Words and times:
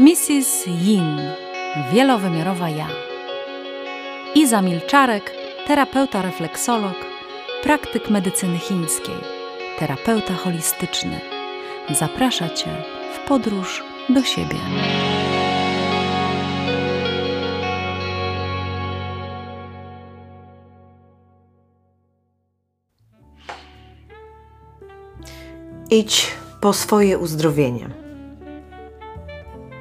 Mrs. 0.00 0.66
Yin, 0.66 1.20
wielowymiarowa 1.92 2.68
ja. 2.68 2.86
Iza 4.34 4.62
Milczarek, 4.62 5.32
terapeuta 5.66 6.22
refleksolog, 6.22 6.94
praktyk 7.62 8.10
medycyny 8.10 8.58
chińskiej, 8.58 9.14
terapeuta 9.78 10.34
holistyczny. 10.34 11.20
Zaprasza 11.90 12.48
Cię 12.48 12.70
w 13.14 13.28
podróż 13.28 13.84
do 14.08 14.22
siebie. 14.22 14.56
Idź 25.90 26.32
po 26.60 26.72
swoje 26.72 27.18
uzdrowienie. 27.18 28.09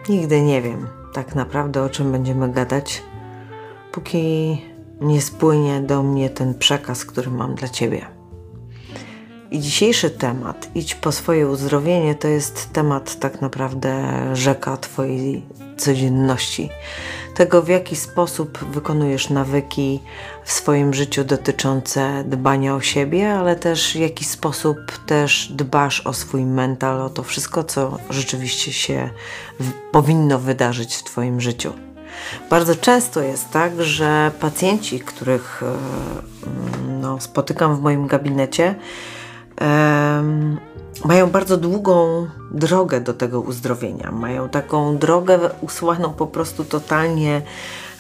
Nigdy 0.10 0.42
nie 0.42 0.62
wiem 0.62 0.88
tak 1.14 1.36
naprawdę, 1.36 1.84
o 1.84 1.90
czym 1.90 2.12
będziemy 2.12 2.52
gadać, 2.52 3.04
póki 3.92 4.62
nie 5.02 5.22
spłynie 5.22 5.82
do 5.82 6.04
mnie 6.04 6.30
ten 6.30 6.54
przekaz, 6.54 7.06
który 7.06 7.32
mam 7.32 7.56
dla 7.56 7.68
Ciebie. 7.68 8.06
I 9.52 9.60
dzisiejszy 9.60 10.10
temat, 10.10 10.70
idź 10.76 10.96
po 10.96 11.12
swoje 11.12 11.48
uzdrowienie, 11.48 12.16
to 12.16 12.28
jest 12.28 12.74
temat 12.74 13.20
tak 13.20 13.42
naprawdę 13.42 14.16
rzeka 14.34 14.78
Twojej 14.78 15.46
codzienności. 15.78 16.70
Tego, 17.40 17.62
w 17.62 17.68
jaki 17.68 17.96
sposób 17.96 18.58
wykonujesz 18.72 19.30
nawyki 19.30 20.00
w 20.44 20.52
swoim 20.52 20.94
życiu 20.94 21.24
dotyczące 21.24 22.24
dbania 22.24 22.76
o 22.76 22.82
siebie, 22.82 23.34
ale 23.34 23.56
też 23.56 23.94
w 23.94 23.96
jaki 23.96 24.26
sposób 24.26 24.78
też 25.06 25.52
dbasz 25.52 26.02
o 26.02 26.14
swój 26.14 26.46
mental, 26.46 27.02
o 27.02 27.10
to 27.10 27.24
wszystko, 27.24 27.64
co 27.64 27.98
rzeczywiście 28.10 28.74
się 28.74 29.10
powinno 29.92 30.40
wydarzyć 30.40 30.96
w 30.96 31.04
Twoim 31.04 31.42
życiu. 31.42 31.74
Bardzo 32.50 32.76
często 32.76 33.22
jest 33.22 33.50
tak, 33.50 33.84
że 33.84 34.32
pacjenci, 34.40 35.00
których 35.00 35.64
e, 35.64 35.78
no, 37.02 37.22
spotykam 37.22 37.76
w 37.76 37.82
moim 37.82 38.08
gabinecie, 38.08 38.76
mają 41.06 41.30
bardzo 41.32 41.58
długą 41.58 42.28
drogę 42.52 43.02
do 43.02 43.14
tego 43.14 43.42
uzdrowienia. 43.42 44.12
Mają 44.12 44.50
taką 44.50 44.98
drogę 44.98 45.40
usłaną 45.62 46.14
po 46.14 46.28
prostu 46.28 46.66
totalnie 46.66 47.42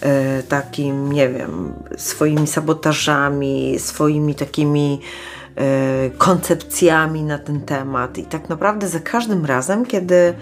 e, 0.01 0.43
takim, 0.43 1.11
nie 1.11 1.29
wiem, 1.29 1.73
swoimi 1.97 2.47
sabotażami, 2.47 3.79
swoimi 3.79 4.35
takimi 4.35 5.01
e, 5.55 6.09
koncepcjami 6.09 7.23
na 7.23 7.37
ten 7.37 7.61
temat. 7.61 8.17
I 8.17 8.23
tak 8.23 8.49
naprawdę 8.49 8.87
za 8.87 8.99
każdym 8.99 9.45
razem, 9.45 9.85
kiedy 9.85 10.33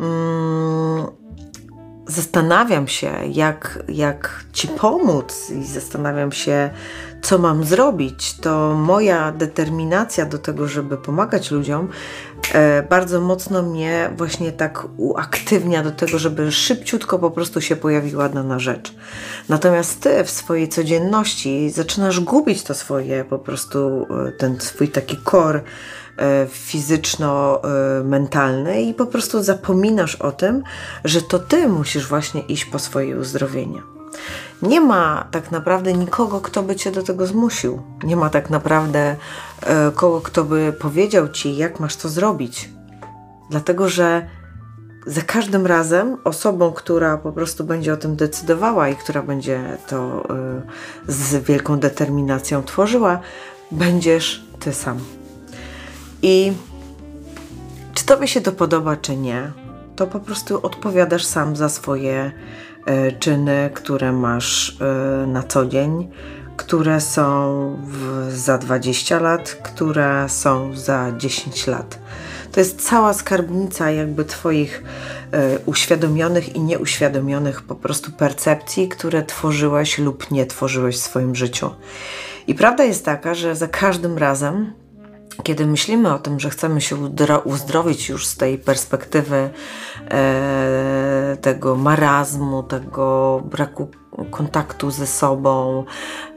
mm, 0.00 1.06
zastanawiam 2.06 2.88
się, 2.88 3.12
jak, 3.32 3.84
jak 3.88 4.44
Ci 4.52 4.68
pomóc 4.68 5.50
i 5.50 5.64
zastanawiam 5.64 6.32
się, 6.32 6.70
co 7.22 7.38
mam 7.38 7.64
zrobić, 7.64 8.34
to 8.34 8.74
moja 8.74 9.32
determinacja 9.32 10.26
do 10.26 10.38
tego, 10.38 10.68
żeby 10.68 10.96
pomagać 10.96 11.50
ludziom, 11.50 11.88
e, 12.52 12.82
bardzo 12.82 13.20
mocno 13.20 13.62
mnie 13.62 14.10
właśnie 14.16 14.52
tak 14.52 14.86
uaktywnia 14.96 15.82
do 15.82 15.90
tego, 15.90 16.18
żeby 16.18 16.52
szybciutko 16.52 17.18
po 17.18 17.30
prostu 17.30 17.60
się 17.60 17.76
pojawiła 17.76 18.28
dana 18.28 18.58
rzecz. 18.58 18.94
Natomiast 19.48 20.00
Ty 20.00 20.24
w 20.24 20.30
swojej 20.30 20.68
codzienności 20.68 21.70
zaczynasz 21.70 22.20
gubić 22.20 22.62
to 22.62 22.74
swoje 22.74 23.24
po 23.24 23.38
prostu, 23.38 24.06
e, 24.28 24.32
ten 24.32 24.60
swój 24.60 24.88
taki 24.88 25.16
kor 25.16 25.62
E, 26.18 26.46
fizyczno-mentalny 26.50 28.82
i 28.82 28.94
po 28.94 29.06
prostu 29.06 29.42
zapominasz 29.42 30.16
o 30.16 30.32
tym, 30.32 30.62
że 31.04 31.22
to 31.22 31.38
ty 31.38 31.68
musisz 31.68 32.08
właśnie 32.08 32.40
iść 32.40 32.64
po 32.64 32.78
swoje 32.78 33.16
uzdrowienie. 33.16 33.97
Nie 34.62 34.80
ma 34.80 35.26
tak 35.30 35.50
naprawdę 35.50 35.92
nikogo, 35.92 36.40
kto 36.40 36.62
by 36.62 36.76
cię 36.76 36.90
do 36.90 37.02
tego 37.02 37.26
zmusił. 37.26 37.82
Nie 38.04 38.16
ma 38.16 38.30
tak 38.30 38.50
naprawdę 38.50 39.16
e, 39.62 39.90
kogo, 39.94 40.20
kto 40.20 40.44
by 40.44 40.72
powiedział 40.80 41.28
ci, 41.28 41.56
jak 41.56 41.80
masz 41.80 41.96
to 41.96 42.08
zrobić. 42.08 42.70
Dlatego, 43.50 43.88
że 43.88 44.28
za 45.06 45.22
każdym 45.22 45.66
razem 45.66 46.16
osobą, 46.24 46.72
która 46.72 47.18
po 47.18 47.32
prostu 47.32 47.64
będzie 47.64 47.92
o 47.92 47.96
tym 47.96 48.16
decydowała 48.16 48.88
i 48.88 48.96
która 48.96 49.22
będzie 49.22 49.78
to 49.88 50.24
e, 50.30 50.62
z 51.06 51.44
wielką 51.44 51.78
determinacją 51.78 52.62
tworzyła, 52.62 53.20
będziesz 53.70 54.44
ty 54.60 54.72
sam. 54.72 54.98
I 56.22 56.52
czy 57.94 58.06
tobie 58.06 58.28
się 58.28 58.40
to 58.40 58.52
podoba, 58.52 58.96
czy 58.96 59.16
nie, 59.16 59.52
to 59.96 60.06
po 60.06 60.20
prostu 60.20 60.66
odpowiadasz 60.66 61.24
sam 61.24 61.56
za 61.56 61.68
swoje 61.68 62.32
czyny, 63.18 63.70
które 63.74 64.12
masz 64.12 64.68
y, 64.68 65.26
na 65.26 65.42
co 65.42 65.66
dzień, 65.66 66.10
które 66.56 67.00
są 67.00 67.76
za 68.28 68.58
20 68.58 69.20
lat, 69.20 69.50
które 69.62 70.28
są 70.28 70.76
za 70.76 71.12
10 71.18 71.66
lat. 71.66 71.98
To 72.52 72.60
jest 72.60 72.88
cała 72.88 73.14
skarbnica 73.14 73.90
jakby 73.90 74.24
Twoich 74.24 74.82
y, 75.34 75.58
uświadomionych 75.66 76.56
i 76.56 76.60
nieuświadomionych 76.60 77.62
po 77.62 77.74
prostu 77.74 78.12
percepcji, 78.12 78.88
które 78.88 79.22
tworzyłeś 79.22 79.98
lub 79.98 80.30
nie 80.30 80.46
tworzyłeś 80.46 80.96
w 80.96 81.02
swoim 81.02 81.34
życiu. 81.34 81.70
I 82.46 82.54
prawda 82.54 82.84
jest 82.84 83.04
taka, 83.04 83.34
że 83.34 83.56
za 83.56 83.68
każdym 83.68 84.18
razem 84.18 84.72
kiedy 85.42 85.66
myślimy 85.66 86.14
o 86.14 86.18
tym, 86.18 86.40
że 86.40 86.50
chcemy 86.50 86.80
się 86.80 86.96
uzdrowić 87.44 88.08
już 88.08 88.26
z 88.26 88.36
tej 88.36 88.58
perspektywy 88.58 89.50
e, 90.10 91.36
tego 91.40 91.74
marazmu, 91.74 92.62
tego 92.62 93.40
braku 93.44 93.88
kontaktu 94.30 94.90
ze 94.90 95.06
sobą, 95.06 95.84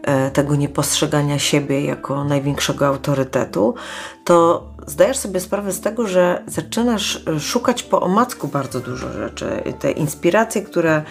e, 0.03 0.31
tego 0.31 0.55
niepostrzegania 0.55 1.39
siebie 1.39 1.85
jako 1.85 2.23
największego 2.23 2.87
autorytetu, 2.87 3.75
to 4.23 4.67
zdajesz 4.87 5.17
sobie 5.17 5.39
sprawę 5.39 5.71
z 5.71 5.81
tego, 5.81 6.07
że 6.07 6.43
zaczynasz 6.47 7.25
szukać 7.39 7.83
po 7.83 8.01
omacku 8.01 8.47
bardzo 8.47 8.79
dużo 8.79 9.13
rzeczy. 9.13 9.63
Te 9.79 9.91
inspiracje, 9.91 10.61
które, 10.61 11.03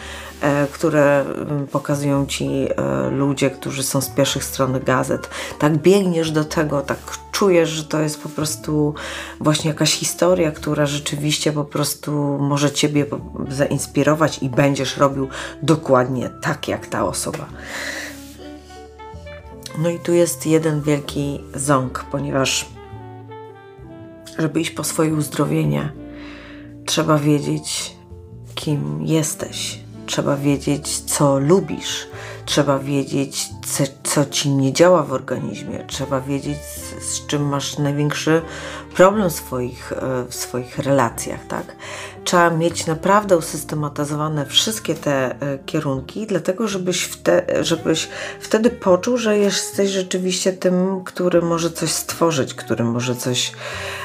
które 0.72 1.20
mm, 1.20 1.66
pokazują 1.66 2.26
ci 2.26 2.46
e, 2.46 3.10
ludzie, 3.10 3.50
którzy 3.50 3.82
są 3.82 4.00
z 4.00 4.08
pierwszych 4.08 4.44
stron 4.44 4.80
gazet, 4.84 5.30
tak 5.58 5.78
biegniesz 5.78 6.30
do 6.30 6.44
tego, 6.44 6.80
tak 6.82 6.98
czujesz, 7.32 7.68
że 7.68 7.84
to 7.84 8.00
jest 8.00 8.22
po 8.22 8.28
prostu 8.28 8.94
właśnie 9.40 9.70
jakaś 9.70 9.92
historia, 9.92 10.50
która 10.50 10.86
rzeczywiście 10.86 11.52
po 11.52 11.64
prostu 11.64 12.12
może 12.40 12.70
ciebie 12.70 13.06
zainspirować 13.48 14.38
i 14.42 14.48
będziesz 14.48 14.96
robił 14.96 15.28
dokładnie 15.62 16.30
tak, 16.42 16.68
jak 16.68 16.86
ta 16.86 17.04
osoba. 17.04 17.46
No 19.78 19.90
i 19.90 19.98
tu 19.98 20.12
jest 20.12 20.46
jeden 20.46 20.82
wielki 20.82 21.40
ząg, 21.54 22.04
ponieważ 22.10 22.66
żeby 24.38 24.60
iść 24.60 24.70
po 24.70 24.84
swoje 24.84 25.14
uzdrowienie, 25.14 25.92
trzeba 26.86 27.18
wiedzieć, 27.18 27.96
kim 28.54 29.06
jesteś. 29.06 29.89
Trzeba 30.10 30.36
wiedzieć, 30.36 30.98
co 30.98 31.38
lubisz. 31.38 32.06
Trzeba 32.44 32.78
wiedzieć, 32.78 33.48
co, 33.66 33.84
co 34.02 34.24
ci 34.24 34.50
nie 34.50 34.72
działa 34.72 35.02
w 35.02 35.12
organizmie. 35.12 35.84
Trzeba 35.86 36.20
wiedzieć, 36.20 36.58
z, 36.58 37.04
z 37.04 37.26
czym 37.26 37.48
masz 37.48 37.78
największy 37.78 38.42
problem 38.94 39.30
w 39.30 39.32
swoich, 39.32 39.92
e, 39.92 40.24
w 40.28 40.34
swoich 40.34 40.78
relacjach, 40.78 41.46
tak? 41.46 41.76
Trzeba 42.24 42.50
mieć 42.50 42.86
naprawdę 42.86 43.36
usystematyzowane 43.36 44.46
wszystkie 44.46 44.94
te 44.94 45.40
e, 45.40 45.58
kierunki, 45.66 46.26
dlatego 46.26 46.68
żebyś, 46.68 47.02
wte, 47.02 47.64
żebyś 47.64 48.08
wtedy 48.40 48.70
poczuł, 48.70 49.16
że 49.16 49.38
jesteś 49.38 49.90
rzeczywiście 49.90 50.52
tym, 50.52 51.04
który 51.04 51.42
może 51.42 51.70
coś 51.70 51.90
stworzyć, 51.90 52.54
który 52.54 52.84
może 52.84 53.14
coś 53.14 53.52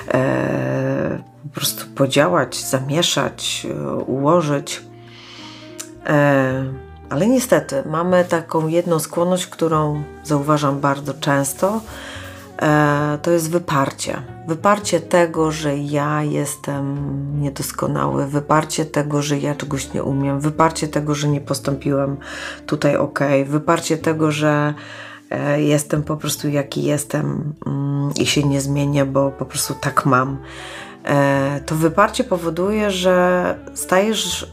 e, 0.07 1.23
po 1.43 1.59
prostu 1.59 1.85
podziałać, 1.95 2.65
zamieszać, 2.65 3.67
e, 3.69 3.93
ułożyć. 3.93 4.81
E, 6.05 6.63
ale 7.09 7.27
niestety 7.27 7.83
mamy 7.85 8.25
taką 8.25 8.67
jedną 8.67 8.99
skłonność, 8.99 9.47
którą 9.47 10.03
zauważam 10.23 10.79
bardzo 10.79 11.13
często, 11.13 11.81
E, 12.61 13.17
to 13.21 13.31
jest 13.31 13.51
wyparcie. 13.51 14.21
Wyparcie 14.47 14.99
tego, 14.99 15.51
że 15.51 15.77
ja 15.77 16.23
jestem 16.23 16.95
niedoskonały, 17.41 18.27
wyparcie 18.27 18.85
tego, 18.85 19.21
że 19.21 19.37
ja 19.39 19.55
czegoś 19.55 19.93
nie 19.93 20.03
umiem, 20.03 20.39
wyparcie 20.39 20.87
tego, 20.87 21.15
że 21.15 21.27
nie 21.27 21.41
postąpiłem 21.41 22.17
tutaj 22.65 22.97
ok, 22.97 23.19
wyparcie 23.45 23.97
tego, 23.97 24.31
że 24.31 24.73
e, 25.29 25.61
jestem 25.61 26.03
po 26.03 26.17
prostu 26.17 26.49
jaki 26.49 26.83
jestem 26.83 27.53
mm, 27.65 28.11
i 28.19 28.25
się 28.25 28.43
nie 28.43 28.61
zmienię, 28.61 29.05
bo 29.05 29.31
po 29.31 29.45
prostu 29.45 29.73
tak 29.81 30.05
mam. 30.05 30.37
To 31.65 31.75
wyparcie 31.75 32.23
powoduje, 32.23 32.91
że 32.91 33.55
stajesz 33.73 34.51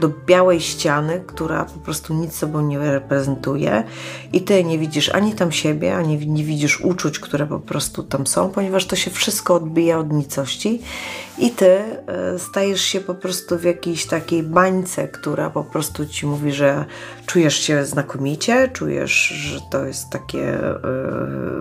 do 0.00 0.10
białej 0.26 0.60
ściany, 0.60 1.24
która 1.26 1.64
po 1.64 1.80
prostu 1.80 2.14
nic 2.14 2.34
sobą 2.34 2.60
nie 2.60 2.78
reprezentuje 2.78 3.84
i 4.32 4.40
ty 4.40 4.64
nie 4.64 4.78
widzisz 4.78 5.08
ani 5.08 5.34
tam 5.34 5.52
siebie, 5.52 5.96
ani 5.96 6.26
nie 6.26 6.44
widzisz 6.44 6.80
uczuć, 6.80 7.18
które 7.18 7.46
po 7.46 7.60
prostu 7.60 8.02
tam 8.02 8.26
są, 8.26 8.48
ponieważ 8.48 8.86
to 8.86 8.96
się 8.96 9.10
wszystko 9.10 9.54
odbija 9.54 9.98
od 9.98 10.12
nicości 10.12 10.80
i 11.38 11.50
ty 11.50 11.66
e, 11.66 12.38
stajesz 12.38 12.80
się 12.80 13.00
po 13.00 13.14
prostu 13.14 13.58
w 13.58 13.64
jakiejś 13.64 14.06
takiej 14.06 14.42
bańce, 14.42 15.08
która 15.08 15.50
po 15.50 15.64
prostu 15.64 16.06
ci 16.06 16.26
mówi, 16.26 16.52
że 16.52 16.84
czujesz 17.26 17.56
się 17.56 17.84
znakomicie, 17.84 18.68
czujesz, 18.68 19.12
że 19.28 19.60
to 19.70 19.84
jest 19.84 20.10
takie 20.10 20.64
e, 20.64 20.78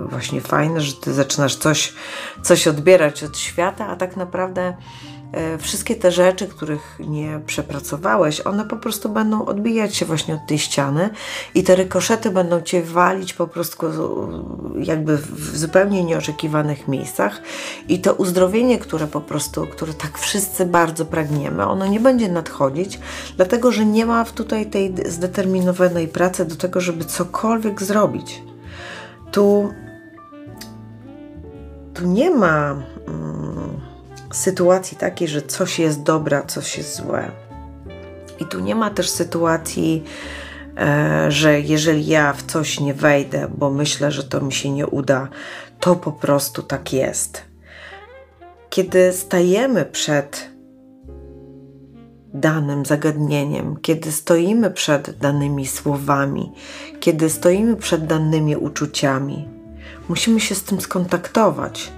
właśnie 0.10 0.42
fajne, 0.42 0.82
że 0.82 0.94
ty 0.94 1.14
zaczynasz 1.14 1.56
coś, 1.56 1.94
coś 2.44 2.68
odbierać 2.68 3.24
od 3.24 3.38
świata, 3.38 3.88
a 3.88 3.96
tak 3.96 4.18
naprawdę 4.18 4.74
wszystkie 5.60 5.96
te 5.96 6.12
rzeczy, 6.12 6.48
których 6.48 7.00
nie 7.00 7.40
przepracowałeś, 7.46 8.42
one 8.42 8.66
po 8.66 8.76
prostu 8.76 9.10
będą 9.10 9.46
odbijać 9.46 9.96
się 9.96 10.06
właśnie 10.06 10.34
od 10.34 10.48
tej 10.48 10.60
ściany 10.60 11.10
i 11.56 11.64
te 11.64 11.76
rykoszety 11.76 12.32
będą 12.32 12.62
cię 12.62 12.82
walić 12.82 13.34
po 13.34 13.48
prostu 13.48 13.88
jakby 14.80 15.18
w 15.18 15.58
zupełnie 15.58 16.04
nieoczekiwanych 16.04 16.88
miejscach 16.88 17.42
i 17.88 18.00
to 18.00 18.14
uzdrowienie, 18.14 18.80
które 18.80 19.08
po 19.08 19.22
prostu, 19.22 19.68
które 19.68 19.94
tak 19.94 20.20
wszyscy 20.20 20.66
bardzo 20.66 21.06
pragniemy, 21.06 21.66
ono 21.66 21.88
nie 21.88 22.00
będzie 22.00 22.30
nadchodzić, 22.30 23.00
dlatego 23.36 23.72
że 23.72 23.86
nie 23.86 24.06
ma 24.06 24.26
tutaj 24.26 24.66
tej 24.66 24.94
zdeterminowanej 25.06 26.08
pracy 26.08 26.46
do 26.46 26.56
tego, 26.56 26.82
żeby 26.82 27.06
cokolwiek 27.06 27.84
zrobić. 27.84 28.44
Tu, 29.32 29.74
tu 31.94 32.08
nie 32.08 32.32
ma. 32.32 32.76
Hmm, 33.06 33.95
sytuacji 34.36 34.98
takiej, 34.98 35.28
że 35.28 35.42
coś 35.42 35.80
jest 35.80 36.04
dobre, 36.04 36.44
coś 36.48 36.78
jest 36.78 36.96
złe. 36.96 37.32
I 38.40 38.46
tu 38.46 38.60
nie 38.60 38.76
ma 38.76 38.90
też 38.90 39.10
sytuacji, 39.10 40.04
e, 40.78 41.32
że 41.32 41.60
jeżeli 41.60 42.08
ja 42.08 42.34
w 42.34 42.44
coś 42.44 42.80
nie 42.80 42.94
wejdę, 42.94 43.48
bo 43.58 43.72
myślę, 43.72 44.12
że 44.12 44.24
to 44.24 44.42
mi 44.42 44.54
się 44.54 44.72
nie 44.72 44.88
uda, 44.88 45.28
to 45.80 45.96
po 45.96 46.12
prostu 46.12 46.64
tak 46.64 46.94
jest. 46.94 47.42
Kiedy 48.70 49.14
stajemy 49.14 49.86
przed 49.86 50.50
danym 52.34 52.86
zagadnieniem, 52.86 53.78
kiedy 53.82 54.12
stoimy 54.12 54.72
przed 54.72 55.18
danymi 55.18 55.68
słowami, 55.68 56.52
kiedy 57.00 57.30
stoimy 57.30 57.76
przed 57.76 58.06
danymi 58.06 58.56
uczuciami, 58.56 59.48
musimy 60.10 60.40
się 60.40 60.56
z 60.56 60.64
tym 60.64 60.82
skontaktować 60.82 61.92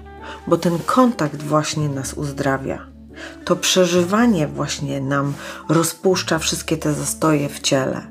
bo 0.48 0.58
ten 0.58 0.80
kontakt 0.80 1.44
właśnie 1.44 1.90
nas 1.90 2.14
uzdrawia. 2.14 2.86
To 3.46 3.56
przeżywanie 3.56 4.48
właśnie 4.48 5.02
nam 5.02 5.34
rozpuszcza 5.70 6.40
wszystkie 6.40 6.78
te 6.78 6.94
zastoje 6.94 7.50
w 7.50 7.60
ciele. 7.60 8.08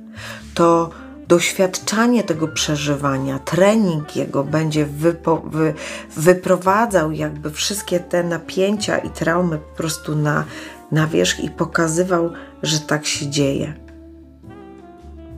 To 0.54 0.90
doświadczanie 1.28 2.24
tego 2.24 2.48
przeżywania, 2.48 3.38
trening 3.38 4.16
jego 4.16 4.44
będzie 4.44 4.86
wypo, 4.86 5.36
wy, 5.36 5.74
wyprowadzał 6.16 7.12
jakby 7.12 7.50
wszystkie 7.50 8.00
te 8.00 8.24
napięcia 8.24 8.98
i 8.98 9.10
traumy 9.10 9.58
po 9.58 9.76
prostu 9.76 10.16
na, 10.16 10.44
na 10.92 11.06
wierzch 11.06 11.40
i 11.40 11.50
pokazywał, 11.50 12.30
że 12.62 12.80
tak 12.80 13.06
się 13.06 13.30
dzieje. 13.30 13.74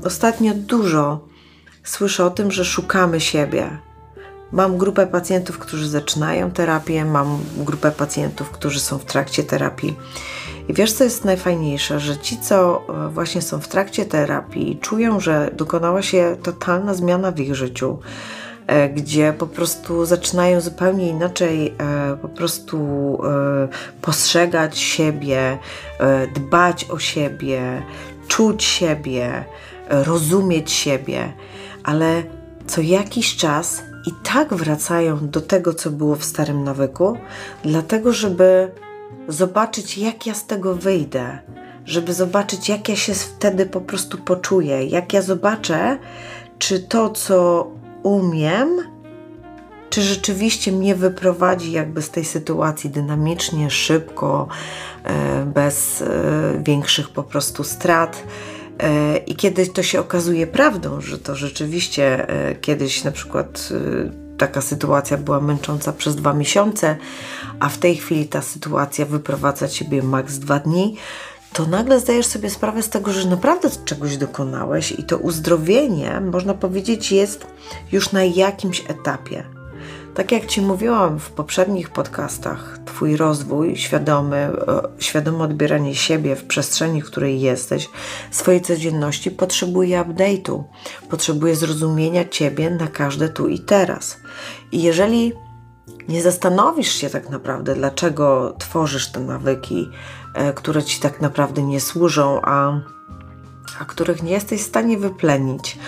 Ostatnio 0.05 0.55
dużo 0.55 1.29
słyszę 1.85 2.25
o 2.25 2.31
tym, 2.31 2.51
że 2.51 2.65
szukamy 2.65 3.21
siebie, 3.21 3.79
Mam 4.53 4.79
grupę 4.79 5.07
pacjentów, 5.07 5.59
którzy 5.59 5.89
zaczynają 5.89 6.51
terapię, 6.51 7.05
mam 7.05 7.39
grupę 7.57 7.91
pacjentów, 7.91 8.51
którzy 8.51 8.81
są 8.81 8.99
w 8.99 9.05
trakcie 9.05 9.45
terapii. 9.45 9.97
I 10.69 10.75
wiesz, 10.75 10.93
co 10.93 11.05
jest 11.05 11.25
najfajniejsze, 11.25 12.01
że 12.01 12.19
ci, 12.19 12.39
co 12.39 12.83
e, 12.89 13.09
właśnie 13.09 13.43
są 13.43 13.61
w 13.61 13.69
trakcie 13.69 14.05
terapii, 14.05 14.79
czują, 14.81 15.21
że 15.21 15.51
dokonała 15.57 16.03
się 16.03 16.37
totalna 16.43 16.95
zmiana 16.95 17.31
w 17.31 17.41
ich 17.41 17.55
życiu, 17.55 17.99
e, 18.67 18.89
gdzie 18.89 19.35
po 19.39 19.47
prostu 19.47 20.05
zaczynają 20.05 20.61
zupełnie 20.61 21.09
inaczej 21.09 21.75
e, 21.79 22.17
po 22.23 22.29
prostu 22.29 22.79
postrzegać 24.03 24.79
siebie, 24.79 25.59
dbać 26.35 26.91
o 26.91 26.99
siebie, 26.99 27.83
czuć 28.29 28.65
siebie, 28.65 29.45
rozumieć 29.89 30.71
siebie, 30.71 31.33
ale 31.85 32.23
co 32.67 32.81
jakiś 32.81 33.37
czas 33.37 33.83
i 34.09 34.13
tak 34.23 34.55
wracają 34.55 35.29
do 35.29 35.41
tego, 35.41 35.75
co 35.75 35.91
było 35.91 36.17
w 36.17 36.25
starym 36.25 36.65
nawyku, 36.65 37.17
dlatego 37.63 38.13
żeby 38.13 38.71
zobaczyć, 39.29 39.99
jak 39.99 40.27
ja 40.27 40.35
z 40.35 40.47
tego 40.47 40.75
wyjdę, 40.75 41.39
żeby 41.85 42.15
zobaczyć, 42.15 42.69
jak 42.69 42.89
ja 42.89 42.97
się 42.97 43.15
wtedy 43.15 43.67
po 43.67 43.81
prostu 43.81 44.19
poczuję, 44.19 44.85
jak 44.85 45.13
ja 45.13 45.23
zobaczę, 45.23 45.99
czy 46.59 46.81
to, 46.81 47.11
co 47.11 47.69
umiem, 48.03 48.69
czy 49.91 50.03
rzeczywiście 50.03 50.73
mnie 50.73 50.95
wyprowadzi 50.95 51.73
jakby 51.73 52.03
z 52.03 52.11
tej 52.11 52.25
sytuacji 52.25 52.91
dynamicznie, 52.91 53.71
szybko, 53.71 54.49
e, 55.05 55.45
bez 55.45 56.03
e, 56.03 56.07
większych 56.63 57.09
po 57.09 57.23
prostu 57.23 57.65
strat 57.65 58.23
I 59.27 59.37
kiedy 59.37 59.67
to 59.67 59.83
się 59.83 60.01
okazuje 60.01 60.47
prawdą, 60.47 61.01
że 61.01 61.19
to 61.19 61.37
rzeczywiście 61.37 62.29
e, 62.29 62.55
kiedyś 62.55 63.05
na 63.05 63.11
przykład 63.11 63.69
e, 64.07 64.39
taka 64.39 64.61
sytuacja 64.61 65.17
była 65.17 65.41
męcząca 65.41 65.93
przez 65.93 66.17
dwa 66.17 66.33
miesiące, 66.33 66.97
a 67.61 67.69
w 67.69 67.79
tej 67.79 67.97
chwili 67.97 68.27
ta 68.27 68.43
sytuacja 68.43 69.07
wyprowadza 69.07 69.69
ciebie 69.69 70.03
maks 70.03 70.39
dwa 70.39 70.59
dni, 70.59 70.97
to 71.53 71.67
nagle 71.67 72.01
zdajesz 72.01 72.27
sobie 72.27 72.51
sprawę 72.51 72.83
z 72.83 72.89
tego, 72.89 73.13
że 73.13 73.29
naprawdę 73.29 73.69
czegoś 73.85 74.17
dokonałeś 74.17 74.93
i 74.93 75.05
to 75.05 75.19
uzdrowienie, 75.19 76.21
można 76.21 76.55
powiedzieć, 76.55 77.13
jest 77.13 77.47
już 77.93 78.13
na 78.13 78.25
jakimś 78.25 78.85
etapie. 78.89 79.58
Tak 80.19 80.33
jak 80.33 80.47
Ci 80.47 80.61
mówiłam 80.61 81.19
w 81.19 81.31
poprzednich 81.31 81.91
podcastach, 81.91 82.79
Twój 82.85 83.17
rozwój, 83.17 83.77
świadomy, 83.77 84.37
e, 84.37 84.53
świadome 84.99 85.45
odbieranie 85.45 85.95
siebie 85.95 86.37
w 86.37 86.45
przestrzeni, 86.45 87.03
w 87.03 87.07
której 87.07 87.41
jesteś, 87.41 87.89
swojej 88.31 88.61
codzienności 88.61 89.31
potrzebuje 89.31 90.01
update'u, 90.01 90.63
potrzebuje 91.11 91.57
zrozumienia 91.57 92.29
Ciebie 92.29 92.71
na 92.71 92.87
każde 92.87 93.29
tu 93.29 93.49
i 93.49 93.59
teraz. 93.59 94.17
I 94.73 94.83
jeżeli 94.83 95.33
nie 96.09 96.23
zastanowisz 96.23 96.93
się 96.93 97.11
tak 97.11 97.31
naprawdę, 97.31 97.75
dlaczego 97.75 98.55
tworzysz 98.59 99.13
te 99.13 99.21
nawyki, 99.21 99.91
e, 100.35 100.53
które 100.53 100.83
Ci 100.83 101.01
tak 101.01 101.21
naprawdę 101.21 101.63
nie 101.63 101.81
służą, 101.81 102.41
a, 102.43 102.81
a 103.81 103.85
których 103.85 104.23
nie 104.23 104.33
jesteś 104.33 104.61
w 104.61 104.67
stanie 104.67 104.99
wyplenić, 104.99 105.79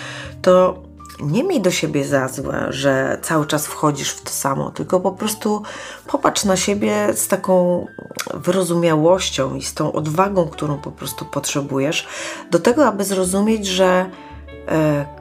to 0.41 0.83
nie 1.19 1.43
miej 1.43 1.61
do 1.61 1.71
siebie 1.71 2.05
za 2.05 2.27
złe, 2.27 2.67
że 2.69 3.17
cały 3.21 3.47
czas 3.47 3.67
wchodzisz 3.67 4.09
w 4.09 4.21
to 4.21 4.29
samo, 4.29 4.71
tylko 4.71 4.99
po 4.99 5.11
prostu 5.11 5.63
popatrz 6.07 6.45
na 6.45 6.57
siebie 6.57 7.13
z 7.13 7.27
taką 7.27 7.85
wyrozumiałością 8.33 9.55
i 9.55 9.63
z 9.63 9.73
tą 9.73 9.91
odwagą, 9.91 10.47
którą 10.47 10.77
po 10.77 10.91
prostu 10.91 11.25
potrzebujesz, 11.25 12.07
do 12.51 12.59
tego, 12.59 12.85
aby 12.85 13.03
zrozumieć, 13.03 13.67
że 13.67 14.09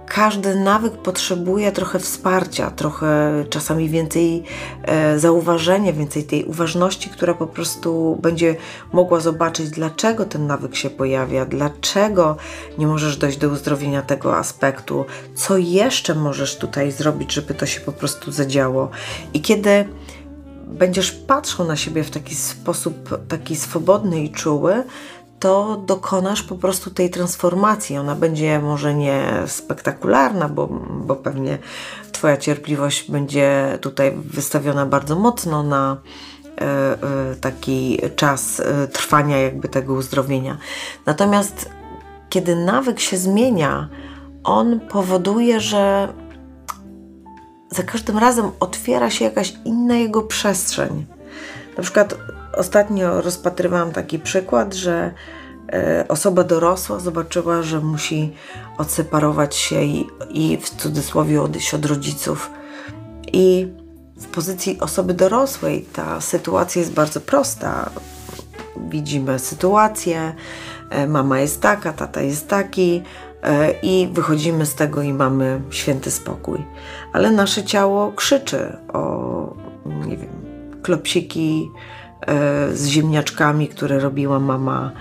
każdy 0.06 0.54
nawyk 0.54 0.92
potrzebuje 0.92 1.72
trochę 1.72 1.98
wsparcia, 1.98 2.70
trochę 2.70 3.32
czasami 3.50 3.88
więcej 3.88 4.42
e, 4.82 5.18
zauważenia, 5.18 5.92
więcej 5.92 6.24
tej 6.24 6.44
uważności, 6.44 7.10
która 7.10 7.34
po 7.34 7.46
prostu 7.46 8.18
będzie 8.22 8.56
mogła 8.92 9.20
zobaczyć, 9.20 9.70
dlaczego 9.70 10.24
ten 10.24 10.46
nawyk 10.46 10.76
się 10.76 10.90
pojawia, 10.90 11.46
dlaczego 11.46 12.36
nie 12.78 12.86
możesz 12.86 13.16
dojść 13.16 13.38
do 13.38 13.48
uzdrowienia 13.48 14.02
tego 14.02 14.36
aspektu, 14.36 15.04
co 15.34 15.58
jeszcze 15.58 16.14
możesz 16.14 16.58
tutaj 16.58 16.92
zrobić, 16.92 17.32
żeby 17.32 17.54
to 17.54 17.66
się 17.66 17.80
po 17.80 17.92
prostu 17.92 18.32
zadziało. 18.32 18.90
I 19.34 19.40
kiedy 19.40 19.84
będziesz 20.66 21.12
patrzył 21.12 21.64
na 21.64 21.76
siebie 21.76 22.04
w 22.04 22.10
taki 22.10 22.34
sposób, 22.34 23.26
taki 23.28 23.56
swobodny 23.56 24.24
i 24.24 24.30
czuły, 24.30 24.82
to 25.40 25.82
dokonasz 25.86 26.42
po 26.42 26.54
prostu 26.54 26.90
tej 26.90 27.10
transformacji. 27.10 27.98
Ona 27.98 28.14
będzie 28.14 28.58
może 28.58 28.94
nie 28.94 29.22
spektakularna, 29.46 30.48
bo, 30.48 30.66
bo 31.06 31.16
pewnie 31.16 31.58
Twoja 32.12 32.36
cierpliwość 32.36 33.10
będzie 33.10 33.78
tutaj 33.80 34.12
wystawiona 34.16 34.86
bardzo 34.86 35.16
mocno 35.16 35.62
na 35.62 35.96
e, 36.60 36.62
e, 36.62 36.98
taki 37.40 37.98
czas 38.16 38.60
e, 38.60 38.88
trwania 38.88 39.38
jakby 39.38 39.68
tego 39.68 39.94
uzdrowienia. 39.94 40.58
Natomiast 41.06 41.70
kiedy 42.28 42.56
nawyk 42.56 43.00
się 43.00 43.16
zmienia, 43.16 43.88
on 44.44 44.80
powoduje, 44.80 45.60
że 45.60 46.12
za 47.70 47.82
każdym 47.82 48.18
razem 48.18 48.50
otwiera 48.60 49.10
się 49.10 49.24
jakaś 49.24 49.54
inna 49.64 49.96
jego 49.96 50.22
przestrzeń. 50.22 51.06
Na 51.76 51.82
przykład 51.82 52.14
ostatnio 52.56 53.20
rozpatrywałam 53.20 53.92
taki 53.92 54.18
przykład, 54.18 54.74
że 54.74 55.12
e, 55.72 56.04
osoba 56.08 56.44
dorosła 56.44 56.98
zobaczyła, 56.98 57.62
że 57.62 57.80
musi 57.80 58.32
odseparować 58.78 59.56
się 59.56 59.82
i, 59.82 60.06
i 60.30 60.56
w 60.56 60.70
cudzysłowie 60.70 61.42
odejść 61.42 61.74
od 61.74 61.86
rodziców. 61.86 62.50
I 63.32 63.68
w 64.16 64.26
pozycji 64.26 64.80
osoby 64.80 65.14
dorosłej 65.14 65.86
ta 65.92 66.20
sytuacja 66.20 66.80
jest 66.80 66.92
bardzo 66.92 67.20
prosta. 67.20 67.90
widzimy 68.90 69.38
sytuację, 69.38 70.34
e, 70.90 71.06
mama 71.06 71.40
jest 71.40 71.60
taka, 71.60 71.92
tata 71.92 72.20
jest 72.20 72.48
taki 72.48 73.02
e, 73.42 73.70
i 73.82 74.08
wychodzimy 74.12 74.66
z 74.66 74.74
tego 74.74 75.02
i 75.02 75.12
mamy 75.12 75.60
święty 75.70 76.10
spokój. 76.10 76.64
Ale 77.12 77.30
nasze 77.30 77.64
ciało 77.64 78.12
krzyczy 78.12 78.76
o, 78.92 79.54
nie 80.06 80.16
wiem, 80.16 80.30
klopsiki 80.82 81.70
z 82.72 82.86
ziemniaczkami, 82.86 83.68
które 83.68 83.98
robiła 83.98 84.40
mama, 84.40 84.92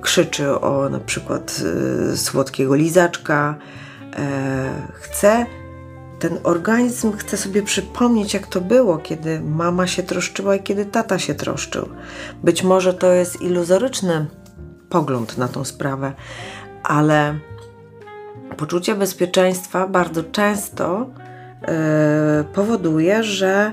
krzyczy 0.00 0.60
o 0.60 0.88
na 0.88 1.00
przykład 1.00 1.62
słodkiego 2.14 2.74
lizaczka, 2.74 3.54
chce 4.92 5.46
ten 6.18 6.38
organizm 6.42 7.12
chce 7.16 7.36
sobie 7.36 7.62
przypomnieć, 7.62 8.34
jak 8.34 8.46
to 8.46 8.60
było, 8.60 8.98
kiedy 8.98 9.40
mama 9.40 9.86
się 9.86 10.02
troszczyła 10.02 10.56
i 10.56 10.62
kiedy 10.62 10.86
tata 10.86 11.18
się 11.18 11.34
troszczył. 11.34 11.88
Być 12.42 12.62
może 12.62 12.94
to 12.94 13.12
jest 13.12 13.42
iluzoryczny 13.42 14.26
pogląd 14.88 15.38
na 15.38 15.48
tą 15.48 15.64
sprawę, 15.64 16.12
ale 16.82 17.38
poczucie 18.56 18.94
bezpieczeństwa 18.94 19.88
bardzo 19.88 20.22
często 20.22 21.10
powoduje, 22.54 23.22
że 23.22 23.72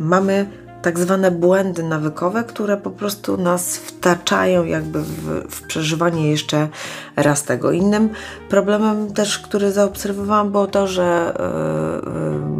mamy 0.00 0.46
tak 0.84 0.98
zwane 0.98 1.30
błędy 1.30 1.82
nawykowe, 1.82 2.44
które 2.44 2.76
po 2.76 2.90
prostu 2.90 3.36
nas 3.36 3.76
wtaczają 3.76 4.64
jakby 4.64 5.02
w, 5.02 5.50
w, 5.50 5.62
przeżywanie 5.62 6.30
jeszcze 6.30 6.68
raz 7.16 7.42
tego. 7.42 7.72
Innym 7.72 8.08
problemem 8.48 9.12
też, 9.12 9.38
który 9.38 9.72
zaobserwowałam, 9.72 10.52
było 10.52 10.66
to, 10.66 10.86
że 10.86 11.34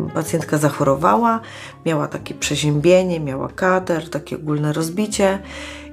yy, 0.04 0.10
pacjentka 0.14 0.58
zachorowała, 0.58 1.40
miała 1.86 2.08
takie 2.08 2.34
przeziębienie, 2.34 3.20
miała 3.20 3.48
kater, 3.48 4.10
takie 4.10 4.36
ogólne 4.36 4.72
rozbicie 4.72 5.38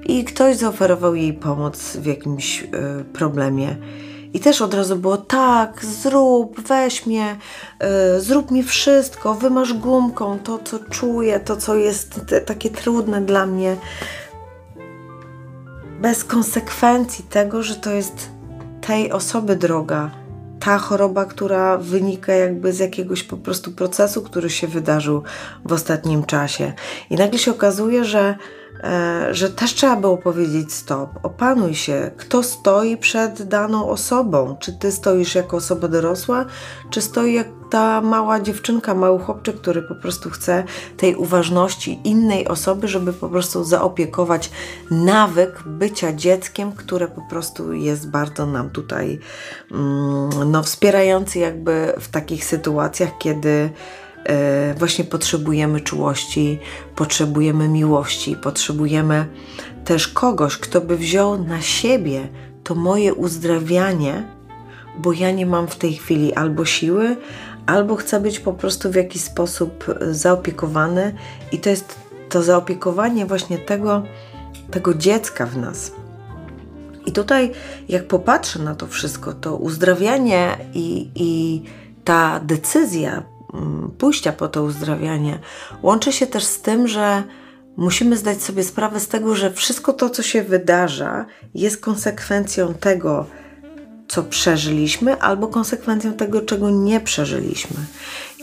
i 0.06 0.24
ktoś 0.24 0.56
zaoferował 0.56 1.14
jej 1.14 1.32
pomoc 1.32 1.96
w 1.96 2.06
jakimś 2.06 2.62
yy, 2.62 2.68
problemie. 3.12 3.76
I 4.34 4.40
też 4.40 4.62
od 4.62 4.74
razu 4.74 4.96
było 4.96 5.16
tak, 5.16 5.84
zrób, 5.84 6.60
weź 6.60 7.06
mnie, 7.06 7.36
yy, 7.80 8.20
zrób 8.20 8.50
mi 8.50 8.62
wszystko, 8.62 9.34
wymasz 9.34 9.72
gumką 9.72 10.38
to, 10.38 10.58
co 10.64 10.78
czuję, 10.78 11.40
to, 11.40 11.56
co 11.56 11.74
jest 11.74 12.20
te, 12.26 12.40
takie 12.40 12.70
trudne 12.70 13.20
dla 13.20 13.46
mnie. 13.46 13.76
Bez 16.00 16.24
konsekwencji 16.24 17.24
tego, 17.24 17.62
że 17.62 17.74
to 17.74 17.90
jest 17.90 18.30
tej 18.80 19.12
osoby 19.12 19.56
droga, 19.56 20.10
ta 20.60 20.78
choroba, 20.78 21.24
która 21.24 21.78
wynika 21.78 22.32
jakby 22.32 22.72
z 22.72 22.78
jakiegoś 22.78 23.22
po 23.22 23.36
prostu 23.36 23.70
procesu, 23.70 24.22
który 24.22 24.50
się 24.50 24.66
wydarzył 24.66 25.22
w 25.64 25.72
ostatnim 25.72 26.24
czasie. 26.24 26.72
I 27.10 27.16
nagle 27.16 27.38
się 27.38 27.50
okazuje, 27.50 28.04
że 28.04 28.34
że 29.30 29.50
też 29.50 29.74
trzeba 29.74 29.96
było 29.96 30.16
powiedzieć 30.16 30.72
stop, 30.72 31.10
opanuj 31.22 31.74
się, 31.74 32.10
kto 32.16 32.42
stoi 32.42 32.96
przed 32.96 33.42
daną 33.42 33.88
osobą. 33.88 34.56
Czy 34.60 34.72
ty 34.72 34.92
stoisz 34.92 35.34
jako 35.34 35.56
osoba 35.56 35.88
dorosła, 35.88 36.44
czy 36.90 37.00
stoi 37.00 37.34
jak 37.34 37.46
ta 37.70 38.00
mała 38.00 38.40
dziewczynka, 38.40 38.94
mały 38.94 39.18
chłopczyk, 39.18 39.56
który 39.56 39.82
po 39.82 39.94
prostu 39.94 40.30
chce 40.30 40.64
tej 40.96 41.14
uważności 41.14 42.00
innej 42.04 42.48
osoby, 42.48 42.88
żeby 42.88 43.12
po 43.12 43.28
prostu 43.28 43.64
zaopiekować 43.64 44.50
nawyk 44.90 45.62
bycia 45.66 46.12
dzieckiem, 46.12 46.72
które 46.72 47.08
po 47.08 47.22
prostu 47.30 47.72
jest 47.72 48.10
bardzo 48.10 48.46
nam 48.46 48.70
tutaj 48.70 49.18
mm, 49.70 50.50
no, 50.50 50.62
wspierający 50.62 51.38
jakby 51.38 51.92
w 52.00 52.08
takich 52.08 52.44
sytuacjach, 52.44 53.10
kiedy 53.18 53.52
E, 53.62 53.70
właśnie 54.78 55.04
potrzebujemy 55.04 55.80
czułości, 55.80 56.58
potrzebujemy 56.96 57.68
miłości, 57.68 58.36
potrzebujemy 58.36 59.26
też 59.84 60.08
kogoś, 60.08 60.56
kto 60.56 60.80
by 60.80 60.96
wziął 60.96 61.44
na 61.44 61.60
siebie 61.60 62.28
to 62.64 62.74
moje 62.74 63.14
uzdrawianie, 63.14 64.22
bo 64.98 65.12
ja 65.12 65.30
nie 65.30 65.46
mam 65.46 65.68
w 65.68 65.76
tej 65.76 65.92
chwili 65.94 66.34
albo 66.34 66.64
siły, 66.64 67.16
albo 67.66 67.96
chcę 67.96 68.20
być 68.20 68.40
po 68.40 68.52
prostu 68.52 68.90
w 68.90 68.94
jakiś 68.94 69.22
sposób 69.22 69.84
zaopiekowany, 70.10 71.14
i 71.52 71.58
to 71.58 71.70
jest 71.70 71.98
to 72.28 72.42
zaopiekowanie 72.42 73.26
właśnie 73.26 73.58
tego, 73.58 74.02
tego 74.70 74.94
dziecka 74.94 75.46
w 75.46 75.56
nas. 75.56 75.92
I 77.06 77.12
tutaj, 77.12 77.52
jak 77.88 78.08
popatrzę 78.08 78.58
na 78.58 78.74
to 78.74 78.86
wszystko, 78.86 79.32
to 79.32 79.56
uzdrawianie 79.56 80.56
i, 80.74 81.10
i 81.14 81.62
ta 82.04 82.40
decyzja 82.40 83.22
pójścia 83.98 84.32
po 84.32 84.48
to 84.48 84.62
uzdrawianie 84.62 85.38
łączy 85.82 86.12
się 86.12 86.26
też 86.26 86.44
z 86.44 86.60
tym, 86.60 86.88
że 86.88 87.22
musimy 87.76 88.16
zdać 88.16 88.42
sobie 88.42 88.64
sprawę 88.64 89.00
z 89.00 89.08
tego, 89.08 89.34
że 89.34 89.52
wszystko 89.52 89.92
to, 89.92 90.10
co 90.10 90.22
się 90.22 90.42
wydarza, 90.42 91.26
jest 91.54 91.80
konsekwencją 91.80 92.74
tego, 92.74 93.26
co 94.08 94.22
przeżyliśmy, 94.22 95.20
albo 95.20 95.48
konsekwencją 95.48 96.12
tego, 96.12 96.40
czego 96.40 96.70
nie 96.70 97.00
przeżyliśmy. 97.00 97.76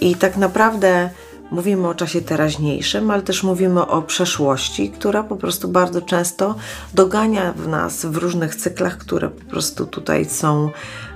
I 0.02 0.16
tak 0.16 0.38
naprawdę 0.38 1.10
mówimy 1.52 1.88
o 1.88 1.96
czasie 1.96 2.22
teraźniejszym, 2.22 3.12
ale 3.12 3.22
też 3.22 3.44
mówimy 3.44 3.88
o 3.88 4.02
przeszłości, 4.02 4.90
która 4.90 5.24
po 5.24 5.36
prostu 5.36 5.68
bardzo 5.68 6.02
często 6.02 6.56
dogania 6.94 7.54
w 7.54 7.68
nas 7.68 8.06
w 8.06 8.18
różnych 8.18 8.56
cyklach, 8.56 8.98
które 8.98 9.30
po 9.30 9.46
prostu 9.46 9.86
tutaj 9.86 10.26
są 10.26 10.56
Mm, 10.66 11.09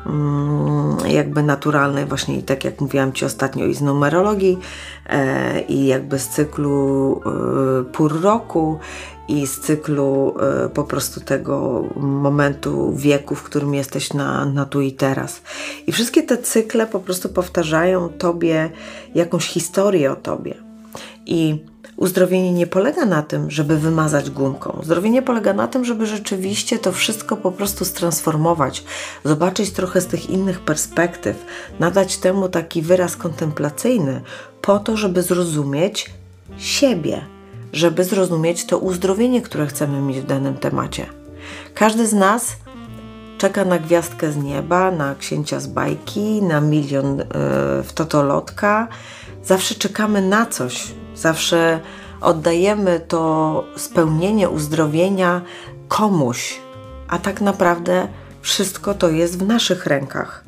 jakby 1.08 1.44
naturalnej, 1.44 2.06
właśnie 2.06 2.38
i 2.38 2.44
tak 2.44 2.64
jak 2.64 2.82
mówiłam 2.82 3.14
Ci 3.14 3.26
ostatnio 3.26 3.66
i 3.66 3.74
z 3.74 3.82
numerologii 3.82 4.58
e, 5.06 5.62
i 5.62 5.86
jakby 5.86 6.20
z 6.20 6.30
cyklu 6.30 7.22
e, 7.26 7.84
pór 7.84 8.22
roku 8.22 8.80
i 9.28 9.48
z 9.48 9.60
cyklu 9.60 10.36
e, 10.40 10.70
po 10.70 10.84
prostu 10.84 11.22
tego 11.22 11.84
momentu 11.96 12.94
wieku, 12.96 13.36
w 13.36 13.44
którym 13.44 13.74
jesteś 13.74 14.14
na, 14.14 14.46
na 14.46 14.66
tu 14.66 14.82
i 14.82 14.92
teraz. 14.92 15.42
I 15.88 15.92
wszystkie 15.92 16.24
te 16.24 16.38
cykle 16.38 16.88
po 16.88 17.00
prostu 17.00 17.30
powtarzają 17.30 18.10
Tobie 18.10 18.70
jakąś 19.16 19.48
historię 19.48 20.12
o 20.12 20.16
Tobie. 20.16 20.56
I 21.26 21.73
Uzdrowienie 21.98 22.54
nie 22.54 22.68
polega 22.68 23.06
na 23.06 23.22
tym, 23.22 23.52
żeby 23.52 23.78
wymazać 23.78 24.30
gumką. 24.30 24.78
Uzdrowienie 24.82 25.22
polega 25.22 25.54
na 25.54 25.68
tym, 25.68 25.86
żeby 25.86 26.06
rzeczywiście 26.06 26.80
to 26.80 26.92
wszystko 26.92 27.38
po 27.38 27.52
prostu 27.52 27.86
stransformować, 27.86 28.84
zobaczyć 29.26 29.72
trochę 29.72 30.02
z 30.02 30.08
tych 30.08 30.30
innych 30.30 30.60
perspektyw, 30.60 31.46
nadać 31.80 32.18
temu 32.18 32.50
taki 32.50 32.82
wyraz 32.82 33.18
kontemplacyjny, 33.18 34.22
po 34.62 34.80
to, 34.80 34.98
żeby 34.98 35.24
zrozumieć 35.24 36.10
siebie, 36.58 37.22
żeby 37.74 38.04
zrozumieć 38.04 38.66
to 38.66 38.78
uzdrowienie, 38.78 39.42
które 39.42 39.68
chcemy 39.68 40.02
mieć 40.02 40.20
w 40.20 40.26
danym 40.26 40.58
temacie. 40.58 41.06
Każdy 41.74 42.08
z 42.08 42.14
nas 42.14 42.56
czeka 43.38 43.66
na 43.66 43.80
gwiazdkę 43.80 44.32
z 44.32 44.38
nieba, 44.38 44.92
na 44.92 45.16
księcia 45.16 45.60
z 45.60 45.68
bajki, 45.68 46.42
na 46.42 46.62
milion 46.62 47.18
yy, 47.18 47.26
w 47.84 47.90
totolotka. 47.94 48.88
Zawsze 49.44 49.76
czekamy 49.76 50.22
na 50.22 50.46
coś, 50.46 50.88
Zawsze 51.16 51.80
oddajemy 52.22 53.00
to 53.00 53.64
spełnienie 53.76 54.50
uzdrowienia 54.50 55.42
komuś, 55.88 56.60
a 57.08 57.20
tak 57.20 57.42
naprawdę 57.42 58.08
wszystko 58.42 58.94
to 58.94 59.10
jest 59.10 59.40
w 59.40 59.48
naszych 59.48 59.86
rękach. 59.86 60.44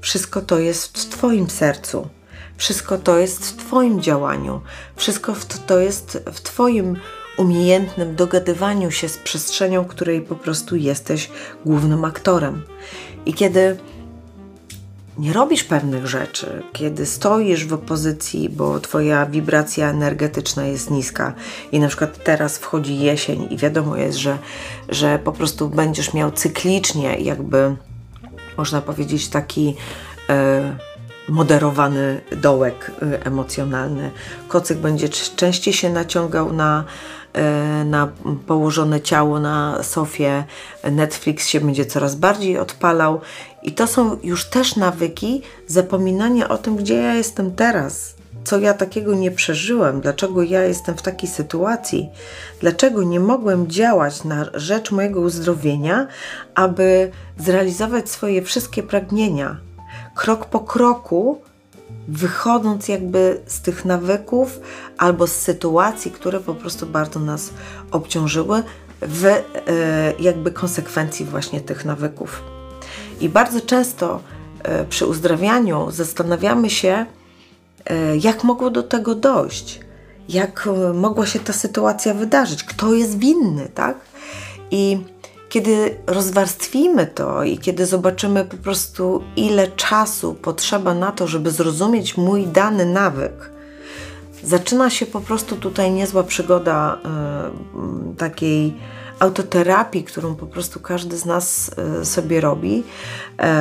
Wszystko 0.00 0.40
to 0.40 0.58
jest 0.58 0.98
w 0.98 1.08
Twoim 1.08 1.50
sercu. 1.50 2.08
Wszystko 2.56 2.98
to 2.98 3.18
jest 3.18 3.46
w 3.46 3.56
Twoim 3.56 4.02
działaniu. 4.02 4.60
Wszystko 4.96 5.34
to 5.66 5.78
jest 5.78 6.22
w 6.32 6.40
Twoim 6.40 6.96
umiejętnym 7.38 8.16
dogadywaniu 8.16 8.90
się 8.90 9.08
z 9.08 9.18
przestrzenią, 9.18 9.84
której 9.84 10.20
po 10.20 10.34
prostu 10.34 10.76
jesteś 10.76 11.30
głównym 11.64 12.04
aktorem. 12.04 12.62
I 13.26 13.34
kiedy 13.34 13.76
nie 15.18 15.32
robisz 15.32 15.64
pewnych 15.64 16.06
rzeczy, 16.06 16.62
kiedy 16.72 17.06
stoisz 17.06 17.66
w 17.66 17.72
opozycji, 17.72 18.48
bo 18.48 18.80
twoja 18.80 19.26
wibracja 19.26 19.90
energetyczna 19.90 20.66
jest 20.66 20.90
niska 20.90 21.34
i 21.72 21.80
na 21.80 21.88
przykład 21.88 22.24
teraz 22.24 22.58
wchodzi 22.58 22.98
jesień 22.98 23.46
i 23.50 23.56
wiadomo 23.56 23.96
jest, 23.96 24.18
że, 24.18 24.38
że 24.88 25.18
po 25.18 25.32
prostu 25.32 25.68
będziesz 25.68 26.14
miał 26.14 26.30
cyklicznie 26.30 27.16
jakby 27.20 27.76
można 28.56 28.80
powiedzieć 28.80 29.28
taki 29.28 29.74
e, 30.28 30.76
moderowany 31.28 32.20
dołek 32.36 32.90
e, 33.02 33.26
emocjonalny. 33.26 34.10
Kocyk 34.48 34.78
będzie 34.78 35.08
częściej 35.08 35.74
się 35.74 35.90
naciągał 35.90 36.52
na 36.52 36.84
na 37.84 38.08
położone 38.46 39.00
ciało 39.00 39.40
na 39.40 39.82
sofie, 39.82 40.44
Netflix 40.92 41.46
się 41.46 41.60
będzie 41.60 41.86
coraz 41.86 42.14
bardziej 42.14 42.58
odpalał 42.58 43.20
i 43.62 43.72
to 43.72 43.86
są 43.86 44.16
już 44.22 44.44
też 44.44 44.76
nawyki 44.76 45.42
zapominania 45.66 46.48
o 46.48 46.58
tym, 46.58 46.76
gdzie 46.76 46.94
ja 46.94 47.14
jestem 47.14 47.54
teraz, 47.54 48.14
co 48.44 48.58
ja 48.58 48.74
takiego 48.74 49.14
nie 49.14 49.30
przeżyłem, 49.30 50.00
dlaczego 50.00 50.42
ja 50.42 50.64
jestem 50.64 50.96
w 50.96 51.02
takiej 51.02 51.28
sytuacji, 51.28 52.08
dlaczego 52.60 53.02
nie 53.02 53.20
mogłem 53.20 53.66
działać 53.66 54.24
na 54.24 54.46
rzecz 54.54 54.90
mojego 54.90 55.20
uzdrowienia, 55.20 56.06
aby 56.54 57.10
zrealizować 57.38 58.10
swoje 58.10 58.42
wszystkie 58.42 58.82
pragnienia. 58.82 59.56
Krok 60.14 60.46
po 60.46 60.60
kroku 60.60 61.42
wychodząc 62.08 62.88
jakby 62.88 63.40
z 63.46 63.60
tych 63.60 63.84
nawyków 63.84 64.60
albo 64.98 65.26
z 65.26 65.32
sytuacji, 65.32 66.10
które 66.10 66.40
po 66.40 66.54
prostu 66.54 66.86
bardzo 66.86 67.20
nas 67.20 67.50
obciążyły, 67.90 68.62
w 69.02 69.24
e, 69.24 69.42
jakby 70.20 70.50
konsekwencji 70.50 71.24
właśnie 71.24 71.60
tych 71.60 71.84
nawyków. 71.84 72.42
I 73.20 73.28
bardzo 73.28 73.60
często 73.60 74.22
e, 74.62 74.84
przy 74.84 75.06
uzdrawianiu 75.06 75.90
zastanawiamy 75.90 76.70
się, 76.70 77.06
e, 77.86 78.16
jak 78.16 78.44
mogło 78.44 78.70
do 78.70 78.82
tego 78.82 79.14
dojść, 79.14 79.80
jak 80.28 80.68
mogła 80.94 81.26
się 81.26 81.40
ta 81.40 81.52
sytuacja 81.52 82.14
wydarzyć, 82.14 82.64
kto 82.64 82.94
jest 82.94 83.18
winny, 83.18 83.68
tak? 83.74 83.96
I 84.70 84.98
kiedy 85.48 85.98
rozwarstwimy 86.06 87.06
to 87.06 87.44
i 87.44 87.58
kiedy 87.58 87.86
zobaczymy 87.86 88.44
po 88.44 88.56
prostu, 88.56 89.22
ile 89.36 89.68
czasu 89.68 90.34
potrzeba 90.34 90.94
na 90.94 91.12
to, 91.12 91.26
żeby 91.26 91.50
zrozumieć 91.50 92.16
mój 92.16 92.46
dany 92.46 92.86
nawyk, 92.86 93.50
zaczyna 94.44 94.90
się 94.90 95.06
po 95.06 95.20
prostu 95.20 95.56
tutaj 95.56 95.90
niezła 95.90 96.22
przygoda 96.22 96.98
y, 98.12 98.16
takiej 98.16 98.74
autoterapii, 99.18 100.04
którą 100.04 100.34
po 100.34 100.46
prostu 100.46 100.80
każdy 100.80 101.16
z 101.16 101.24
nas 101.24 101.70
y, 102.02 102.04
sobie 102.04 102.40
robi, 102.40 102.84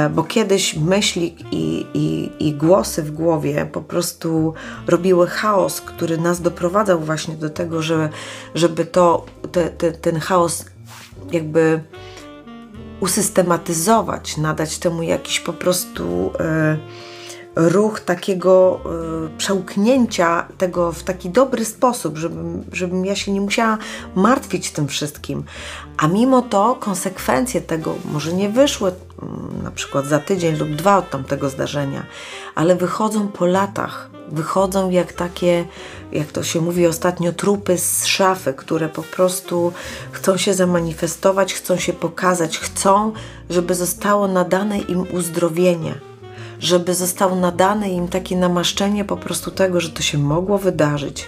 y, 0.05 0.09
bo 0.09 0.23
kiedyś 0.23 0.75
myśli 0.75 1.35
i, 1.51 1.85
i, 1.93 2.31
i, 2.47 2.53
głosy 2.53 3.03
w 3.03 3.11
głowie 3.11 3.69
po 3.71 3.81
prostu 3.81 4.53
robiły 4.87 5.27
chaos, 5.27 5.81
który 5.81 6.17
nas 6.17 6.41
doprowadzał 6.41 6.99
właśnie 6.99 7.35
do 7.35 7.49
tego, 7.49 7.81
że, 7.81 8.09
żeby 8.55 8.85
to, 8.85 9.25
te, 9.51 9.69
te, 9.69 9.91
ten 9.91 10.19
chaos 10.19 10.65
jakby 11.31 11.81
usystematyzować, 12.99 14.37
nadać 14.37 14.77
temu 14.77 15.03
jakiś 15.03 15.39
po 15.39 15.53
prostu 15.53 16.31
e, 16.39 16.77
ruch 17.57 17.99
takiego 17.99 18.79
e, 18.85 19.37
przełknięcia 19.37 20.47
tego 20.57 20.91
w 20.91 21.03
taki 21.03 21.29
dobry 21.29 21.65
sposób, 21.65 22.17
żebym, 22.17 22.63
żebym 22.71 23.05
ja 23.05 23.15
się 23.15 23.31
nie 23.31 23.41
musiała 23.41 23.77
martwić 24.15 24.71
tym 24.71 24.87
wszystkim. 24.87 25.43
A 25.97 26.07
mimo 26.07 26.41
to 26.41 26.75
konsekwencje 26.79 27.61
tego 27.61 27.95
może 28.11 28.33
nie 28.33 28.49
wyszły 28.49 28.91
mm, 29.21 29.63
na 29.63 29.71
przykład 29.71 30.05
za 30.05 30.19
tydzień 30.19 30.55
lub 30.55 30.69
dwa 30.69 30.97
od 30.97 31.09
tamtego 31.09 31.49
zdarzenia, 31.49 32.03
ale 32.55 32.75
wychodzą 32.75 33.27
po 33.27 33.45
latach 33.45 34.09
wychodzą 34.31 34.89
jak 34.89 35.13
takie, 35.13 35.65
jak 36.11 36.31
to 36.31 36.43
się 36.43 36.61
mówi 36.61 36.87
ostatnio, 36.87 37.33
trupy 37.33 37.77
z 37.77 38.05
szafy, 38.05 38.53
które 38.53 38.89
po 38.89 39.03
prostu 39.03 39.73
chcą 40.11 40.37
się 40.37 40.53
zamanifestować, 40.53 41.53
chcą 41.53 41.77
się 41.77 41.93
pokazać, 41.93 42.57
chcą, 42.57 43.13
żeby 43.49 43.75
zostało 43.75 44.27
nadane 44.27 44.79
im 44.79 45.05
uzdrowienie, 45.13 45.93
żeby 46.59 46.95
zostało 46.95 47.35
nadane 47.35 47.89
im 47.89 48.07
takie 48.07 48.37
namaszczenie 48.37 49.05
po 49.05 49.17
prostu 49.17 49.51
tego, 49.51 49.81
że 49.81 49.89
to 49.89 50.01
się 50.01 50.17
mogło 50.17 50.57
wydarzyć. 50.57 51.25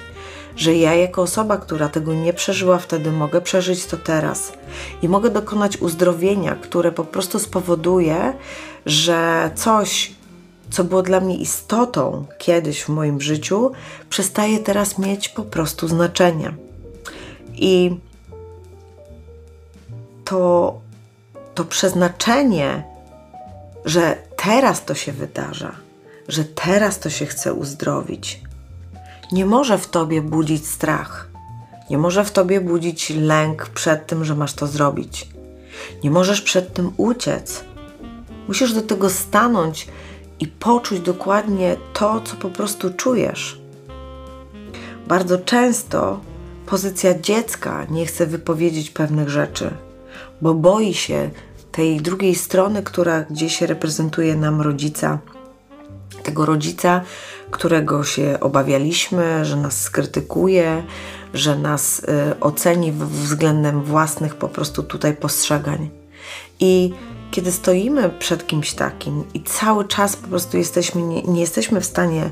Że 0.56 0.76
ja, 0.76 0.96
jako 0.96 1.22
osoba, 1.22 1.58
która 1.58 1.90
tego 1.90 2.14
nie 2.14 2.34
przeżyła 2.34 2.78
wtedy, 2.78 3.12
mogę 3.12 3.42
przeżyć 3.42 3.86
to 3.86 3.98
teraz 3.98 4.54
i 5.02 5.10
mogę 5.10 5.30
dokonać 5.30 5.78
uzdrowienia, 5.78 6.56
które 6.56 6.92
po 6.92 7.04
prostu 7.04 7.40
spowoduje, 7.40 8.34
że 8.86 9.52
coś, 9.56 10.12
co 10.72 10.84
było 10.84 11.02
dla 11.02 11.20
mnie 11.20 11.38
istotą 11.38 12.26
kiedyś 12.38 12.82
w 12.82 12.90
moim 12.90 13.22
życiu, 13.22 13.72
przestaje 14.10 14.60
teraz 14.60 14.98
mieć 14.98 15.30
po 15.30 15.44
prostu 15.44 15.88
znaczenie. 15.88 16.54
I 17.54 17.98
to, 20.26 20.74
to 21.56 21.66
przeznaczenie, 21.66 22.84
że 23.86 24.29
teraz 24.44 24.86
to 24.86 24.96
się 24.96 25.12
wydarza, 25.12 25.72
że 26.28 26.44
teraz 26.44 27.00
to 27.00 27.10
się 27.10 27.26
chce 27.26 27.54
uzdrowić, 27.54 28.42
nie 29.32 29.46
może 29.46 29.78
w 29.78 29.88
tobie 29.88 30.22
budzić 30.22 30.68
strach. 30.68 31.30
Nie 31.90 31.98
może 31.98 32.26
w 32.26 32.32
tobie 32.32 32.62
budzić 32.62 33.10
lęk 33.10 33.70
przed 33.70 34.08
tym, 34.08 34.26
że 34.26 34.36
masz 34.36 34.54
to 34.54 34.68
zrobić. 34.68 35.28
Nie 36.04 36.12
możesz 36.12 36.42
przed 36.42 36.74
tym 36.74 36.92
uciec. 36.98 37.64
Musisz 38.48 38.74
do 38.74 38.82
tego 38.82 39.10
stanąć 39.10 39.88
i 40.40 40.48
poczuć 40.48 41.00
dokładnie 41.00 41.78
to, 41.94 42.22
co 42.22 42.36
po 42.36 42.50
prostu 42.50 42.94
czujesz. 42.94 43.62
Bardzo 45.08 45.38
często 45.38 46.20
pozycja 46.66 47.20
dziecka 47.20 47.86
nie 47.90 48.06
chce 48.06 48.26
wypowiedzieć 48.26 48.90
pewnych 48.90 49.30
rzeczy, 49.30 49.72
bo 50.42 50.54
boi 50.54 50.94
się 50.94 51.30
tej 51.72 52.02
drugiej 52.02 52.36
strony, 52.36 52.84
która 52.84 53.24
gdzieś 53.24 53.62
reprezentuje 53.62 54.36
nam 54.36 54.62
rodzica, 54.62 55.20
tego 56.24 56.46
rodzica, 56.46 57.02
którego 57.52 58.04
się 58.04 58.38
obawialiśmy, 58.42 59.46
że 59.46 59.56
nas 59.56 59.82
skrytykuje, 59.82 60.84
że 61.34 61.56
nas 61.56 62.00
y, 62.00 62.40
oceni 62.40 62.92
względem 62.92 63.84
własnych 63.84 64.36
po 64.36 64.50
prostu 64.50 64.84
tutaj 64.84 65.16
postrzegań. 65.16 65.90
I 66.60 66.94
kiedy 67.32 67.52
stoimy 67.52 68.10
przed 68.10 68.48
kimś 68.48 68.74
takim 68.74 69.24
i 69.34 69.44
cały 69.44 69.88
czas 69.88 70.16
po 70.16 70.28
prostu 70.28 70.58
jesteśmy, 70.58 71.02
nie, 71.02 71.24
nie 71.24 71.42
jesteśmy 71.42 71.82
w 71.82 71.86
stanie 71.86 72.30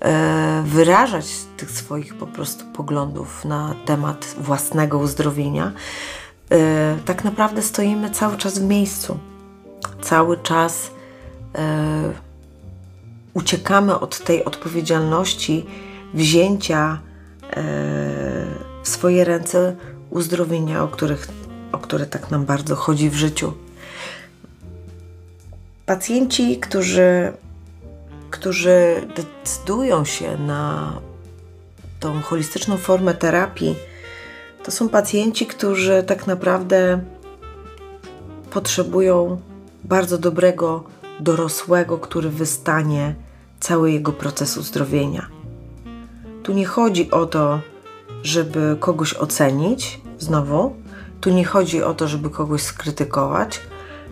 e, 0.00 0.62
wyrażać 0.66 1.26
tych 1.56 1.70
swoich 1.70 2.14
po 2.14 2.26
prostu 2.26 2.64
poglądów 2.72 3.44
na 3.44 3.74
temat 3.84 4.34
własnego 4.38 4.98
uzdrowienia, 4.98 5.72
tak 7.04 7.24
naprawdę 7.24 7.62
stoimy 7.62 8.10
cały 8.10 8.36
czas 8.36 8.58
w 8.58 8.62
miejscu. 8.62 9.18
Cały 10.02 10.38
czas 10.38 10.90
e, 11.54 12.12
uciekamy 13.34 14.00
od 14.00 14.18
tej 14.18 14.44
odpowiedzialności 14.44 15.66
wzięcia 16.14 16.98
e, 17.42 17.62
w 18.82 18.88
swoje 18.88 19.24
ręce 19.24 19.76
uzdrowienia, 20.10 20.82
o, 20.82 20.88
których, 20.88 21.28
o 21.72 21.78
które 21.78 22.06
tak 22.06 22.30
nam 22.30 22.44
bardzo 22.44 22.76
chodzi 22.76 23.10
w 23.10 23.14
życiu. 23.14 23.52
Pacjenci, 25.86 26.58
którzy, 26.60 27.32
którzy 28.30 29.06
decydują 29.16 30.04
się 30.04 30.36
na 30.36 30.92
tą 32.00 32.20
holistyczną 32.20 32.76
formę 32.76 33.14
terapii, 33.14 33.74
to 34.64 34.70
są 34.70 34.88
pacjenci, 34.88 35.46
którzy 35.46 36.02
tak 36.02 36.26
naprawdę 36.26 37.00
potrzebują 38.50 39.40
bardzo 39.84 40.18
dobrego 40.18 40.84
dorosłego, 41.20 41.98
który 41.98 42.30
wystanie 42.30 43.14
cały 43.60 43.92
jego 43.92 44.12
proces 44.12 44.56
uzdrowienia. 44.56 45.26
Tu 46.42 46.52
nie 46.52 46.66
chodzi 46.66 47.10
o 47.10 47.26
to, 47.26 47.60
żeby 48.22 48.76
kogoś 48.80 49.14
ocenić, 49.14 50.00
znowu, 50.18 50.76
tu 51.20 51.30
nie 51.30 51.44
chodzi 51.44 51.82
o 51.82 51.94
to, 51.94 52.08
żeby 52.08 52.30
kogoś 52.30 52.62
skrytykować, 52.62 53.60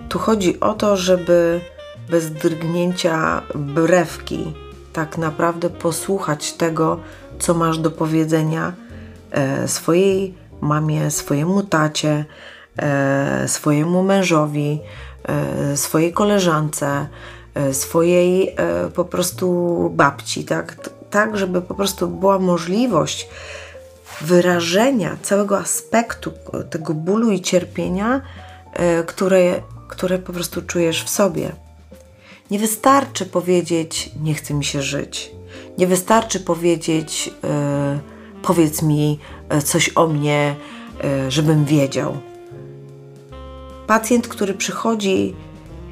tu 0.08 0.18
chodzi 0.18 0.60
o 0.60 0.74
to, 0.74 0.96
żeby 0.96 1.60
bez 2.10 2.32
drgnięcia 2.32 3.42
brewki 3.54 4.52
tak 4.92 5.18
naprawdę 5.18 5.70
posłuchać 5.70 6.52
tego, 6.52 7.00
co 7.38 7.54
masz 7.54 7.78
do 7.78 7.90
powiedzenia 7.90 8.72
e, 9.30 9.68
swojej 9.68 10.39
mamie, 10.60 11.10
swojemu 11.10 11.62
tacie, 11.62 12.24
e, 12.76 13.48
swojemu 13.48 14.02
mężowi, 14.02 14.80
e, 15.24 15.76
swojej 15.76 16.12
koleżance, 16.12 17.06
swojej 17.72 18.56
po 18.94 19.04
prostu 19.04 19.90
babci, 19.94 20.44
tak? 20.44 20.76
tak, 21.10 21.36
żeby 21.36 21.62
po 21.62 21.74
prostu 21.74 22.08
była 22.08 22.38
możliwość 22.38 23.28
wyrażenia 24.20 25.16
całego 25.22 25.58
aspektu 25.58 26.32
tego 26.70 26.94
bólu 26.94 27.30
i 27.30 27.40
cierpienia, 27.40 28.20
które 29.06 29.60
które 29.90 30.18
po 30.18 30.32
prostu 30.32 30.62
czujesz 30.62 31.04
w 31.04 31.08
sobie. 31.08 31.52
Nie 32.50 32.58
wystarczy 32.58 33.26
powiedzieć: 33.26 34.10
Nie 34.22 34.34
chce 34.34 34.54
mi 34.54 34.64
się 34.64 34.82
żyć. 34.82 35.30
Nie 35.78 35.86
wystarczy 35.86 36.40
powiedzieć: 36.40 37.30
Powiedz 38.42 38.82
mi 38.82 39.18
e, 39.18 39.39
coś 39.64 39.90
o 39.94 40.06
mnie, 40.06 40.56
yy, 41.02 41.30
żebym 41.30 41.64
wiedział. 41.64 42.16
Pacjent, 43.86 44.28
który 44.28 44.54
przychodzi 44.54 45.34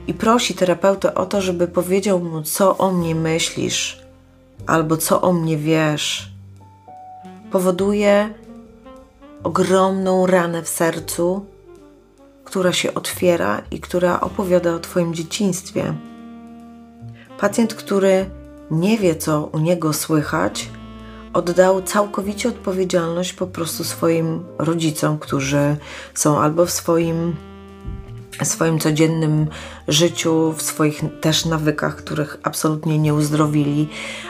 i 0.06 0.14
prosi 0.14 0.54
terapeutę 0.54 1.14
o 1.14 1.26
to, 1.26 1.40
żeby 1.40 1.68
powiedział 1.68 2.20
mu, 2.20 2.42
co 2.42 2.78
o 2.78 2.92
mnie 2.92 3.14
myślisz, 3.14 4.02
albo 4.66 4.96
co 4.96 5.22
o 5.22 5.32
mnie 5.32 5.56
wiesz, 5.56 6.32
powoduje 7.50 8.34
ogromną 9.42 10.26
ranę 10.26 10.62
w 10.62 10.68
sercu, 10.68 11.46
która 12.44 12.72
się 12.72 12.94
otwiera 12.94 13.62
i 13.70 13.80
która 13.80 14.20
opowiada 14.20 14.74
o 14.74 14.78
Twoim 14.78 15.14
dzieciństwie. 15.14 15.94
Pacjent, 17.38 17.74
który 17.74 18.30
nie 18.70 18.98
wie, 18.98 19.16
co 19.16 19.48
u 19.52 19.58
niego 19.58 19.92
słychać, 19.92 20.68
oddał 21.32 21.82
całkowicie 21.82 22.48
odpowiedzialność 22.48 23.32
po 23.32 23.46
prostu 23.46 23.84
swoim 23.84 24.44
rodzicom, 24.58 25.18
którzy 25.18 25.76
są 26.14 26.40
albo 26.40 26.66
w 26.66 26.70
swoim, 26.70 27.36
swoim 28.42 28.78
codziennym 28.78 29.46
życiu, 29.88 30.54
w 30.56 30.62
swoich 30.62 31.02
też 31.20 31.44
nawykach, 31.44 31.96
których 31.96 32.38
absolutnie 32.42 32.98
nie 32.98 33.14
uzdrowili, 33.14 33.88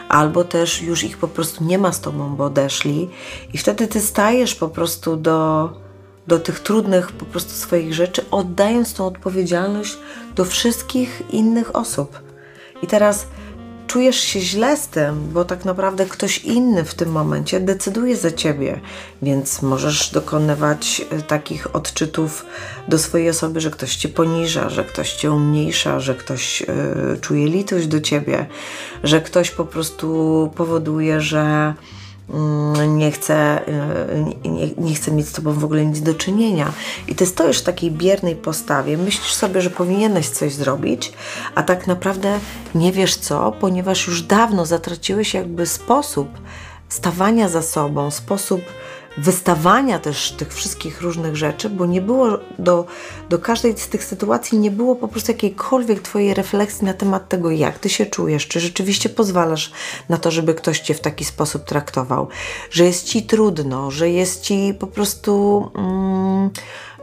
albo 0.09 0.45
też 0.45 0.83
już 0.83 1.05
ich 1.05 1.19
po 1.19 1.29
prostu 1.29 1.65
nie 1.65 1.79
ma 1.79 1.93
z 1.93 2.01
tobą, 2.01 2.37
bo 2.37 2.45
odeszli, 2.45 3.11
i 3.55 3.59
wtedy 3.59 3.87
ty 3.87 4.01
stajesz 4.01 4.55
po 4.55 4.69
prostu 4.69 5.17
do 5.17 5.71
do 6.29 6.39
tych 6.39 6.61
trudnych 6.61 7.13
po 7.13 7.25
prostu 7.25 7.53
swoich 7.53 7.95
rzeczy, 7.95 8.25
oddając 8.31 8.95
tą 8.95 9.07
odpowiedzialność 9.07 9.97
do 10.35 10.45
wszystkich 10.45 11.23
innych 11.31 11.77
osób. 11.77 12.19
I 12.83 12.87
teraz 12.87 13.27
czujesz 13.89 14.21
się 14.21 14.41
źle 14.41 14.77
z 14.77 14.89
tym, 14.89 15.29
bo 15.33 15.45
tak 15.45 15.65
naprawdę 15.65 16.07
ktoś 16.07 16.39
inny 16.39 16.85
w 16.85 16.95
tym 16.95 17.13
momencie 17.13 17.61
decyduje 17.61 18.17
za 18.17 18.31
ciebie, 18.31 18.81
więc 19.23 19.63
możesz 19.63 20.11
dokonywać 20.11 21.03
e, 21.11 21.23
takich 21.23 21.77
odczytów 21.77 22.47
do 22.89 22.99
swojej 22.99 23.31
osoby, 23.31 23.61
że 23.61 23.71
ktoś 23.71 23.97
cię 23.97 24.09
poniża, 24.09 24.71
że 24.71 24.85
ktoś 24.85 25.13
cię 25.13 25.33
umniejsza, 25.33 26.01
że 26.01 26.15
ktoś 26.15 26.63
y, 26.63 26.67
czuje 27.21 27.47
litość 27.47 27.87
do 27.87 28.01
ciebie, 28.01 28.47
że 29.05 29.21
ktoś 29.21 29.51
po 29.51 29.65
prostu 29.65 30.51
powoduje, 30.57 31.21
że 31.21 31.75
nie 32.89 33.11
chce, 33.11 33.69
y, 34.45 34.49
nie, 34.49 34.69
nie 34.79 34.95
chce 34.95 35.11
mieć 35.11 35.29
z 35.29 35.33
tobą 35.33 35.53
w 35.53 35.65
ogóle 35.65 35.87
nic 35.87 36.01
do 36.01 36.15
czynienia. 36.15 36.73
I 37.09 37.15
ty 37.15 37.27
stoisz 37.27 37.59
w 37.59 37.63
takiej 37.63 37.91
biernej 37.91 38.37
postawie, 38.37 38.97
myślisz 38.99 39.33
sobie, 39.33 39.61
że 39.61 39.71
powinieneś 39.71 40.29
coś 40.29 40.53
zrobić, 40.53 41.13
a 41.55 41.63
tak 41.63 41.87
naprawdę 41.87 42.39
nie 42.75 42.93
wiesz 42.93 43.17
co, 43.17 43.53
ponieważ 43.53 44.07
już 44.07 44.23
dawno 44.23 44.67
zatraciłeś 44.67 45.35
jakby 45.35 45.67
sposób 45.67 46.29
stawania 46.89 47.49
za 47.49 47.63
sobą, 47.63 48.11
sposób 48.11 48.61
wystawania 49.19 49.99
też 49.99 50.33
tych 50.33 50.55
wszystkich 50.55 51.01
różnych 51.01 51.37
rzeczy, 51.37 51.71
bo 51.71 51.87
nie 51.87 52.01
było 52.01 52.39
do, 52.59 52.87
do 53.29 53.39
każdej 53.39 53.79
z 53.79 53.89
tych 53.89 54.05
sytuacji 54.05 54.59
nie 54.59 54.71
było 54.71 54.97
po 54.97 55.09
prostu 55.09 55.33
jakiejkolwiek 55.33 56.03
Twojej 56.03 56.35
refleksji 56.35 56.85
na 56.85 56.95
temat 56.95 57.29
tego, 57.29 57.51
jak 57.51 57.79
Ty 57.79 57.89
się 57.89 58.07
czujesz, 58.07 58.49
czy 58.49 58.61
rzeczywiście 58.61 59.09
pozwalasz 59.09 59.73
na 60.09 60.17
to, 60.17 60.31
żeby 60.31 60.55
ktoś 60.55 60.81
Cię 60.81 60.95
w 60.95 61.01
taki 61.01 61.25
sposób 61.25 61.65
traktował, 61.65 62.29
że 62.71 62.85
jest 62.85 63.05
Ci 63.05 63.23
trudno, 63.23 63.91
że 63.91 64.11
jest 64.11 64.43
Ci 64.43 64.75
po 64.79 64.87
prostu. 64.87 65.71
Mm, 65.75 66.51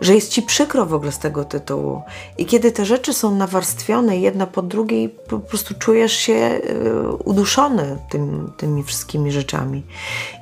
że 0.02 0.16
jest 0.16 0.32
ci 0.32 0.42
przykro 0.42 0.86
w 0.86 0.94
ogóle 0.94 1.12
z 1.12 1.20
tego 1.20 1.46
tytułu. 1.46 2.02
I 2.38 2.46
kiedy 2.46 2.72
te 2.72 2.86
rzeczy 2.86 3.14
są 3.14 3.36
nawarstwione 3.36 4.18
jedna 4.18 4.48
po 4.48 4.62
drugiej, 4.62 5.10
po 5.10 5.40
prostu 5.40 5.74
czujesz 5.80 6.14
się 6.14 6.34
y, 6.34 7.12
uduszony 7.12 7.98
tym, 8.10 8.52
tymi 8.58 8.84
wszystkimi 8.84 9.32
rzeczami. 9.32 9.84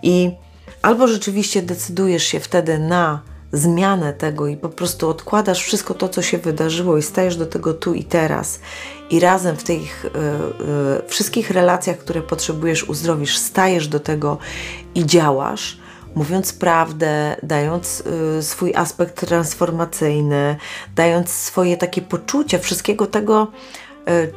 I 0.03 0.31
Albo 0.83 1.07
rzeczywiście 1.07 1.61
decydujesz 1.61 2.23
się 2.23 2.39
wtedy 2.39 2.79
na 2.79 3.21
zmianę 3.51 4.13
tego 4.13 4.47
i 4.47 4.57
po 4.57 4.69
prostu 4.69 5.09
odkładasz 5.09 5.63
wszystko 5.63 5.93
to, 5.93 6.09
co 6.09 6.21
się 6.21 6.37
wydarzyło 6.37 6.97
i 6.97 7.01
stajesz 7.01 7.35
do 7.35 7.45
tego 7.45 7.73
tu 7.73 7.93
i 7.93 8.03
teraz. 8.03 8.59
I 9.09 9.19
razem 9.19 9.55
w 9.55 9.63
tych 9.63 10.05
y, 10.05 10.09
y, 10.09 11.07
wszystkich 11.07 11.51
relacjach, 11.51 11.97
które 11.97 12.21
potrzebujesz 12.21 12.83
uzdrowisz, 12.83 13.37
stajesz 13.37 13.87
do 13.87 13.99
tego 13.99 14.37
i 14.95 15.05
działasz, 15.05 15.77
mówiąc 16.15 16.53
prawdę, 16.53 17.35
dając 17.43 18.03
y, 18.39 18.43
swój 18.43 18.75
aspekt 18.75 19.27
transformacyjny, 19.27 20.55
dając 20.95 21.29
swoje 21.29 21.77
takie 21.77 22.01
poczucie 22.01 22.59
wszystkiego 22.59 23.07
tego, 23.07 23.47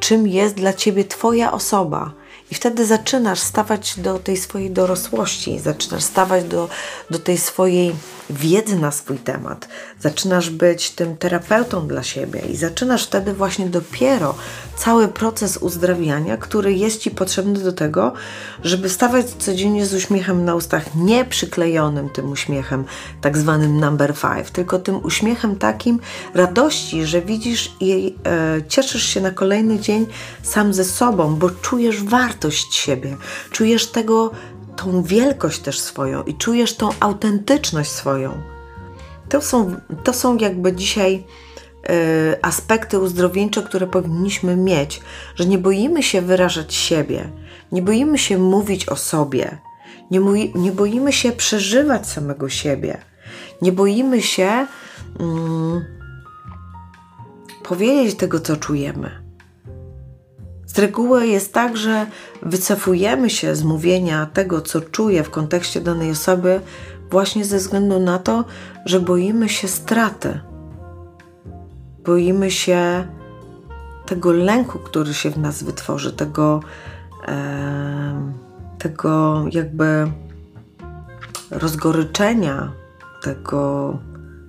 czym 0.00 0.28
jest 0.28 0.54
dla 0.54 0.72
Ciebie 0.72 1.04
Twoja 1.04 1.52
osoba 1.52 2.12
i 2.50 2.54
wtedy 2.54 2.86
zaczynasz 2.86 3.40
stawać 3.40 3.98
do 3.98 4.18
tej 4.18 4.36
swojej 4.36 4.70
dorosłości, 4.70 5.58
zaczynasz 5.58 6.02
stawać 6.02 6.44
do, 6.44 6.68
do 7.10 7.18
tej 7.18 7.38
swojej 7.38 7.94
wiedzy 8.30 8.76
na 8.76 8.92
swój 8.92 9.18
temat, 9.18 9.68
zaczynasz 10.00 10.50
być 10.50 10.90
tym 10.90 11.16
terapeutą 11.16 11.88
dla 11.88 12.02
siebie 12.02 12.40
i 12.40 12.56
zaczynasz 12.56 13.06
wtedy 13.06 13.32
właśnie 13.32 13.66
dopiero 13.66 14.34
cały 14.76 15.08
proces 15.08 15.56
uzdrawiania, 15.56 16.36
który 16.36 16.74
jest 16.74 17.00
Ci 17.00 17.10
potrzebny 17.10 17.58
do 17.58 17.72
tego, 17.72 18.12
żeby 18.64 18.88
stawać 18.88 19.26
codziennie 19.26 19.86
z 19.86 19.94
uśmiechem 19.94 20.44
na 20.44 20.54
ustach, 20.54 20.94
nie 20.94 21.24
przyklejonym 21.24 22.10
tym 22.10 22.30
uśmiechem, 22.30 22.84
tak 23.20 23.38
zwanym 23.38 23.80
number 23.80 24.14
five, 24.14 24.50
tylko 24.50 24.78
tym 24.78 25.04
uśmiechem 25.04 25.56
takim 25.56 26.00
radości, 26.34 27.06
że 27.06 27.22
widzisz 27.22 27.72
i 27.80 28.14
e, 28.26 28.62
cieszysz 28.68 29.02
się 29.02 29.20
na 29.20 29.30
kolejny 29.30 29.78
dzień 29.78 30.06
sam 30.42 30.74
ze 30.74 30.84
sobą, 30.84 31.36
bo 31.36 31.50
czujesz 31.50 32.02
wartość 32.02 32.74
siebie, 32.74 33.16
czujesz 33.50 33.86
tego, 33.86 34.30
tą 34.76 35.02
wielkość 35.02 35.58
też 35.58 35.80
swoją 35.80 36.22
i 36.22 36.34
czujesz 36.34 36.76
tą 36.76 36.90
autentyczność 37.00 37.90
swoją. 37.90 38.55
To 39.28 39.40
są, 39.40 39.76
to 40.04 40.12
są 40.12 40.36
jakby 40.36 40.72
dzisiaj 40.72 41.24
y, 41.90 42.42
aspekty 42.42 42.98
uzdrowieńcze, 42.98 43.62
które 43.62 43.86
powinniśmy 43.86 44.56
mieć, 44.56 45.00
że 45.34 45.46
nie 45.46 45.58
boimy 45.58 46.02
się 46.02 46.22
wyrażać 46.22 46.74
siebie, 46.74 47.28
nie 47.72 47.82
boimy 47.82 48.18
się 48.18 48.38
mówić 48.38 48.88
o 48.88 48.96
sobie, 48.96 49.58
nie, 50.10 50.20
nie 50.54 50.72
boimy 50.72 51.12
się 51.12 51.32
przeżywać 51.32 52.08
samego 52.08 52.48
siebie, 52.48 52.98
nie 53.62 53.72
boimy 53.72 54.22
się 54.22 54.66
mm, 55.20 55.84
powiedzieć 57.62 58.14
tego, 58.14 58.40
co 58.40 58.56
czujemy. 58.56 59.26
Z 60.66 60.78
reguły 60.78 61.26
jest 61.26 61.52
tak, 61.52 61.76
że 61.76 62.06
wycofujemy 62.42 63.30
się 63.30 63.56
z 63.56 63.62
mówienia 63.62 64.26
tego, 64.32 64.60
co 64.60 64.80
czuję 64.80 65.22
w 65.22 65.30
kontekście 65.30 65.80
danej 65.80 66.10
osoby, 66.10 66.60
właśnie 67.10 67.44
ze 67.44 67.58
względu 67.58 68.00
na 68.00 68.18
to, 68.18 68.44
że 68.84 69.00
boimy 69.00 69.48
się 69.48 69.68
straty. 69.68 70.40
Boimy 72.04 72.50
się 72.50 73.06
tego 74.06 74.32
lęku, 74.32 74.78
który 74.78 75.14
się 75.14 75.30
w 75.30 75.38
nas 75.38 75.62
wytworzy, 75.62 76.12
tego, 76.12 76.60
e, 77.28 78.32
tego 78.78 79.44
jakby 79.50 80.12
rozgoryczenia, 81.50 82.72
tego 83.22 83.98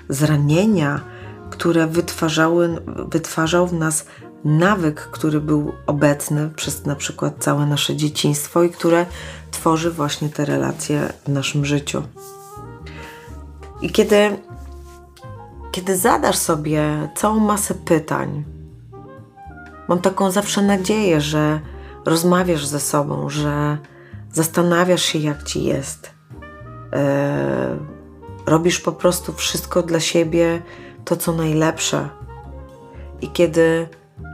zranienia, 0.09 1.01
które 1.49 1.87
wytwarzały, 1.87 2.77
wytwarzał 3.11 3.67
w 3.67 3.73
nas 3.73 4.05
nawyk, 4.45 5.01
który 5.01 5.41
był 5.41 5.73
obecny 5.87 6.49
przez 6.55 6.85
na 6.85 6.95
przykład 6.95 7.33
całe 7.39 7.65
nasze 7.65 7.95
dzieciństwo 7.95 8.63
i 8.63 8.69
które 8.69 9.05
tworzy 9.51 9.91
właśnie 9.91 10.29
te 10.29 10.45
relacje 10.45 11.13
w 11.25 11.29
naszym 11.29 11.65
życiu. 11.65 12.03
I 13.81 13.89
kiedy, 13.89 14.37
kiedy 15.71 15.97
zadasz 15.97 16.37
sobie 16.37 17.09
całą 17.15 17.39
masę 17.39 17.73
pytań, 17.75 18.43
mam 19.87 19.99
taką 19.99 20.31
zawsze 20.31 20.61
nadzieję, 20.61 21.21
że 21.21 21.59
rozmawiasz 22.05 22.65
ze 22.65 22.79
sobą, 22.79 23.29
że 23.29 23.77
zastanawiasz 24.31 25.03
się, 25.03 25.19
jak 25.19 25.43
ci 25.43 25.63
jest. 25.63 26.11
Yy, 26.91 26.99
robisz 28.45 28.79
po 28.79 28.91
prostu 28.91 29.33
wszystko 29.33 29.83
dla 29.83 29.99
siebie, 29.99 30.61
to 31.05 31.17
co 31.17 31.33
najlepsze. 31.33 32.09
I 33.21 33.29
kiedy 33.29 33.87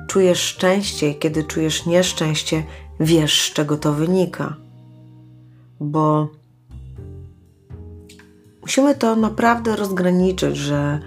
czujesz 0.07 0.39
szczęście 0.39 1.09
i 1.09 1.19
kiedy 1.19 1.43
czujesz 1.43 1.85
nieszczęście, 1.85 2.63
wiesz, 2.99 3.41
z 3.41 3.53
czego 3.53 3.77
to 3.77 3.93
wynika. 3.93 4.55
Bo 5.79 6.27
musimy 8.63 8.95
to 8.95 9.15
naprawdę 9.15 9.75
rozgraniczyć, 9.75 10.57
że 10.57 10.99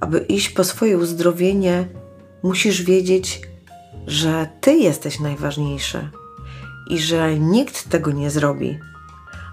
aby 0.00 0.18
iść 0.18 0.50
po 0.50 0.64
swoje 0.64 0.98
uzdrowienie, 0.98 1.88
musisz 2.42 2.82
wiedzieć, 2.82 3.42
że 4.06 4.48
ty 4.60 4.74
jesteś 4.74 5.20
najważniejszy 5.20 6.08
i 6.90 6.98
że 6.98 7.38
nikt 7.38 7.88
tego 7.88 8.10
nie 8.10 8.30
zrobi. 8.30 8.78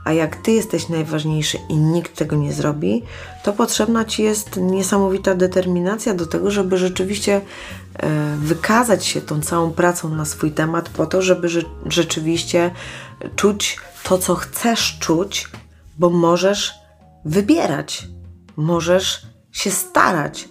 A 0.06 0.14
jak 0.14 0.36
ty 0.36 0.52
jesteś 0.52 0.90
najważniejszy 0.90 1.58
i 1.70 1.76
nikt 1.76 2.16
tego 2.16 2.36
nie 2.36 2.54
zrobi, 2.54 3.04
to 3.44 3.54
potrzebna 3.54 4.06
ci 4.06 4.24
jest 4.24 4.58
niesamowita 4.58 5.36
determinacja 5.36 6.14
do 6.14 6.26
tego, 6.26 6.52
żeby 6.52 6.78
rzeczywiście 6.78 7.42
e, 7.96 8.36
wykazać 8.38 9.06
się 9.06 9.22
tą 9.22 9.42
całą 9.42 9.72
pracą 9.72 10.10
na 10.10 10.26
swój 10.26 10.52
temat, 10.52 10.90
po 10.90 11.06
to, 11.06 11.22
żeby 11.22 11.48
rzeczywiście 11.86 12.72
czuć 13.36 13.78
to, 14.04 14.18
co 14.18 14.36
chcesz 14.36 14.98
czuć, 15.00 15.48
bo 16.00 16.10
możesz 16.10 16.85
wybierać, 17.26 18.08
możesz 18.56 19.26
się 19.52 19.72
starać. 19.72 20.50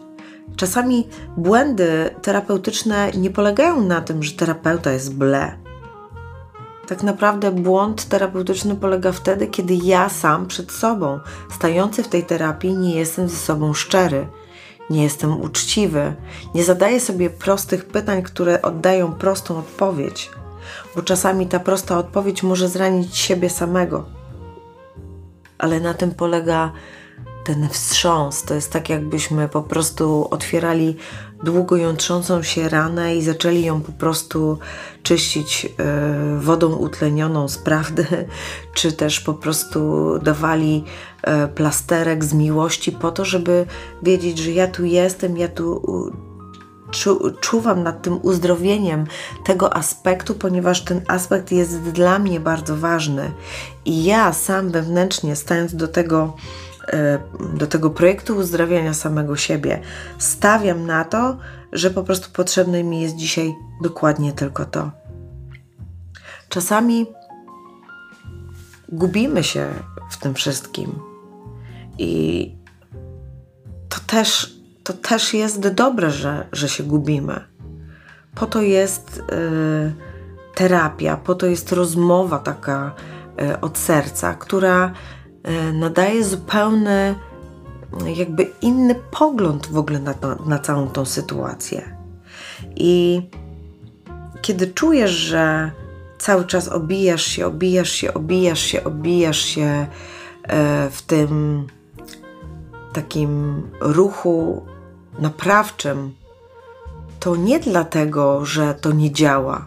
Czasami 0.56 1.08
błędy 1.36 2.10
terapeutyczne 2.22 3.10
nie 3.10 3.30
polegają 3.30 3.80
na 3.80 4.00
tym, 4.00 4.22
że 4.22 4.32
terapeuta 4.32 4.92
jest 4.92 5.14
ble 5.14 5.64
tak 6.86 7.02
naprawdę 7.02 7.50
błąd 7.50 8.08
terapeutyczny 8.08 8.76
polega 8.76 9.12
wtedy, 9.12 9.46
kiedy 9.46 9.74
ja 9.74 10.08
sam 10.08 10.46
przed 10.46 10.72
sobą, 10.72 11.20
stający 11.50 12.02
w 12.02 12.08
tej 12.08 12.24
terapii, 12.24 12.76
nie 12.76 12.96
jestem 12.96 13.28
ze 13.28 13.36
sobą 13.36 13.74
szczery, 13.74 14.26
nie 14.90 15.02
jestem 15.02 15.40
uczciwy, 15.40 16.14
nie 16.54 16.64
zadaję 16.64 17.00
sobie 17.00 17.30
prostych 17.30 17.84
pytań, 17.84 18.22
które 18.22 18.62
oddają 18.62 19.12
prostą 19.12 19.58
odpowiedź, 19.58 20.30
bo 20.96 21.02
czasami 21.02 21.46
ta 21.46 21.60
prosta 21.60 21.98
odpowiedź 21.98 22.42
może 22.42 22.68
zranić 22.68 23.16
siebie 23.16 23.50
samego. 23.50 24.04
Ale 25.58 25.80
na 25.80 25.94
tym 25.94 26.10
polega 26.10 26.72
ten 27.44 27.68
wstrząs. 27.68 28.42
To 28.42 28.54
jest 28.54 28.72
tak, 28.72 28.88
jakbyśmy 28.88 29.48
po 29.48 29.62
prostu 29.62 30.28
otwierali 30.30 30.96
długo 31.42 31.76
jątrzącą 31.76 32.42
się 32.42 32.68
ranę 32.68 33.16
i 33.16 33.22
zaczęli 33.22 33.64
ją 33.64 33.80
po 33.80 33.92
prostu 33.92 34.58
czyścić 35.02 35.66
e, 35.66 36.38
wodą 36.38 36.74
utlenioną 36.74 37.48
z 37.48 37.58
prawdy, 37.58 38.06
czy 38.74 38.92
też 38.92 39.20
po 39.20 39.34
prostu 39.34 40.10
dawali 40.22 40.84
e, 41.22 41.48
plasterek 41.48 42.24
z 42.24 42.34
miłości 42.34 42.92
po 42.92 43.12
to, 43.12 43.24
żeby 43.24 43.66
wiedzieć, 44.02 44.38
że 44.38 44.50
ja 44.50 44.66
tu 44.66 44.84
jestem, 44.84 45.36
ja 45.36 45.48
tu 45.48 45.82
czu, 46.94 47.30
czuwam 47.40 47.82
nad 47.82 48.02
tym 48.02 48.18
uzdrowieniem 48.22 49.06
tego 49.44 49.76
aspektu, 49.76 50.34
ponieważ 50.34 50.84
ten 50.84 51.00
aspekt 51.08 51.52
jest 51.52 51.82
dla 51.82 52.18
mnie 52.18 52.40
bardzo 52.40 52.76
ważny. 52.76 53.32
I 53.84 54.04
ja 54.04 54.32
sam 54.32 54.70
wewnętrznie, 54.70 55.36
stając 55.36 55.74
do 55.74 55.88
tego, 55.88 56.36
e, 56.88 57.18
do 57.54 57.66
tego 57.66 57.90
projektu 57.90 58.36
uzdrawiania 58.36 58.94
samego 58.94 59.36
siebie, 59.36 59.80
stawiam 60.18 60.86
na 60.86 61.04
to, 61.04 61.36
że 61.72 61.90
po 61.90 62.02
prostu 62.04 62.28
potrzebne 62.32 62.84
mi 62.84 63.00
jest 63.00 63.16
dzisiaj 63.16 63.54
dokładnie 63.82 64.32
tylko 64.32 64.64
to. 64.64 64.90
Czasami 66.48 67.06
gubimy 68.88 69.44
się 69.44 69.68
w 70.10 70.16
tym 70.16 70.34
wszystkim 70.34 70.98
i 71.98 72.52
to 73.88 74.00
też 74.06 74.54
to 74.84 74.92
też 74.92 75.34
jest 75.34 75.68
dobre, 75.68 76.10
że, 76.10 76.46
że 76.52 76.68
się 76.68 76.82
gubimy. 76.84 77.40
Po 78.34 78.46
to 78.46 78.62
jest 78.62 79.18
y, 79.18 79.94
terapia, 80.54 81.16
po 81.16 81.34
to 81.34 81.46
jest 81.46 81.72
rozmowa 81.72 82.38
taka 82.38 82.94
y, 83.42 83.60
od 83.60 83.78
serca, 83.78 84.34
która 84.34 84.92
y, 85.48 85.72
nadaje 85.72 86.24
zupełny, 86.24 87.14
jakby 88.16 88.50
inny 88.60 88.94
pogląd 89.10 89.66
w 89.66 89.78
ogóle 89.78 89.98
na, 89.98 90.14
na, 90.22 90.36
na 90.46 90.58
całą 90.58 90.88
tą 90.88 91.04
sytuację. 91.04 91.96
I 92.76 93.22
kiedy 94.42 94.66
czujesz, 94.66 95.10
że 95.10 95.70
cały 96.18 96.44
czas 96.44 96.68
obijasz 96.68 97.24
się, 97.24 97.46
obijasz 97.46 97.90
się, 97.92 98.14
obijasz 98.14 98.60
się, 98.60 98.84
obijasz 98.84 99.38
się 99.38 99.86
w 100.90 101.02
tym 101.06 101.66
takim 102.92 103.62
ruchu 103.80 104.62
naprawczym, 105.18 106.14
to 107.20 107.36
nie 107.36 107.60
dlatego, 107.60 108.46
że 108.46 108.74
to 108.74 108.92
nie 108.92 109.12
działa, 109.12 109.66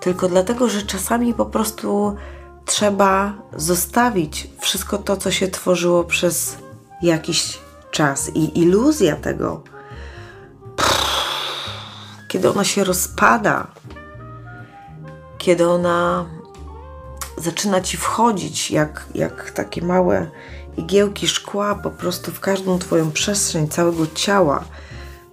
tylko 0.00 0.28
dlatego, 0.28 0.68
że 0.68 0.82
czasami 0.82 1.34
po 1.34 1.46
prostu 1.46 2.16
trzeba 2.64 3.34
zostawić 3.56 4.48
wszystko 4.60 4.98
to, 4.98 5.16
co 5.16 5.30
się 5.30 5.48
tworzyło 5.48 6.04
przez 6.04 6.56
jakiś 7.02 7.58
czas. 7.90 8.30
I 8.34 8.60
iluzja 8.60 9.16
tego, 9.16 9.62
kiedy 12.28 12.50
ona 12.50 12.64
się 12.64 12.84
rozpada, 12.84 13.66
kiedy 15.38 15.68
ona 15.68 16.26
zaczyna 17.36 17.80
ci 17.80 17.96
wchodzić 17.96 18.70
jak, 18.70 19.06
jak 19.14 19.50
takie 19.50 19.82
małe 19.82 20.30
igiełki 20.76 21.28
szkła 21.28 21.74
po 21.74 21.90
prostu 21.90 22.30
w 22.30 22.40
każdą 22.40 22.78
Twoją 22.78 23.10
przestrzeń 23.10 23.68
całego 23.68 24.06
ciała, 24.14 24.64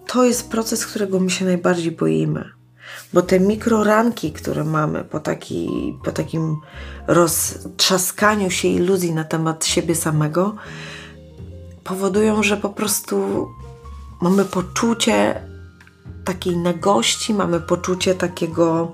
to 0.08 0.24
jest 0.24 0.50
proces, 0.50 0.86
którego 0.86 1.20
my 1.20 1.30
się 1.30 1.46
najbardziej 1.46 1.92
boimy. 1.92 2.50
Bo 3.14 3.22
te 3.22 3.40
mikroranki, 3.40 4.32
które 4.32 4.64
mamy 4.64 5.04
po, 5.04 5.20
taki, 5.20 5.70
po 6.04 6.12
takim 6.12 6.58
roztrzaskaniu 7.08 8.52
się 8.52 8.68
iluzji 8.68 9.14
na 9.14 9.24
temat 9.24 9.66
siebie 9.66 9.96
samego, 9.96 10.56
powodują, 11.84 12.44
że 12.44 12.58
po 12.58 12.70
prostu 12.70 13.48
mamy 14.22 14.46
poczucie 14.46 15.42
takiej 16.26 16.58
nagości, 16.58 17.34
mamy 17.34 17.60
poczucie 17.60 18.16
takiego, 18.16 18.92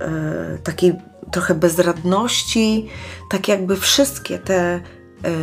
e, 0.00 0.58
takiej 0.58 0.94
trochę 1.32 1.54
bezradności, 1.54 2.88
tak 3.30 3.48
jakby 3.48 3.76
wszystkie 3.76 4.38
te 4.38 4.80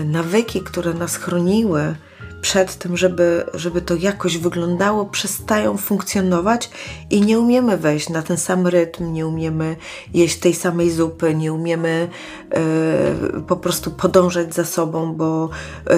nawyki, 0.06 0.62
które 0.62 0.94
nas 0.94 1.16
chroniły 1.16 1.96
przed 2.44 2.76
tym, 2.76 2.98
żeby, 2.98 3.46
żeby 3.54 3.82
to 3.82 3.96
jakoś 3.96 4.38
wyglądało, 4.38 5.06
przestają 5.06 5.78
funkcjonować 5.78 6.70
i 7.10 7.22
nie 7.22 7.40
umiemy 7.40 7.78
wejść 7.78 8.10
na 8.10 8.22
ten 8.22 8.38
sam 8.38 8.68
rytm, 8.68 9.14
nie 9.14 9.28
umiemy 9.28 9.76
jeść 10.14 10.40
tej 10.40 10.54
samej 10.54 10.92
zupy, 10.92 11.36
nie 11.36 11.54
umiemy 11.54 12.08
y, 13.38 13.42
po 13.42 13.56
prostu 13.56 13.92
podążać 13.92 14.54
za 14.54 14.66
sobą, 14.66 15.14
bo 15.14 15.50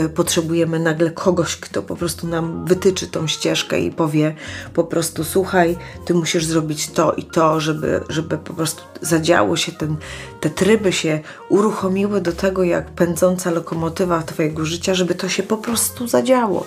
y, 0.06 0.10
potrzebujemy 0.10 0.80
nagle 0.80 1.12
kogoś, 1.12 1.56
kto 1.56 1.82
po 1.82 1.96
prostu 1.96 2.28
nam 2.28 2.66
wytyczy 2.66 3.08
tą 3.08 3.28
ścieżkę 3.28 3.80
i 3.80 3.92
powie 3.92 4.36
po 4.74 4.84
prostu 4.84 5.24
słuchaj, 5.24 5.78
ty 6.06 6.14
musisz 6.14 6.46
zrobić 6.46 6.92
to 6.92 7.14
i 7.14 7.24
to, 7.24 7.60
żeby, 7.60 8.02
żeby 8.10 8.38
po 8.38 8.54
prostu 8.54 8.84
zadziało 9.02 9.58
się 9.58 9.72
ten, 9.72 9.96
te 10.40 10.50
tryby 10.50 10.94
się 10.94 11.20
uruchomiły 11.50 12.22
do 12.22 12.32
tego, 12.32 12.64
jak 12.64 12.90
pędząca 12.90 13.52
lokomotywa 13.52 14.24
twojego 14.24 14.66
życia, 14.66 14.94
żeby 14.94 15.16
to 15.16 15.30
się 15.30 15.44
po 15.44 15.58
prostu 15.58 16.08
zadziało 16.08 16.26
działo. 16.26 16.66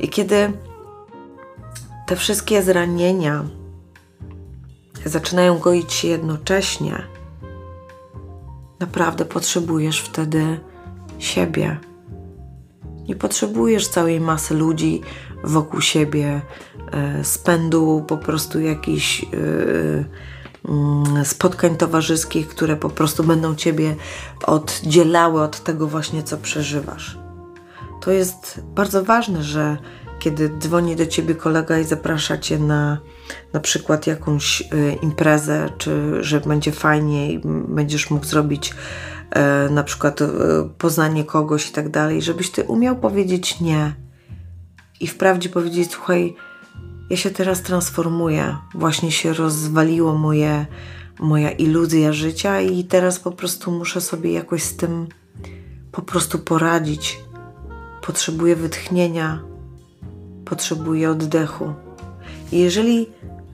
I 0.00 0.08
kiedy 0.08 0.52
te 2.06 2.16
wszystkie 2.16 2.62
zranienia 2.62 3.44
zaczynają 5.04 5.58
goić 5.58 5.92
się 5.92 6.08
jednocześnie, 6.08 7.02
naprawdę 8.80 9.24
potrzebujesz 9.24 10.00
wtedy 10.00 10.60
siebie. 11.18 11.78
Nie 13.08 13.16
potrzebujesz 13.16 13.88
całej 13.88 14.20
masy 14.20 14.54
ludzi 14.54 15.00
wokół 15.44 15.80
siebie, 15.80 16.40
e, 16.92 17.24
spędu 17.24 18.04
po 18.08 18.18
prostu 18.18 18.60
jakichś 18.60 19.24
e, 19.24 19.26
mm, 19.26 20.04
spotkań 21.24 21.76
towarzyskich, 21.76 22.48
które 22.48 22.76
po 22.76 22.90
prostu 22.90 23.24
będą 23.24 23.54
ciebie 23.54 23.96
oddzielały 24.46 25.42
od 25.42 25.60
tego 25.60 25.86
właśnie, 25.86 26.22
co 26.22 26.36
przeżywasz. 26.36 27.18
To 28.00 28.10
jest 28.10 28.60
bardzo 28.74 29.04
ważne, 29.04 29.42
że 29.42 29.76
kiedy 30.18 30.50
dzwoni 30.58 30.96
do 30.96 31.06
ciebie 31.06 31.34
kolega 31.34 31.78
i 31.78 31.84
zaprasza 31.84 32.38
cię 32.38 32.58
na 32.58 32.98
na 33.52 33.60
przykład 33.60 34.06
jakąś 34.06 34.60
y, 34.60 34.98
imprezę, 35.02 35.70
czy 35.78 36.24
że 36.24 36.40
będzie 36.40 36.72
fajnie 36.72 37.32
i 37.32 37.40
będziesz 37.68 38.10
mógł 38.10 38.26
zrobić 38.26 38.74
y, 39.68 39.70
na 39.70 39.82
przykład 39.82 40.20
y, 40.20 40.26
poznanie 40.78 41.24
kogoś 41.24 41.70
i 41.70 41.72
tak 41.72 41.88
dalej, 41.88 42.22
żebyś 42.22 42.50
ty 42.50 42.64
umiał 42.64 42.96
powiedzieć 42.96 43.60
nie 43.60 43.94
i 45.00 45.06
wprawdzie 45.06 45.48
powiedzieć: 45.48 45.90
Słuchaj, 45.92 46.36
ja 47.10 47.16
się 47.16 47.30
teraz 47.30 47.62
transformuję, 47.62 48.56
właśnie 48.74 49.12
się 49.12 49.32
rozwaliło 49.32 50.14
moje, 50.14 50.66
moja 51.20 51.50
iluzja 51.50 52.12
życia 52.12 52.60
i 52.60 52.84
teraz 52.84 53.20
po 53.20 53.32
prostu 53.32 53.70
muszę 53.70 54.00
sobie 54.00 54.32
jakoś 54.32 54.62
z 54.62 54.76
tym 54.76 55.06
po 55.92 56.02
prostu 56.02 56.38
poradzić. 56.38 57.18
Potrzebuje 58.02 58.56
wytchnienia, 58.56 59.42
potrzebuje 60.44 61.10
oddechu. 61.10 61.72
I 62.52 62.58
jeżeli 62.58 63.06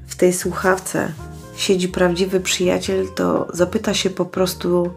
w 0.07 0.17
tej 0.17 0.33
słuchawce 0.33 1.13
siedzi 1.57 1.89
prawdziwy 1.89 2.41
przyjaciel, 2.41 3.09
to 3.15 3.49
zapyta 3.53 3.95
się 3.95 4.11
po 4.11 4.25
prostu 4.25 4.91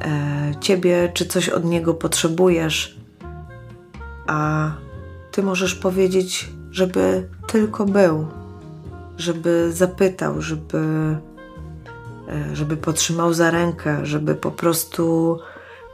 e, 0.00 0.54
ciebie, 0.60 1.10
czy 1.14 1.26
coś 1.26 1.48
od 1.48 1.64
niego 1.64 1.94
potrzebujesz, 1.94 2.98
a 4.26 4.70
ty 5.30 5.42
możesz 5.42 5.74
powiedzieć, 5.74 6.50
żeby 6.72 7.28
tylko 7.46 7.84
był, 7.84 8.26
żeby 9.16 9.72
zapytał, 9.72 10.42
żeby, 10.42 10.78
e, 12.28 12.56
żeby 12.56 12.76
potrzymał 12.76 13.34
za 13.34 13.50
rękę, 13.50 14.06
żeby 14.06 14.34
po 14.34 14.50
prostu 14.50 15.38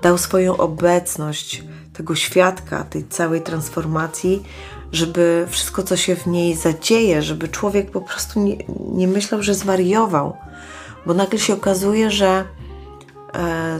dał 0.03 0.19
swoją 0.19 0.57
obecność, 0.57 1.65
tego 1.93 2.15
świadka, 2.15 2.85
tej 2.85 3.09
całej 3.09 3.43
transformacji, 3.43 4.43
żeby 4.93 5.47
wszystko, 5.51 5.83
co 5.83 5.97
się 5.97 6.17
w 6.17 6.27
niej 6.27 6.55
zadzieje, 6.55 7.23
żeby 7.23 7.49
człowiek 7.49 7.91
po 7.91 8.01
prostu 8.01 8.41
nie, 8.41 8.57
nie 8.93 9.09
myślał, 9.09 9.43
że 9.43 9.55
zwariował, 9.55 10.37
bo 11.07 11.15
nagle 11.15 11.39
się 11.39 11.55
okazuje, 11.55 12.11
że 12.11 12.45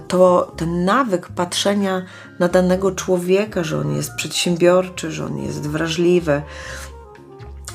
to 0.09 0.53
ten 0.57 0.85
nawyk 0.85 1.29
patrzenia 1.29 2.03
na 2.39 2.49
danego 2.49 2.93
człowieka, 2.93 3.65
że 3.65 3.79
on 3.79 3.97
jest 3.97 4.15
przedsiębiorczy, 4.15 5.11
że 5.11 5.25
on 5.25 5.39
jest 5.39 5.67
wrażliwy, 5.67 6.43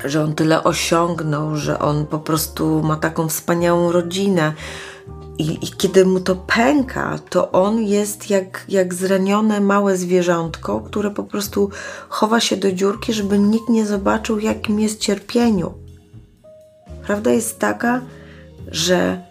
że 0.05 0.23
on 0.23 0.35
tyle 0.35 0.63
osiągnął, 0.63 1.55
że 1.55 1.79
on 1.79 2.05
po 2.05 2.19
prostu 2.19 2.83
ma 2.83 2.95
taką 2.95 3.27
wspaniałą 3.27 3.91
rodzinę, 3.91 4.53
i, 5.37 5.65
I, 5.65 5.71
kiedy 5.77 6.05
mu 6.05 6.19
to 6.19 6.35
pęka, 6.35 7.19
to 7.29 7.51
on 7.51 7.83
jest 7.83 8.29
jak, 8.29 8.65
jak 8.69 8.93
zranione 8.93 9.61
małe 9.61 9.97
zwierzątko, 9.97 10.79
które 10.79 11.11
po 11.11 11.23
prostu 11.23 11.69
chowa 12.09 12.39
się 12.39 12.57
do 12.57 12.71
dziurki, 12.71 13.13
żeby 13.13 13.39
nikt 13.39 13.69
nie 13.69 13.85
zobaczył, 13.85 14.39
jakim 14.39 14.79
jest 14.79 14.99
cierpieniu. 14.99 15.73
Prawda 17.05 17.31
jest 17.31 17.59
taka, 17.59 18.01
że 18.67 19.23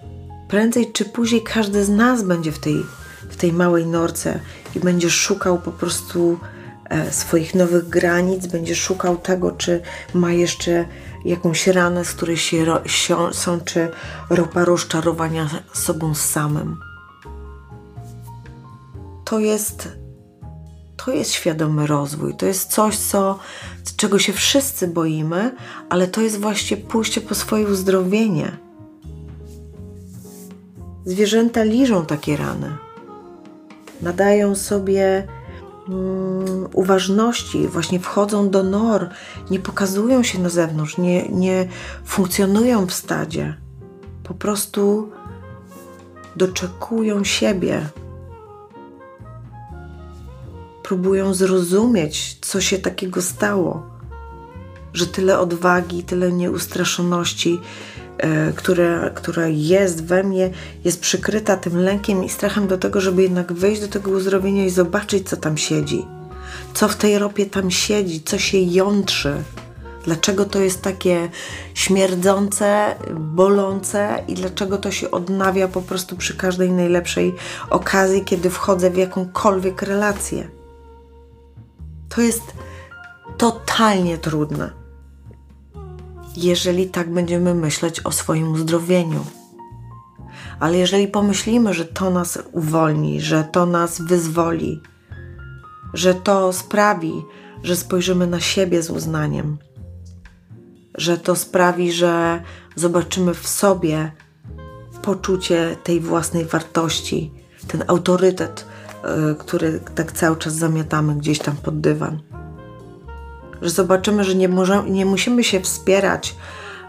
prędzej 0.50 0.92
czy 0.92 1.04
później 1.04 1.42
każdy 1.42 1.84
z 1.84 1.88
nas 1.88 2.22
będzie 2.22 2.52
w 2.52 2.58
tej, 2.58 2.86
w 3.30 3.36
tej 3.36 3.52
małej 3.52 3.86
norce 3.86 4.40
i 4.76 4.80
będziesz 4.80 5.14
szukał 5.14 5.58
po 5.58 5.72
prostu 5.72 6.38
e, 6.84 7.12
swoich 7.12 7.54
nowych 7.54 7.88
granic, 7.88 8.46
będziesz 8.46 8.80
szukał 8.80 9.16
tego, 9.16 9.52
czy 9.52 9.82
ma 10.14 10.32
jeszcze 10.32 10.84
jakąś 11.24 11.66
ranę, 11.66 12.04
z 12.04 12.12
której 12.12 12.36
się 12.36 12.66
sączy 13.32 13.88
ropa 14.30 14.64
rozczarowania 14.64 15.48
sobą 15.72 16.14
samym. 16.14 16.76
To 19.24 19.38
jest, 19.38 19.88
to 21.04 21.12
jest 21.12 21.32
świadomy 21.32 21.86
rozwój. 21.86 22.36
To 22.36 22.46
jest 22.46 22.70
coś, 22.70 22.96
co, 22.96 23.38
czego 23.96 24.18
się 24.18 24.32
wszyscy 24.32 24.88
boimy, 24.88 25.56
ale 25.88 26.08
to 26.08 26.20
jest 26.20 26.40
właśnie 26.40 26.76
pójście 26.76 27.20
po 27.20 27.34
swoje 27.34 27.66
uzdrowienie. 27.66 28.69
Zwierzęta 31.04 31.62
liżą 31.64 32.06
takie 32.06 32.36
rany. 32.36 32.76
Nadają 34.02 34.54
sobie 34.54 35.26
um, 35.88 36.68
uważności, 36.72 37.68
właśnie 37.68 38.00
wchodzą 38.00 38.50
do 38.50 38.62
nor, 38.62 39.08
nie 39.50 39.60
pokazują 39.60 40.22
się 40.22 40.38
na 40.38 40.48
zewnątrz, 40.48 40.98
nie, 40.98 41.28
nie 41.28 41.68
funkcjonują 42.04 42.86
w 42.86 42.92
stadzie. 42.92 43.56
Po 44.24 44.34
prostu 44.34 45.10
doczekują 46.36 47.24
siebie. 47.24 47.86
Próbują 50.82 51.34
zrozumieć, 51.34 52.38
co 52.40 52.60
się 52.60 52.78
takiego 52.78 53.22
stało, 53.22 53.82
że 54.92 55.06
tyle 55.06 55.38
odwagi, 55.38 56.04
tyle 56.04 56.32
nieustraszoności, 56.32 57.60
e, 58.20 58.52
które, 58.52 59.10
która 59.14 59.48
jest 59.48 60.04
we 60.04 60.22
mnie, 60.22 60.50
jest 60.84 61.00
przykryta 61.00 61.56
tym 61.56 61.76
lękiem 61.76 62.24
i 62.24 62.28
strachem 62.28 62.66
do 62.66 62.78
tego, 62.78 63.00
żeby 63.00 63.22
jednak 63.22 63.52
wejść 63.52 63.80
do 63.80 63.88
tego 63.88 64.10
uzdrowienia 64.10 64.64
i 64.64 64.70
zobaczyć, 64.70 65.28
co 65.28 65.36
tam 65.36 65.58
siedzi. 65.58 66.06
Co 66.74 66.88
w 66.88 66.96
tej 66.96 67.18
ropie 67.18 67.46
tam 67.46 67.70
siedzi, 67.70 68.22
co 68.22 68.38
się 68.38 68.58
jątrzy. 68.58 69.34
Dlaczego 70.04 70.44
to 70.44 70.60
jest 70.60 70.82
takie 70.82 71.28
śmierdzące, 71.74 72.96
bolące 73.14 74.24
i 74.28 74.34
dlaczego 74.34 74.78
to 74.78 74.90
się 74.90 75.10
odnawia 75.10 75.68
po 75.68 75.82
prostu 75.82 76.16
przy 76.16 76.36
każdej 76.36 76.72
najlepszej 76.72 77.34
okazji, 77.70 78.24
kiedy 78.24 78.50
wchodzę 78.50 78.90
w 78.90 78.96
jakąkolwiek 78.96 79.82
relację. 79.82 80.48
To 82.08 82.20
jest 82.20 82.42
totalnie 83.38 84.18
trudne 84.18 84.79
jeżeli 86.36 86.86
tak 86.86 87.12
będziemy 87.12 87.54
myśleć 87.54 88.00
o 88.00 88.12
swoim 88.12 88.52
uzdrowieniu. 88.52 89.24
Ale 90.60 90.78
jeżeli 90.78 91.08
pomyślimy, 91.08 91.74
że 91.74 91.84
to 91.84 92.10
nas 92.10 92.38
uwolni, 92.52 93.20
że 93.20 93.44
to 93.44 93.66
nas 93.66 94.00
wyzwoli, 94.02 94.80
że 95.94 96.14
to 96.14 96.52
sprawi, 96.52 97.12
że 97.62 97.76
spojrzymy 97.76 98.26
na 98.26 98.40
siebie 98.40 98.82
z 98.82 98.90
uznaniem, 98.90 99.58
że 100.94 101.18
to 101.18 101.36
sprawi, 101.36 101.92
że 101.92 102.42
zobaczymy 102.76 103.34
w 103.34 103.48
sobie 103.48 104.12
poczucie 105.02 105.76
tej 105.84 106.00
własnej 106.00 106.44
wartości, 106.44 107.32
ten 107.68 107.84
autorytet, 107.86 108.66
y, 109.32 109.34
który 109.34 109.80
tak 109.94 110.12
cały 110.12 110.36
czas 110.36 110.54
zamiatamy 110.54 111.14
gdzieś 111.14 111.38
tam 111.38 111.56
pod 111.56 111.80
dywan 111.80 112.20
że 113.62 113.70
zobaczymy, 113.70 114.24
że 114.24 114.34
nie, 114.34 114.48
może, 114.48 114.82
nie 114.82 115.06
musimy 115.06 115.44
się 115.44 115.60
wspierać 115.60 116.36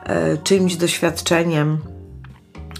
e, 0.03 0.37
czymś 0.37 0.75
doświadczeniem, 0.75 1.77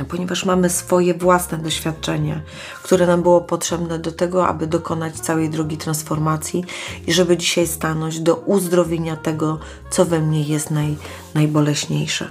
ponieważ 0.10 0.46
mamy 0.46 0.70
swoje 0.70 1.14
własne 1.14 1.58
doświadczenie, 1.58 2.42
które 2.84 3.08
nam 3.08 3.22
było 3.22 3.42
potrzebne 3.42 4.00
do 4.00 4.12
tego, 4.12 4.48
aby 4.48 4.68
dokonać 4.68 5.20
całej 5.20 5.50
drogi 5.50 5.78
transformacji 5.78 6.66
i 7.08 7.14
żeby 7.14 7.38
dzisiaj 7.38 7.68
stanąć 7.68 8.20
do 8.20 8.36
uzdrowienia 8.36 9.16
tego, 9.16 9.60
co 9.90 10.06
we 10.06 10.20
mnie 10.20 10.44
jest 10.44 10.72
naj, 10.72 10.98
najboleśniejsze. 11.34 12.28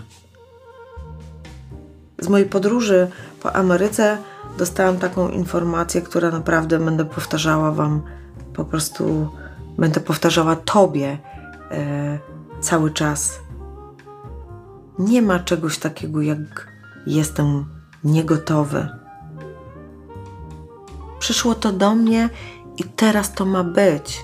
Z 2.18 2.28
mojej 2.28 2.46
podróży 2.46 3.08
po 3.42 3.56
Ameryce 3.56 4.18
dostałam 4.58 4.98
taką 4.98 5.28
informację, 5.28 6.02
która 6.02 6.30
naprawdę 6.30 6.78
będę 6.78 7.04
powtarzała 7.04 7.72
Wam, 7.72 8.02
po 8.54 8.64
prostu 8.64 9.28
będę 9.78 10.00
powtarzała 10.00 10.56
Tobie 10.56 11.18
cały 12.60 12.90
czas. 12.90 13.40
Nie 14.98 15.22
ma 15.22 15.38
czegoś 15.38 15.78
takiego 15.78 16.22
jak 16.22 16.68
jestem 17.06 17.64
niegotowy. 18.04 18.88
Przyszło 21.18 21.54
to 21.54 21.72
do 21.72 21.94
mnie 21.94 22.28
i 22.76 22.84
teraz 22.84 23.34
to 23.34 23.44
ma 23.44 23.64
być. 23.64 24.20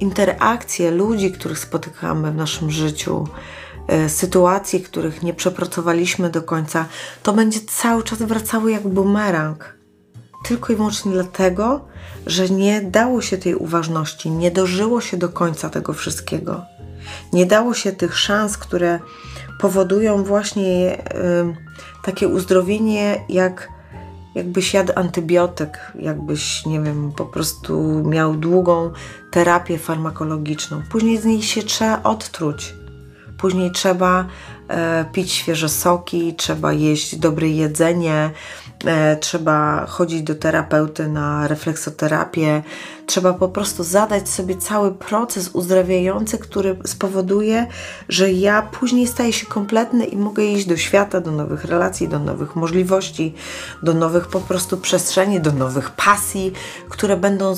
Interakcje 0.00 0.90
ludzi, 0.90 1.32
których 1.32 1.58
spotykamy 1.58 2.32
w 2.32 2.36
naszym 2.36 2.70
życiu, 2.70 3.28
e, 3.86 4.08
sytuacji, 4.08 4.80
których 4.80 5.22
nie 5.22 5.34
przepracowaliśmy 5.34 6.30
do 6.30 6.42
końca, 6.42 6.86
to 7.22 7.32
będzie 7.32 7.60
cały 7.60 8.02
czas 8.02 8.22
wracało 8.22 8.68
jak 8.68 8.88
bumerang. 8.88 9.74
Tylko 10.44 10.72
i 10.72 10.76
wyłącznie 10.76 11.12
dlatego, 11.12 11.88
że 12.26 12.48
nie 12.48 12.80
dało 12.80 13.22
się 13.22 13.38
tej 13.38 13.54
uważności, 13.54 14.30
nie 14.30 14.50
dożyło 14.50 15.00
się 15.00 15.16
do 15.16 15.28
końca 15.28 15.70
tego 15.70 15.92
wszystkiego. 15.92 16.64
Nie 17.32 17.46
dało 17.46 17.74
się 17.74 17.92
tych 17.92 18.18
szans, 18.18 18.58
które 18.58 19.00
powodują 19.60 20.24
właśnie 20.24 20.98
y, 20.98 21.02
takie 22.04 22.28
uzdrowienie, 22.28 23.24
jak 23.28 23.68
jakbyś 24.34 24.74
jadł 24.74 24.92
antybiotyk, 24.96 25.92
jakbyś, 25.94 26.66
nie 26.66 26.80
wiem, 26.80 27.12
po 27.16 27.24
prostu 27.26 28.02
miał 28.04 28.34
długą 28.34 28.92
terapię 29.30 29.78
farmakologiczną. 29.78 30.82
Później 30.90 31.18
z 31.18 31.24
niej 31.24 31.42
się 31.42 31.62
trzeba 31.62 32.02
odtruć. 32.02 32.74
Później 33.38 33.70
trzeba 33.70 34.26
e, 34.68 35.04
pić 35.12 35.32
świeże 35.32 35.68
soki, 35.68 36.34
trzeba 36.34 36.72
jeść 36.72 37.16
dobre 37.16 37.48
jedzenie, 37.48 38.30
trzeba 39.20 39.86
chodzić 39.86 40.22
do 40.22 40.34
terapeuty 40.34 41.08
na 41.08 41.48
refleksoterapię, 41.48 42.62
trzeba 43.06 43.32
po 43.32 43.48
prostu 43.48 43.84
zadać 43.84 44.28
sobie 44.28 44.56
cały 44.56 44.94
proces 44.94 45.48
uzdrawiający, 45.48 46.38
który 46.38 46.76
spowoduje, 46.84 47.66
że 48.08 48.32
ja 48.32 48.62
później 48.62 49.06
staję 49.06 49.32
się 49.32 49.46
kompletny 49.46 50.04
i 50.04 50.16
mogę 50.16 50.44
iść 50.44 50.66
do 50.66 50.76
świata, 50.76 51.20
do 51.20 51.30
nowych 51.30 51.64
relacji, 51.64 52.08
do 52.08 52.18
nowych 52.18 52.56
możliwości, 52.56 53.34
do 53.82 53.94
nowych 53.94 54.28
po 54.28 54.40
prostu 54.40 54.76
przestrzeni, 54.76 55.40
do 55.40 55.52
nowych 55.52 55.90
pasji, 55.90 56.52
które 56.88 57.16
będą, 57.16 57.54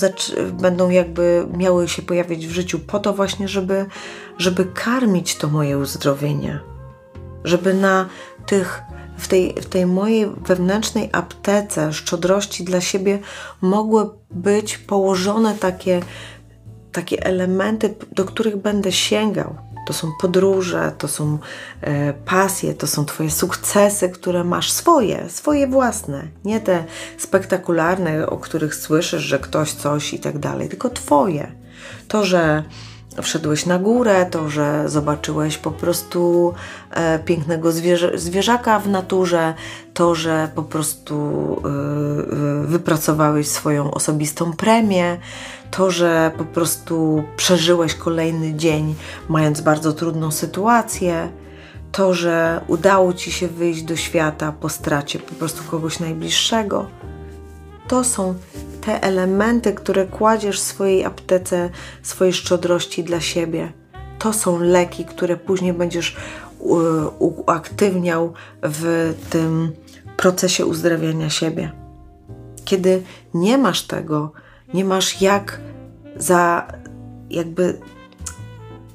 będą 0.52 0.90
jakby 0.90 1.46
miały 1.56 1.88
się 1.88 2.02
pojawiać 2.02 2.46
w 2.46 2.52
życiu 2.52 2.78
po 2.78 2.98
to 2.98 3.12
właśnie, 3.12 3.48
żeby, 3.48 3.86
żeby 4.38 4.64
karmić 4.64 5.36
to 5.36 5.48
moje 5.48 5.78
uzdrowienie, 5.78 6.60
żeby 7.44 7.74
na 7.74 8.06
tych 8.46 8.82
w 9.16 9.28
tej, 9.28 9.54
w 9.54 9.66
tej 9.66 9.86
mojej 9.86 10.26
wewnętrznej 10.26 11.08
aptece 11.12 11.92
szczodrości 11.92 12.64
dla 12.64 12.80
siebie 12.80 13.18
mogły 13.60 14.10
być 14.30 14.78
położone 14.78 15.54
takie, 15.54 16.00
takie 16.92 17.26
elementy, 17.26 17.94
do 18.12 18.24
których 18.24 18.56
będę 18.56 18.92
sięgał. 18.92 19.56
To 19.86 19.92
są 19.92 20.12
podróże, 20.20 20.92
to 20.98 21.08
są 21.08 21.38
e, 21.80 22.12
pasje, 22.12 22.74
to 22.74 22.86
są 22.86 23.04
Twoje 23.04 23.30
sukcesy, 23.30 24.08
które 24.08 24.44
masz 24.44 24.72
swoje, 24.72 25.30
swoje 25.30 25.66
własne. 25.66 26.28
Nie 26.44 26.60
te 26.60 26.84
spektakularne, 27.18 28.26
o 28.26 28.38
których 28.38 28.74
słyszysz, 28.74 29.22
że 29.22 29.38
ktoś 29.38 29.72
coś 29.72 30.14
i 30.14 30.20
tak 30.20 30.38
dalej, 30.38 30.68
tylko 30.68 30.90
Twoje. 30.90 31.52
To, 32.08 32.24
że 32.24 32.64
wszedłeś 33.22 33.66
na 33.66 33.78
górę, 33.78 34.26
to, 34.30 34.48
że 34.48 34.88
zobaczyłeś 34.88 35.58
po 35.58 35.70
prostu 35.70 36.54
e, 36.90 37.18
pięknego 37.18 37.72
zwierzę, 37.72 38.18
zwierzaka 38.18 38.78
w 38.78 38.88
naturze, 38.88 39.54
to, 39.94 40.14
że 40.14 40.48
po 40.54 40.62
prostu 40.62 41.16
e, 41.64 41.68
e, 41.68 42.66
wypracowałeś 42.66 43.48
swoją 43.48 43.90
osobistą 43.90 44.52
premię, 44.52 45.16
to, 45.70 45.90
że 45.90 46.30
po 46.38 46.44
prostu 46.44 47.24
przeżyłeś 47.36 47.94
kolejny 47.94 48.54
dzień, 48.54 48.94
mając 49.28 49.60
bardzo 49.60 49.92
trudną 49.92 50.30
sytuację, 50.30 51.28
to, 51.92 52.14
że 52.14 52.60
udało 52.68 53.12
ci 53.12 53.32
się 53.32 53.48
wyjść 53.48 53.82
do 53.82 53.96
świata 53.96 54.52
po 54.60 54.68
stracie 54.68 55.18
po 55.18 55.34
prostu 55.34 55.64
kogoś 55.70 56.00
najbliższego. 56.00 56.86
To 57.88 58.04
są 58.04 58.34
te 58.84 59.02
elementy, 59.02 59.72
które 59.72 60.06
kładziesz 60.06 60.60
w 60.60 60.64
swojej 60.64 61.04
aptece, 61.04 61.70
swojej 62.02 62.32
szczodrości 62.32 63.04
dla 63.04 63.20
siebie. 63.20 63.72
To 64.18 64.32
są 64.32 64.58
leki, 64.58 65.04
które 65.04 65.36
później 65.36 65.72
będziesz 65.72 66.16
uaktywniał 67.18 68.32
w 68.62 69.14
tym 69.30 69.72
procesie 70.16 70.66
uzdrawiania 70.66 71.30
siebie. 71.30 71.72
Kiedy 72.64 73.02
nie 73.34 73.58
masz 73.58 73.82
tego, 73.82 74.32
nie 74.74 74.84
masz 74.84 75.20
jak 75.20 75.60
za 76.16 76.68
jakby 77.30 77.78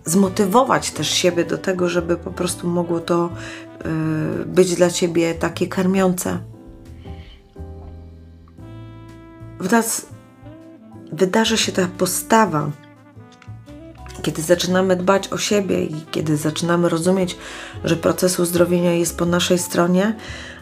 zmotywować 0.06 0.92
też 0.92 1.10
siebie 1.10 1.46
do 1.46 1.58
tego, 1.58 1.90
żeby 1.90 2.18
po 2.18 2.32
prostu 2.32 2.68
mogło 2.68 3.00
to 3.00 3.30
y, 4.42 4.46
być 4.46 4.76
dla 4.76 4.90
ciebie 4.90 5.34
takie 5.34 5.68
karmiące. 5.68 6.40
W 9.60 9.72
nas 9.72 10.06
wydarzy 11.12 11.58
się 11.58 11.72
ta 11.72 11.88
postawa, 11.98 12.72
kiedy 14.22 14.42
zaczynamy 14.42 14.96
dbać 14.96 15.28
o 15.28 15.38
siebie 15.38 15.84
i 15.84 16.06
kiedy 16.12 16.38
zaczynamy 16.38 16.90
rozumieć, 16.90 17.38
że 17.84 17.96
proces 17.96 18.40
uzdrowienia 18.40 18.94
jest 18.94 19.18
po 19.18 19.26
naszej 19.26 19.60
stronie, 19.60 20.16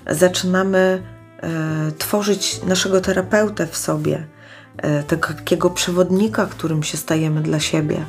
zaczynamy 0.10 1.04
e, 1.42 1.92
tworzyć 1.98 2.64
naszego 2.64 3.02
terapeutę 3.02 3.68
w 3.68 3.78
sobie, 3.78 4.28
e, 4.78 5.04
takiego 5.04 5.70
przewodnika, 5.70 6.46
którym 6.46 6.84
się 6.84 6.98
stajemy 6.98 7.42
dla 7.42 7.60
siebie. 7.60 8.06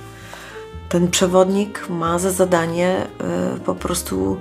Ten 0.89 1.11
przewodnik 1.11 1.89
ma 1.89 2.19
za 2.19 2.31
zadanie 2.31 3.07
e, 3.21 3.59
po 3.65 3.75
prostu 3.75 4.37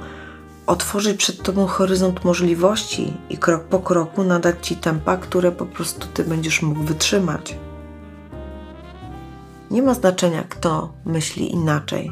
otworzyć 0.68 1.18
przed 1.18 1.44
Tobą 1.44 1.68
horyzont 1.68 2.26
możliwości 2.26 3.14
i 3.30 3.38
krok 3.38 3.64
po 3.64 3.80
kroku 3.80 4.24
nadać 4.24 4.68
Ci 4.68 4.76
tempa, 4.76 5.18
które 5.18 5.52
po 5.52 5.66
prostu 5.66 6.08
Ty 6.14 6.24
będziesz 6.24 6.62
mógł 6.62 6.84
wytrzymać. 6.84 7.58
Nie 9.72 9.82
ma 9.82 9.94
znaczenia, 9.94 10.44
kto 10.50 10.94
myśli 11.06 11.54
inaczej. 11.54 12.12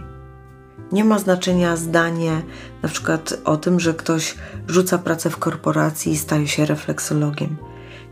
Nie 0.92 1.04
ma 1.04 1.20
znaczenia 1.20 1.78
zdanie 1.78 2.42
na 2.82 2.90
przykład 2.90 3.34
o 3.46 3.58
tym, 3.58 3.80
że 3.80 3.94
ktoś 3.94 4.36
rzuca 4.68 4.98
pracę 4.98 5.30
w 5.30 5.38
korporacji 5.38 6.12
i 6.12 6.18
staje 6.18 6.48
się 6.48 6.66
refleksologiem. 6.66 7.58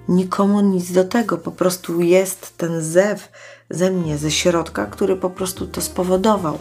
Nikomu 0.07 0.61
nic 0.61 0.91
do 0.91 1.03
tego, 1.03 1.37
po 1.37 1.51
prostu 1.51 2.01
jest 2.01 2.57
ten 2.57 2.81
zew 2.81 3.29
ze 3.69 3.91
mnie, 3.91 4.17
ze 4.17 4.31
środka, 4.31 4.85
który 4.85 5.15
po 5.15 5.29
prostu 5.29 5.67
to 5.67 5.81
spowodował. 5.81 6.57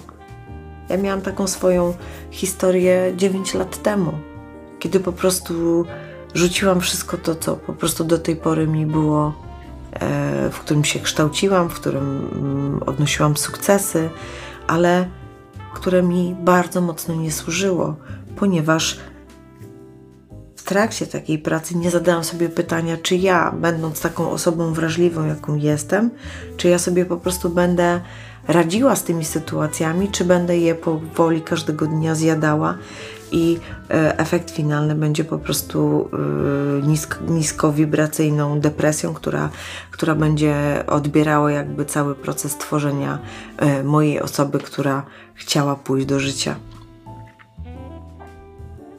Ja 0.90 0.96
miałam 0.96 1.20
taką 1.20 1.46
swoją 1.46 1.94
historię 2.30 3.12
9 3.16 3.54
lat 3.54 3.82
temu, 3.82 4.12
kiedy 4.78 5.00
po 5.00 5.12
prostu 5.12 5.84
rzuciłam 6.34 6.80
wszystko 6.80 7.16
to, 7.16 7.34
co 7.34 7.56
po 7.56 7.72
prostu 7.72 8.04
do 8.04 8.18
tej 8.18 8.36
pory 8.36 8.66
mi 8.66 8.86
było, 8.86 9.34
e, 9.92 10.50
w 10.50 10.58
którym 10.58 10.84
się 10.84 11.00
kształciłam, 11.00 11.68
w 11.68 11.74
którym 11.74 12.28
mm, 12.32 12.82
odnosiłam 12.86 13.36
sukcesy, 13.36 14.10
ale 14.66 15.08
które 15.74 16.02
mi 16.02 16.36
bardzo 16.40 16.80
mocno 16.80 17.14
nie 17.14 17.32
służyło, 17.32 17.96
ponieważ 18.36 19.00
w 20.56 20.62
trakcie 20.64 21.06
takiej 21.06 21.38
pracy 21.38 21.76
nie 21.76 21.90
zadałam 21.90 22.24
sobie 22.24 22.48
pytania, 22.48 22.96
czy 23.02 23.16
ja, 23.16 23.52
będąc 23.52 24.00
taką 24.00 24.30
osobą 24.30 24.72
wrażliwą, 24.72 25.26
jaką 25.26 25.54
jestem, 25.54 26.10
czy 26.56 26.68
ja 26.68 26.78
sobie 26.78 27.04
po 27.04 27.16
prostu 27.16 27.50
będę 27.50 28.00
radziła 28.52 28.96
z 28.96 29.04
tymi 29.04 29.24
sytuacjami, 29.24 30.08
czy 30.08 30.24
będę 30.24 30.58
je 30.58 30.74
powoli 30.74 31.42
każdego 31.42 31.86
dnia 31.86 32.14
zjadała 32.14 32.78
i 33.32 33.58
e, 33.90 34.18
efekt 34.18 34.50
finalny 34.50 34.94
będzie 34.94 35.24
po 35.24 35.38
prostu 35.38 36.08
e, 36.82 36.86
nisk, 36.86 37.18
niskowibracyjną 37.28 38.60
depresją, 38.60 39.14
która, 39.14 39.50
która 39.90 40.14
będzie 40.14 40.84
odbierała 40.86 41.52
jakby 41.52 41.84
cały 41.84 42.14
proces 42.14 42.56
tworzenia 42.56 43.18
e, 43.56 43.82
mojej 43.82 44.20
osoby, 44.20 44.58
która 44.58 45.02
chciała 45.34 45.76
pójść 45.76 46.06
do 46.06 46.20
życia. 46.20 46.56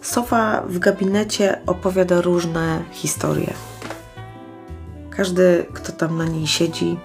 Sofa 0.01 0.63
w 0.67 0.79
gabinecie 0.79 1.61
opowiada 1.65 2.21
różne 2.21 2.83
historie. 2.91 3.53
Każdy, 5.09 5.65
kto 5.73 5.91
tam 5.91 6.17
na 6.17 6.25
niej 6.25 6.47
siedzi, 6.47 6.97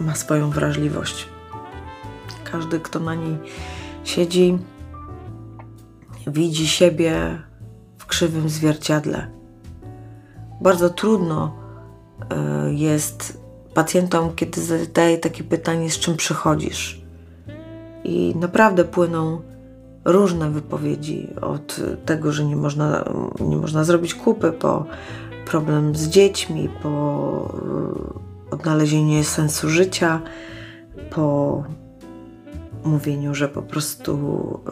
ma 0.00 0.14
swoją 0.14 0.50
wrażliwość. 0.50 1.28
Każdy, 2.44 2.80
kto 2.80 3.00
na 3.00 3.14
niej 3.14 3.38
siedzi, 4.04 4.58
widzi 6.26 6.68
siebie 6.68 7.42
w 7.98 8.06
krzywym 8.06 8.48
zwierciadle. 8.48 9.26
Bardzo 10.60 10.90
trudno 10.90 11.56
e, 12.30 12.74
jest 12.74 13.40
pacjentom, 13.74 14.34
kiedy 14.36 14.62
zadaje 14.62 15.18
takie 15.18 15.44
pytanie, 15.44 15.90
z 15.90 15.98
czym 15.98 16.16
przychodzisz. 16.16 17.04
I 18.04 18.34
naprawdę 18.36 18.84
płyną 18.84 19.40
różne 20.04 20.50
wypowiedzi 20.50 21.28
od 21.40 21.80
tego, 22.04 22.32
że 22.32 22.44
nie 22.44 22.56
można, 22.56 23.04
nie 23.40 23.56
można 23.56 23.84
zrobić 23.84 24.14
kupy, 24.14 24.52
po 24.52 24.84
problem 25.46 25.96
z 25.96 26.08
dziećmi, 26.08 26.68
po 26.82 27.54
odnalezienie 28.54 29.24
sensu 29.24 29.70
życia, 29.70 30.22
po 31.10 31.64
mówieniu, 32.84 33.34
że 33.34 33.48
po 33.48 33.62
prostu 33.62 34.12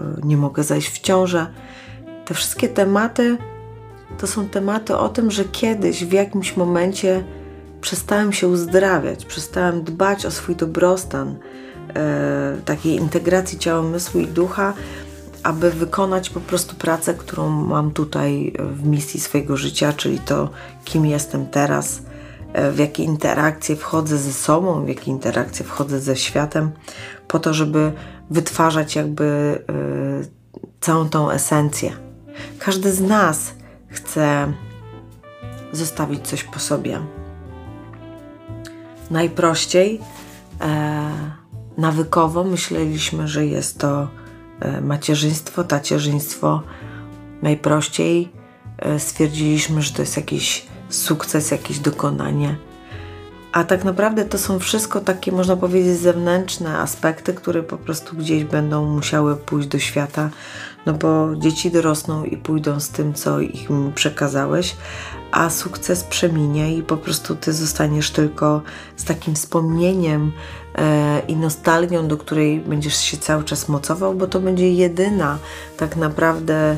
e, 0.01 0.27
nie 0.27 0.37
mogę 0.37 0.65
zajść 0.65 0.89
w 0.89 1.01
ciążę. 1.01 1.47
Te 2.25 2.35
wszystkie 2.35 2.69
tematy 2.69 3.39
to 4.19 4.27
są 4.27 4.49
tematy 4.49 4.97
o 4.97 5.09
tym, 5.09 5.31
że 5.31 5.45
kiedyś 5.45 6.05
w 6.05 6.13
jakimś 6.13 6.57
momencie 6.57 7.25
przestałem 7.81 8.33
się 8.33 8.49
uzdrawiać, 8.49 9.25
przestałem 9.25 9.83
dbać 9.83 10.27
o 10.27 10.31
swój 10.31 10.57
dobrostan, 10.57 11.37
e, 11.95 12.57
takiej 12.65 12.97
integracji 12.97 13.59
ciała, 13.59 13.81
umysłu 13.81 14.21
i 14.21 14.27
ducha, 14.27 14.75
aby 15.43 15.71
wykonać 15.71 16.31
po 16.31 16.41
prostu 16.41 16.77
pracę, 16.77 17.15
którą 17.15 17.51
mam 17.51 17.91
tutaj 17.91 18.53
w 18.59 18.87
misji 18.87 19.21
swojego 19.21 19.57
życia, 19.57 19.93
czyli 19.93 20.19
to, 20.19 20.51
kim 20.85 21.07
jestem 21.07 21.47
teraz, 21.47 22.03
w 22.73 22.79
jakie 22.79 23.05
interakcje 23.05 23.77
wchodzę 23.77 24.19
ze 24.19 24.33
sobą, 24.33 24.85
w 24.85 24.89
jakie 24.89 25.11
interakcje 25.11 25.65
wchodzę 25.65 26.01
ze 26.01 26.17
światem, 26.17 26.71
po 27.29 27.39
to, 27.39 27.55
żeby 27.55 27.93
wytwarzać 28.31 28.97
jakby 28.97 29.59
y, 30.25 30.43
całą 30.81 31.09
tą 31.09 31.31
esencję. 31.31 31.93
Każdy 32.59 32.93
z 32.93 33.01
nas 33.01 33.55
chce 33.89 34.53
zostawić 35.73 36.29
coś 36.29 36.45
po 36.45 36.59
sobie. 36.59 36.99
Najprościej, 39.11 40.01
e, 40.61 41.11
nawykowo 41.79 42.45
myśleliśmy, 42.45 43.29
że 43.29 43.47
jest 43.47 43.79
to 43.79 44.09
e, 44.61 44.81
macierzyństwo, 44.81 45.65
tacierzyństwo. 45.65 46.63
Najprościej 47.43 48.33
e, 48.79 48.99
stwierdziliśmy, 48.99 49.83
że 49.83 49.93
to 49.93 50.03
jest 50.03 50.17
jakiś 50.17 50.67
sukces, 50.95 51.51
jakieś 51.51 51.79
dokonanie. 51.79 52.57
A 53.53 53.65
tak 53.65 53.85
naprawdę 53.85 54.25
to 54.25 54.39
są 54.39 54.59
wszystko 54.59 55.01
takie, 55.01 55.33
można 55.33 55.57
powiedzieć, 55.57 55.99
zewnętrzne 55.99 56.79
aspekty, 56.79 57.35
które 57.35 57.63
po 57.63 57.77
prostu 57.77 58.17
gdzieś 58.17 58.45
będą 58.45 58.87
musiały 58.87 59.37
pójść 59.37 59.69
do 59.69 59.79
świata, 59.79 60.31
no 60.87 60.93
bo 60.93 61.37
dzieci 61.37 61.71
dorosną 61.71 62.25
i 62.25 62.37
pójdą 62.37 62.81
z 62.81 62.89
tym, 62.89 63.15
co 63.15 63.39
mi 63.39 63.93
przekazałeś, 63.95 64.77
a 65.33 65.51
sukces 65.51 66.05
przeminie 66.05 66.77
i 66.77 66.83
po 66.83 66.97
prostu 66.97 67.37
ty 67.37 67.53
zostaniesz 67.53 68.11
tylko 68.11 68.63
z 68.97 69.05
takim 69.05 69.35
wspomnieniem 69.35 70.33
e, 70.75 71.23
i 71.29 71.37
nostalgią, 71.37 72.09
do 72.09 72.17
której 72.17 72.61
będziesz 72.61 72.97
się 72.97 73.17
cały 73.17 73.45
czas 73.45 73.69
mocował, 73.69 74.15
bo 74.15 74.27
to 74.27 74.41
będzie 74.41 74.73
jedyna 74.73 75.39
tak 75.77 75.97
naprawdę 75.97 76.77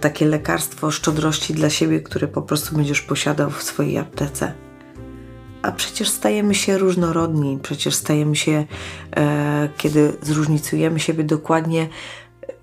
takie 0.00 0.26
lekarstwo 0.26 0.90
szczodrości 0.90 1.54
dla 1.54 1.70
siebie, 1.70 2.00
które 2.00 2.28
po 2.28 2.42
prostu 2.42 2.76
będziesz 2.76 3.02
posiadał 3.02 3.50
w 3.50 3.62
swojej 3.62 3.98
aptece. 3.98 4.52
A 5.62 5.72
przecież 5.72 6.08
stajemy 6.08 6.54
się 6.54 6.78
różnorodni, 6.78 7.58
przecież 7.62 7.94
stajemy 7.94 8.36
się, 8.36 8.64
e, 9.16 9.68
kiedy 9.76 10.12
zróżnicujemy 10.22 11.00
siebie 11.00 11.24
dokładnie, 11.24 11.88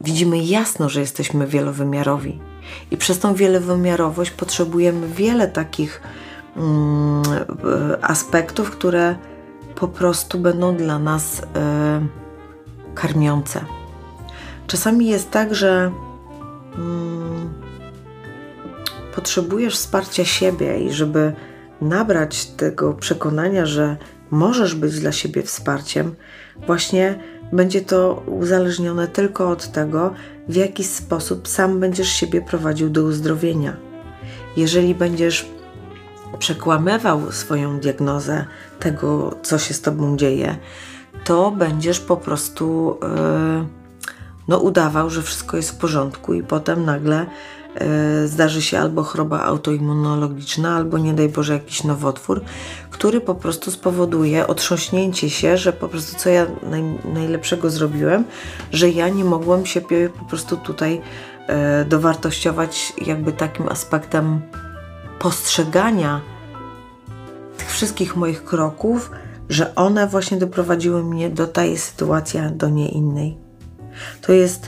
widzimy 0.02 0.38
jasno, 0.38 0.90
że 0.90 1.00
jesteśmy 1.00 1.48
wielowymiarowi. 1.48 2.40
I 2.92 2.98
przez 2.98 3.20
tą 3.20 3.36
wielowymiarowość 3.36 4.32
potrzebujemy 4.32 5.08
wiele 5.08 5.48
takich 5.48 6.02
mm, 6.58 7.24
aspektów, 8.02 8.72
które 8.72 9.16
po 9.76 9.88
prostu 9.88 10.40
będą 10.40 10.76
dla 10.76 11.00
nas 11.00 11.42
e, 11.56 12.08
karmiące. 12.96 13.66
Czasami 14.68 15.08
jest 15.08 15.32
tak, 15.32 15.56
że 15.56 15.92
Hmm. 16.76 17.49
potrzebujesz 19.15 19.76
wsparcia 19.76 20.26
siebie 20.26 20.80
i 20.80 20.93
żeby 20.93 21.34
nabrać 21.82 22.45
tego 22.45 22.93
przekonania, 22.93 23.65
że 23.65 23.97
możesz 24.32 24.76
być 24.76 24.99
dla 24.99 25.11
siebie 25.11 25.43
wsparciem, 25.43 26.15
właśnie 26.67 27.19
będzie 27.53 27.82
to 27.82 28.24
uzależnione 28.28 29.07
tylko 29.07 29.49
od 29.49 29.71
tego, 29.71 30.13
w 30.49 30.55
jaki 30.55 30.84
sposób 30.84 31.47
sam 31.47 31.80
będziesz 31.80 32.09
siebie 32.09 32.41
prowadził 32.41 32.89
do 32.89 33.03
uzdrowienia. 33.03 33.78
Jeżeli 34.57 34.95
będziesz 34.95 35.49
przekłamywał 36.39 37.32
swoją 37.32 37.80
diagnozę 37.80 38.45
tego, 38.80 39.36
co 39.43 39.59
się 39.59 39.74
z 39.74 39.82
tobą 39.82 40.17
dzieje, 40.17 40.57
to 41.24 41.51
będziesz 41.51 41.99
po 41.99 42.17
prostu. 42.17 42.97
Yy, 43.01 43.83
no, 44.48 44.58
udawał, 44.58 45.10
że 45.10 45.22
wszystko 45.22 45.58
jest 45.58 45.72
w 45.72 45.78
porządku, 45.78 46.34
i 46.34 46.44
potem 46.44 46.86
nagle 46.86 47.26
e, 47.76 48.28
zdarzy 48.28 48.62
się 48.62 48.80
albo 48.80 49.04
choroba 49.04 49.44
autoimmunologiczna, 49.44 50.76
albo 50.76 50.98
nie 50.98 51.14
daj 51.14 51.30
Boże 51.30 51.54
jakiś 51.54 51.84
nowotwór, 51.84 52.41
który 52.91 53.22
po 53.22 53.36
prostu 53.36 53.72
spowoduje 53.72 54.48
otrząśnięcie 54.48 55.30
się, 55.30 55.58
że 55.58 55.74
po 55.74 55.88
prostu 55.88 56.20
co 56.20 56.30
ja 56.30 56.46
naj, 56.64 56.84
najlepszego 57.14 57.70
zrobiłem, 57.70 58.24
że 58.72 58.89
ja 58.89 59.10
nie 59.10 59.24
mogłem 59.24 59.66
się 59.66 59.82
po 60.20 60.26
prostu 60.26 60.58
tutaj 60.58 61.02
e, 61.48 61.86
dowartościować 61.86 62.94
jakby 63.06 63.32
takim 63.32 63.70
aspektem 63.70 64.41
postrzegania 65.20 66.22
wszystkich 67.68 68.16
moich 68.16 68.44
kroków, 68.44 69.12
że 69.50 69.76
one 69.76 70.08
właśnie 70.08 70.38
doprowadziły 70.38 71.04
mnie 71.04 71.30
do 71.30 71.48
tej 71.48 71.78
sytuacji, 71.78 72.39
a 72.39 72.50
do 72.50 72.70
nie 72.70 72.89
innej. 72.89 73.43
To 74.22 74.34
jest 74.34 74.68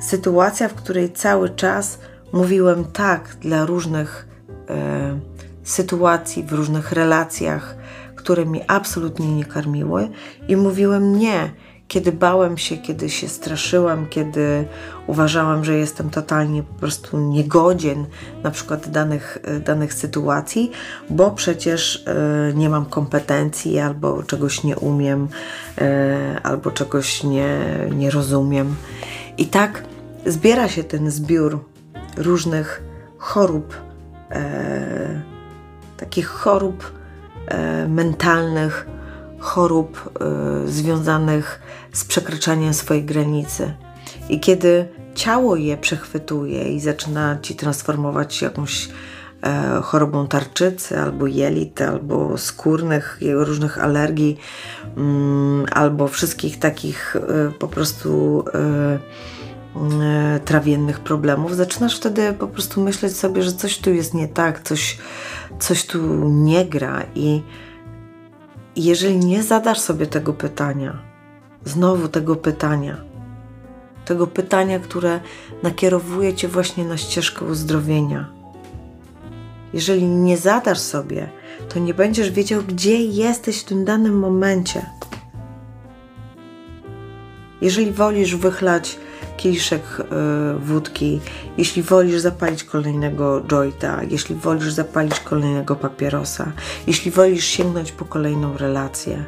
sytuacja, 0.00 0.68
w 0.68 0.74
której 0.74 1.12
cały 1.12 1.50
czas 1.50 1.98
mówiłem 2.32 2.84
tak 2.84 3.36
dla 3.40 3.66
różnych 3.66 4.28
e, 4.68 5.18
sytuacji, 5.62 6.42
w 6.42 6.52
różnych 6.52 6.92
relacjach, 6.92 7.76
które 8.16 8.46
mi 8.46 8.60
absolutnie 8.66 9.34
nie 9.34 9.44
karmiły, 9.44 10.08
i 10.48 10.56
mówiłem 10.56 11.18
nie, 11.18 11.50
kiedy 11.92 12.12
bałem 12.12 12.58
się, 12.58 12.76
kiedy 12.76 13.10
się 13.10 13.28
straszyłam, 13.28 14.06
kiedy 14.06 14.64
uważałam, 15.06 15.64
że 15.64 15.74
jestem 15.74 16.10
totalnie 16.10 16.62
po 16.62 16.74
prostu 16.74 17.18
niegodzien 17.18 18.06
na 18.42 18.50
przykład 18.50 18.88
danych, 18.90 19.38
danych 19.64 19.94
sytuacji, 19.94 20.70
bo 21.10 21.30
przecież 21.30 21.96
y, 22.50 22.54
nie 22.54 22.70
mam 22.70 22.84
kompetencji 22.84 23.78
albo 23.78 24.22
czegoś 24.22 24.64
nie 24.64 24.76
umiem, 24.76 25.28
y, 25.78 26.42
albo 26.42 26.70
czegoś 26.70 27.24
nie, 27.24 27.58
nie 27.90 28.10
rozumiem. 28.10 28.76
I 29.38 29.46
tak 29.46 29.84
zbiera 30.26 30.68
się 30.68 30.84
ten 30.84 31.10
zbiór 31.10 31.64
różnych 32.16 32.82
chorób, 33.18 33.74
y, 34.30 34.36
takich 35.96 36.26
chorób 36.26 36.92
mentalnych, 37.88 38.86
chorób 39.38 40.18
związanych 40.66 41.60
z 41.81 41.81
przekraczaniem 42.04 42.74
swojej 42.74 43.04
granicy. 43.04 43.74
I 44.28 44.40
kiedy 44.40 44.88
ciało 45.14 45.56
je 45.56 45.76
przechwytuje 45.76 46.72
i 46.72 46.80
zaczyna 46.80 47.38
ci 47.42 47.54
transformować 47.54 48.34
się 48.34 48.46
jakąś 48.46 48.88
e, 49.42 49.80
chorobą 49.82 50.26
tarczycy, 50.26 50.98
albo 50.98 51.26
jelit, 51.26 51.82
albo 51.82 52.38
skórnych, 52.38 53.18
różnych 53.32 53.78
alergii, 53.78 54.38
mm, 54.96 55.66
albo 55.72 56.08
wszystkich 56.08 56.58
takich 56.58 57.16
e, 57.16 57.52
po 57.58 57.68
prostu 57.68 58.44
e, 58.54 58.98
trawiennych 60.44 61.00
problemów, 61.00 61.56
zaczynasz 61.56 61.96
wtedy 61.96 62.32
po 62.32 62.48
prostu 62.48 62.80
myśleć 62.80 63.16
sobie, 63.16 63.42
że 63.42 63.52
coś 63.52 63.78
tu 63.78 63.90
jest 63.90 64.14
nie 64.14 64.28
tak, 64.28 64.62
coś, 64.62 64.98
coś 65.58 65.86
tu 65.86 66.28
nie 66.28 66.64
gra 66.64 67.02
i 67.14 67.42
jeżeli 68.76 69.16
nie 69.16 69.42
zadasz 69.42 69.80
sobie 69.80 70.06
tego 70.06 70.32
pytania, 70.32 71.11
znowu 71.64 72.08
tego 72.08 72.36
pytania, 72.36 72.96
tego 74.04 74.26
pytania, 74.26 74.78
które 74.78 75.20
nakierowuje 75.62 76.34
cię 76.34 76.48
właśnie 76.48 76.84
na 76.84 76.96
ścieżkę 76.96 77.44
uzdrowienia, 77.44 78.30
jeżeli 79.72 80.04
nie 80.04 80.36
zadasz 80.36 80.78
sobie, 80.78 81.28
to 81.68 81.78
nie 81.78 81.94
będziesz 81.94 82.30
wiedział, 82.30 82.62
gdzie 82.62 82.96
jesteś 82.96 83.60
w 83.60 83.64
tym 83.64 83.84
danym 83.84 84.18
momencie. 84.18 84.86
Jeżeli 87.60 87.92
wolisz 87.92 88.36
wychlać 88.36 88.98
kieliszek 89.36 89.82
y, 90.00 90.58
wódki, 90.58 91.20
jeśli 91.58 91.82
wolisz 91.82 92.20
zapalić 92.20 92.64
kolejnego 92.64 93.40
jointa, 93.40 94.02
jeśli 94.10 94.34
wolisz 94.34 94.72
zapalić 94.72 95.20
kolejnego 95.20 95.76
papierosa, 95.76 96.52
jeśli 96.86 97.10
wolisz 97.10 97.44
sięgnąć 97.44 97.92
po 97.92 98.04
kolejną 98.04 98.56
relację, 98.58 99.24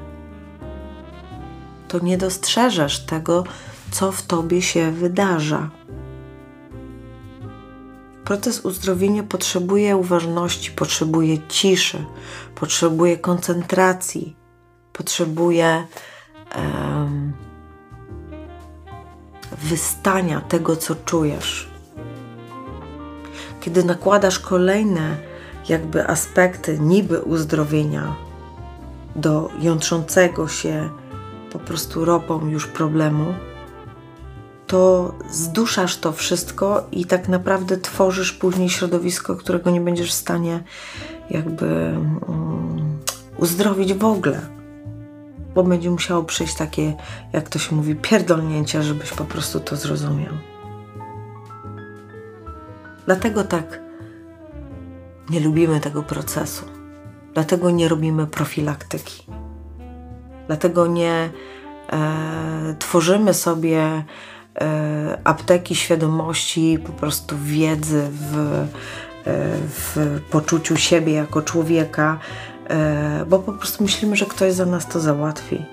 to 1.95 2.05
nie 2.05 2.19
dostrzeżesz 2.19 3.01
tego, 3.01 3.45
co 3.91 4.13
w 4.13 4.23
tobie 4.23 4.63
się 4.63 4.93
wydarza. 4.93 5.71
Proces 8.25 8.61
uzdrowienia 8.61 9.23
potrzebuje 9.23 9.97
uważności, 9.97 10.71
potrzebuje 10.71 11.39
ciszy, 11.49 12.05
potrzebuje 12.55 13.19
koncentracji, 13.19 14.37
potrzebuje 14.93 15.87
um, 16.57 17.33
wystania 19.63 20.41
tego, 20.41 20.77
co 20.77 20.95
czujesz. 20.95 21.69
Kiedy 23.61 23.85
nakładasz 23.85 24.39
kolejne 24.39 25.17
jakby 25.69 26.09
aspekty 26.09 26.79
niby 26.79 27.21
uzdrowienia 27.21 28.17
do 29.17 29.51
jątrzącego 29.61 30.49
się 30.49 31.04
po 31.55 31.59
prostu 31.59 32.05
ropą 32.05 32.49
już 32.49 32.67
problemu, 32.67 33.35
to 34.67 35.15
zduszasz 35.31 35.97
to 35.97 36.13
wszystko 36.13 36.87
i 36.93 37.05
tak 37.05 37.29
naprawdę 37.29 37.77
tworzysz 37.77 38.33
później 38.33 38.69
środowisko, 38.69 39.37
którego 39.37 39.71
nie 39.71 39.81
będziesz 39.81 40.11
w 40.11 40.15
stanie 40.15 40.63
jakby 41.31 41.67
um, 42.27 42.99
uzdrowić 43.39 43.95
w 43.95 44.05
ogóle 44.05 44.55
bo 45.55 45.63
będzie 45.63 45.91
musiało 45.91 46.23
przejść 46.23 46.55
takie, 46.55 46.95
jak 47.33 47.49
to 47.49 47.59
się 47.59 47.77
mówi, 47.77 47.95
pierdolnięcia, 47.95 48.83
żebyś 48.83 49.11
po 49.11 49.25
prostu 49.25 49.61
to 49.61 49.77
zrozumiał. 49.77 50.33
Dlatego 53.07 53.45
tak 53.45 53.81
nie 55.31 55.41
lubimy 55.41 55.81
tego 55.81 56.03
procesu. 56.03 56.65
Dlatego 57.35 57.71
nie 57.71 57.89
robimy 57.89 58.27
profilaktyki. 58.27 59.27
Dlatego 60.47 60.87
nie 60.87 61.31
e, 61.93 62.75
tworzymy 62.79 63.35
sobie 63.35 63.81
e, 64.61 65.19
apteki 65.25 65.75
świadomości, 65.75 66.79
po 66.87 66.93
prostu 66.93 67.37
wiedzy 67.39 68.09
w, 68.11 68.37
e, 68.37 68.67
w 69.69 70.21
poczuciu 70.31 70.77
siebie 70.77 71.13
jako 71.13 71.43
człowieka, 71.43 72.19
E, 72.69 73.25
bo 73.29 73.39
po 73.39 73.53
prostu 73.53 73.85
myślimy, 73.85 74.17
że 74.17 74.27
ktoś 74.27 74.53
za 74.53 74.67
nas 74.67 74.87
to 74.87 75.01
załatwi. 75.01 75.65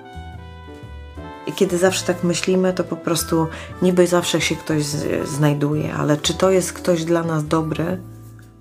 I 1.48 1.54
kiedy 1.54 1.78
zawsze 1.78 2.06
tak 2.06 2.24
myślimy, 2.24 2.74
to 2.74 2.84
po 2.84 2.96
prostu 2.96 3.48
niby 3.82 4.08
zawsze 4.08 4.42
się 4.42 4.56
ktoś 4.56 4.84
znajduje, 5.26 5.94
ale 5.94 6.18
czy 6.18 6.34
to 6.34 6.52
jest 6.52 6.74
ktoś 6.74 7.06
dla 7.06 7.24
nas 7.24 7.48
dobry, 7.48 8.02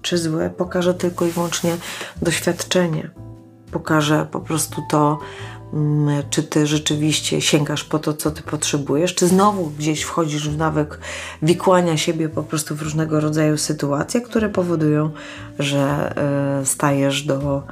czy 0.02 0.18
zły, 0.18 0.50
pokaże 0.56 0.94
tylko 0.94 1.26
i 1.26 1.30
wyłącznie 1.30 1.76
doświadczenie. 2.22 3.10
Pokaże 3.70 4.26
po 4.30 4.40
prostu 4.40 4.82
to, 4.90 5.18
czy 6.30 6.42
ty 6.42 6.66
rzeczywiście 6.66 7.40
sięgasz 7.40 7.84
po 7.84 7.98
to, 7.98 8.14
co 8.14 8.30
ty 8.30 8.42
potrzebujesz, 8.42 9.14
czy 9.14 9.28
znowu 9.28 9.70
gdzieś 9.78 10.02
wchodzisz 10.02 10.48
w 10.48 10.58
nawyk 10.58 10.98
wikłania 11.42 11.96
siebie 11.96 12.28
po 12.28 12.42
prostu 12.42 12.76
w 12.76 12.82
różnego 12.82 13.20
rodzaju 13.20 13.58
sytuacje, 13.58 14.20
które 14.20 14.48
powodują, 14.48 15.10
że 15.58 16.12
e, 16.62 16.66
stajesz 16.66 17.22
do 17.22 17.62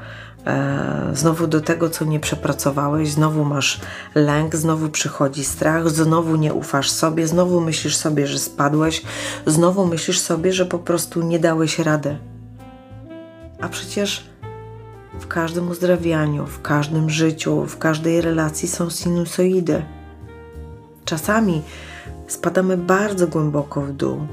E, 0.49 1.11
znowu 1.13 1.47
do 1.47 1.61
tego, 1.61 1.91
co 1.91 2.05
nie 2.05 2.21
przepracowałeś, 2.21 3.11
znowu 3.11 3.45
masz 3.45 3.81
lęk, 4.15 4.57
znowu 4.57 4.89
przychodzi 4.89 5.45
strach, 5.45 5.91
znowu 5.91 6.37
nie 6.37 6.55
ufasz 6.55 6.91
sobie, 6.91 7.27
znowu 7.27 7.61
myślisz 7.61 7.97
sobie, 7.97 8.27
że 8.27 8.39
spadłeś, 8.39 9.03
znowu 9.47 9.87
myślisz 9.87 10.21
sobie, 10.21 10.53
że 10.53 10.67
po 10.67 10.79
prostu 10.79 11.23
nie 11.23 11.39
dałeś 11.39 11.79
rady. 11.79 12.19
A 13.61 13.69
przecież 13.69 14.25
w 15.21 15.27
każdym 15.29 15.69
uzdrawianiu, 15.69 16.47
w 16.47 16.63
każdym 16.63 17.11
życiu, 17.11 17.67
w 17.67 17.79
każdej 17.79 18.21
relacji 18.21 18.69
są 18.69 18.91
sinusoidy. 18.91 19.83
Czasami 21.05 21.63
spadamy 22.27 22.77
bardzo 22.77 23.27
głęboko 23.27 23.81
w 23.81 23.93
dół, 23.93 24.27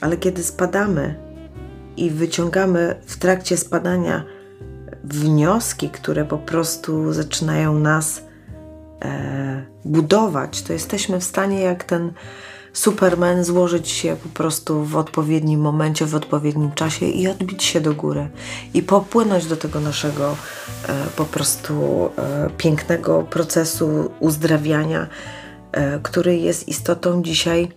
ale 0.00 0.16
kiedy 0.16 0.42
spadamy 0.42 1.14
i 1.96 2.10
wyciągamy 2.10 3.00
w 3.06 3.18
trakcie 3.18 3.56
spadania 3.56 4.24
wnioski, 5.04 5.90
które 5.90 6.24
po 6.24 6.38
prostu 6.38 7.12
zaczynają 7.12 7.78
nas 7.78 8.22
e, 9.02 9.64
budować, 9.84 10.62
to 10.62 10.72
jesteśmy 10.72 11.20
w 11.20 11.24
stanie 11.24 11.60
jak 11.60 11.84
ten 11.84 12.12
Superman 12.72 13.44
złożyć 13.44 13.88
się 13.88 14.16
po 14.22 14.28
prostu 14.28 14.84
w 14.84 14.96
odpowiednim 14.96 15.60
momencie, 15.60 16.06
w 16.06 16.14
odpowiednim 16.14 16.72
czasie 16.72 17.06
i 17.06 17.28
odbić 17.28 17.64
się 17.64 17.80
do 17.80 17.94
góry 17.94 18.28
i 18.74 18.82
popłynąć 18.82 19.46
do 19.46 19.56
tego 19.56 19.80
naszego 19.80 20.36
e, 20.88 21.06
po 21.16 21.24
prostu 21.24 21.74
e, 22.16 22.50
pięknego 22.56 23.22
procesu 23.22 24.10
uzdrawiania, 24.20 25.06
e, 25.72 25.98
który 26.02 26.36
jest 26.36 26.68
istotą 26.68 27.22
dzisiaj 27.22 27.68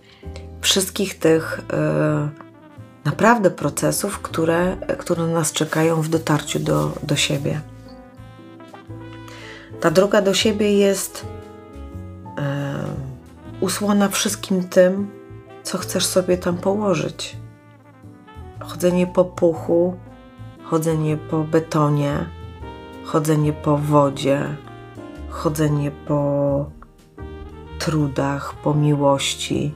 wszystkich 0.60 1.18
tych 1.18 1.60
e, 1.72 2.28
naprawdę 3.04 3.50
procesów, 3.50 4.18
które, 4.18 4.76
które 4.98 5.26
nas 5.26 5.52
czekają 5.52 6.02
w 6.02 6.08
dotarciu 6.08 6.58
do, 6.58 6.92
do 7.02 7.16
siebie. 7.16 7.60
Ta 9.80 9.90
droga 9.90 10.22
do 10.22 10.34
siebie 10.34 10.78
jest 10.78 11.26
e, 12.38 12.84
usłona 13.64 14.08
wszystkim 14.08 14.68
tym, 14.68 15.10
co 15.62 15.78
chcesz 15.78 16.06
sobie 16.06 16.38
tam 16.38 16.56
położyć. 16.56 17.36
Chodzenie 18.60 19.06
po 19.06 19.24
puchu, 19.24 19.96
chodzenie 20.64 21.16
po 21.16 21.44
betonie, 21.44 22.26
chodzenie 23.04 23.52
po 23.52 23.78
wodzie, 23.78 24.56
chodzenie 25.28 25.90
po 25.90 26.70
trudach, 27.78 28.54
po 28.54 28.74
miłości, 28.74 29.74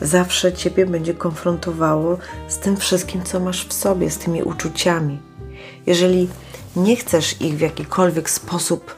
zawsze 0.00 0.52
Ciebie 0.52 0.86
będzie 0.86 1.14
konfrontowało 1.14 2.18
z 2.48 2.58
tym 2.58 2.76
wszystkim, 2.76 3.22
co 3.22 3.40
masz 3.40 3.66
w 3.66 3.72
sobie, 3.72 4.10
z 4.10 4.18
tymi 4.18 4.42
uczuciami. 4.42 5.18
Jeżeli 5.86 6.28
nie 6.76 6.96
chcesz 6.96 7.40
ich 7.40 7.56
w 7.56 7.60
jakikolwiek 7.60 8.30
sposób 8.30 8.96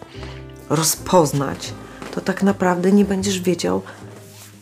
rozpoznać, 0.70 1.72
to 2.14 2.20
tak 2.20 2.42
naprawdę 2.42 2.92
nie 2.92 3.04
będziesz 3.04 3.40
wiedział, 3.40 3.82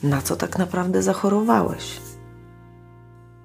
na 0.02 0.22
co 0.22 0.36
tak 0.36 0.58
naprawdę 0.58 1.02
zachorowałeś. 1.02 2.00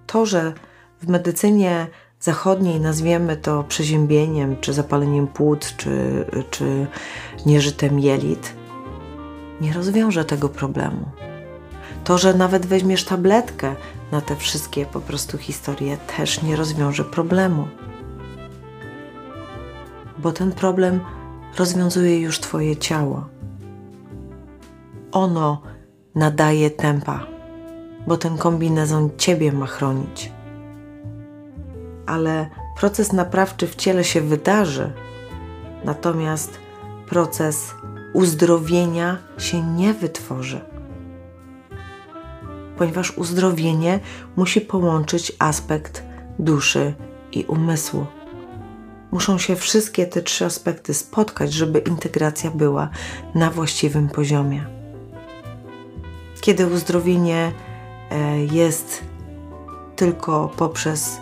To, 0.07 0.25
że 0.25 0.53
w 1.01 1.07
medycynie 1.07 1.87
zachodniej 2.19 2.79
nazwiemy 2.79 3.37
to 3.37 3.63
przeziębieniem, 3.63 4.55
czy 4.61 4.73
zapaleniem 4.73 5.27
płuc, 5.27 5.75
czy, 5.77 6.25
czy 6.49 6.87
nieżytem 7.45 7.99
jelit, 7.99 8.53
nie 9.61 9.73
rozwiąże 9.73 10.25
tego 10.25 10.49
problemu. 10.49 11.05
To, 12.03 12.17
że 12.17 12.33
nawet 12.33 12.65
weźmiesz 12.65 13.03
tabletkę 13.03 13.75
na 14.11 14.21
te 14.21 14.35
wszystkie 14.35 14.85
po 14.85 14.99
prostu 14.99 15.37
historie, 15.37 15.97
też 16.17 16.41
nie 16.41 16.55
rozwiąże 16.55 17.03
problemu. 17.03 17.67
Bo 20.17 20.31
ten 20.31 20.51
problem 20.51 20.99
rozwiązuje 21.57 22.19
już 22.19 22.39
Twoje 22.39 22.77
ciało. 22.77 23.25
Ono 25.11 25.61
nadaje 26.15 26.69
tempa, 26.69 27.27
bo 28.07 28.17
ten 28.17 28.37
kombinezon 28.37 29.09
Ciebie 29.17 29.51
ma 29.51 29.65
chronić. 29.65 30.31
Ale 32.05 32.49
proces 32.79 33.13
naprawczy 33.13 33.67
w 33.67 33.75
ciele 33.75 34.03
się 34.03 34.21
wydarzy, 34.21 34.93
natomiast 35.85 36.59
proces 37.09 37.75
uzdrowienia 38.13 39.17
się 39.37 39.63
nie 39.63 39.93
wytworzy. 39.93 40.61
Ponieważ 42.77 43.17
uzdrowienie 43.17 43.99
musi 44.35 44.61
połączyć 44.61 45.31
aspekt 45.39 46.03
duszy 46.39 46.93
i 47.31 47.45
umysłu. 47.45 48.05
Muszą 49.11 49.37
się 49.37 49.55
wszystkie 49.55 50.05
te 50.05 50.21
trzy 50.21 50.45
aspekty 50.45 50.93
spotkać, 50.93 51.53
żeby 51.53 51.79
integracja 51.79 52.51
była 52.51 52.89
na 53.35 53.49
właściwym 53.49 54.09
poziomie. 54.09 54.72
Kiedy 56.43 56.67
uzdrowienie 56.67 57.51
e, 58.11 58.45
jest 58.45 59.03
tylko 59.95 60.51
poprzez 60.57 61.17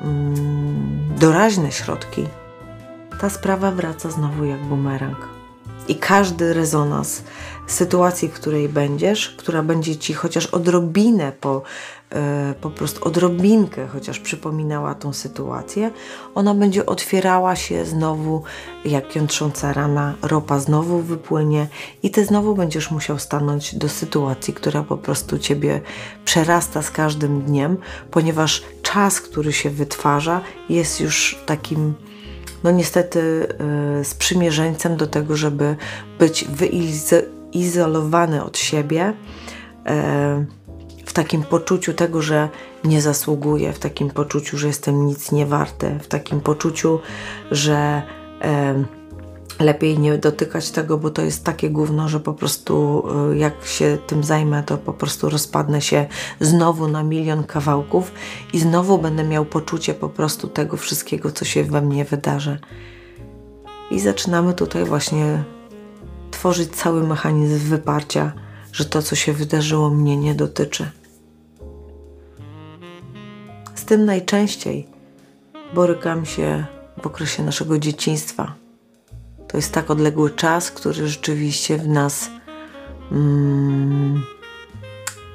mm, 0.00 1.14
doraźne 1.18 1.72
środki, 1.72 2.26
ta 3.20 3.30
sprawa 3.30 3.70
wraca 3.70 4.10
znowu 4.10 4.44
jak 4.44 4.60
bumerang. 4.60 5.28
I 5.88 5.96
każdy 5.96 6.52
rezonans 6.52 7.22
sytuacji, 7.66 8.28
w 8.28 8.32
której 8.32 8.68
będziesz, 8.68 9.30
która 9.30 9.62
będzie 9.62 9.96
ci 9.96 10.14
chociaż 10.14 10.46
odrobinę 10.46 11.32
po, 11.32 11.62
po 12.60 12.70
prostu 12.70 13.04
odrobinkę 13.04 13.86
chociaż 13.86 14.18
przypominała 14.18 14.94
tą 14.94 15.12
sytuację, 15.12 15.90
ona 16.34 16.54
będzie 16.54 16.86
otwierała 16.86 17.56
się 17.56 17.84
znowu 17.84 18.42
jak 18.84 19.16
jątrząca 19.16 19.72
rana, 19.72 20.14
ropa 20.22 20.58
znowu 20.58 20.98
wypłynie 20.98 21.68
i 22.02 22.10
ty 22.10 22.24
znowu 22.24 22.54
będziesz 22.54 22.90
musiał 22.90 23.18
stanąć 23.18 23.74
do 23.74 23.88
sytuacji, 23.88 24.54
która 24.54 24.82
po 24.82 24.96
prostu 24.96 25.38
ciebie 25.38 25.80
przerasta 26.24 26.82
z 26.82 26.90
każdym 26.90 27.42
dniem, 27.42 27.76
ponieważ 28.10 28.62
czas, 28.82 29.20
który 29.20 29.52
się 29.52 29.70
wytwarza, 29.70 30.40
jest 30.68 31.00
już 31.00 31.38
takim 31.46 31.94
no 32.64 32.70
niestety 32.70 33.48
y, 34.00 34.04
sprzymierzeńcem 34.04 34.96
do 34.96 35.06
tego, 35.06 35.36
żeby 35.36 35.76
być 36.18 36.44
wyizolowany 36.44 38.44
od 38.44 38.58
siebie. 38.58 39.12
W 39.86 40.63
takim 41.14 41.42
poczuciu 41.42 41.94
tego, 41.94 42.22
że 42.22 42.48
nie 42.84 43.02
zasługuję, 43.02 43.72
w 43.72 43.78
takim 43.78 44.10
poczuciu, 44.10 44.58
że 44.58 44.66
jestem 44.66 45.06
nic 45.06 45.32
nie 45.32 45.46
warty, 45.46 45.98
w 46.02 46.06
takim 46.06 46.40
poczuciu, 46.40 47.00
że 47.50 48.02
lepiej 49.60 49.98
nie 49.98 50.18
dotykać 50.18 50.70
tego, 50.70 50.98
bo 50.98 51.10
to 51.10 51.22
jest 51.22 51.44
takie 51.44 51.70
gówno, 51.70 52.08
że 52.08 52.20
po 52.20 52.34
prostu 52.34 53.04
y, 53.32 53.38
jak 53.38 53.66
się 53.66 53.98
tym 54.06 54.24
zajmę, 54.24 54.62
to 54.62 54.78
po 54.78 54.92
prostu 54.92 55.30
rozpadnę 55.30 55.80
się 55.80 56.06
znowu 56.40 56.88
na 56.88 57.02
milion 57.02 57.44
kawałków 57.44 58.12
i 58.52 58.60
znowu 58.60 58.98
będę 58.98 59.24
miał 59.24 59.44
poczucie 59.44 59.94
po 59.94 60.08
prostu 60.08 60.48
tego 60.48 60.76
wszystkiego, 60.76 61.30
co 61.30 61.44
się 61.44 61.64
we 61.64 61.80
mnie 61.80 62.04
wydarzy. 62.04 62.58
I 63.90 64.00
zaczynamy 64.00 64.54
tutaj 64.54 64.84
właśnie 64.84 65.44
tworzyć 66.30 66.76
cały 66.76 67.02
mechanizm 67.02 67.58
wyparcia, 67.58 68.32
że 68.72 68.84
to, 68.84 69.02
co 69.02 69.16
się 69.16 69.32
wydarzyło, 69.32 69.90
mnie 69.90 70.16
nie 70.16 70.34
dotyczy. 70.34 70.90
Z 73.84 73.86
tym 73.86 74.04
najczęściej 74.04 74.86
borykam 75.74 76.26
się 76.26 76.64
w 77.02 77.06
okresie 77.06 77.42
naszego 77.42 77.78
dzieciństwa 77.78 78.54
to 79.48 79.56
jest 79.58 79.72
tak 79.72 79.90
odległy 79.90 80.30
czas, 80.30 80.70
który 80.70 81.08
rzeczywiście 81.08 81.78
w 81.78 81.88
nas 81.88 82.30
mm, 83.12 84.22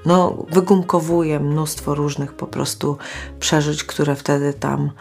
no, 0.05 0.45
wygumkowuje 0.51 1.39
mnóstwo 1.39 1.95
różnych 1.95 2.33
po 2.33 2.47
prostu 2.47 2.97
przeżyć, 3.39 3.83
które 3.83 4.15
wtedy 4.15 4.53
tam 4.53 4.91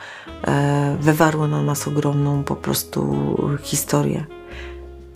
e, 0.47 0.97
wywarły 1.01 1.49
na 1.49 1.63
nas 1.63 1.89
ogromną 1.89 2.45
po 2.45 2.57
prostu 2.57 3.17
historię. 3.63 4.25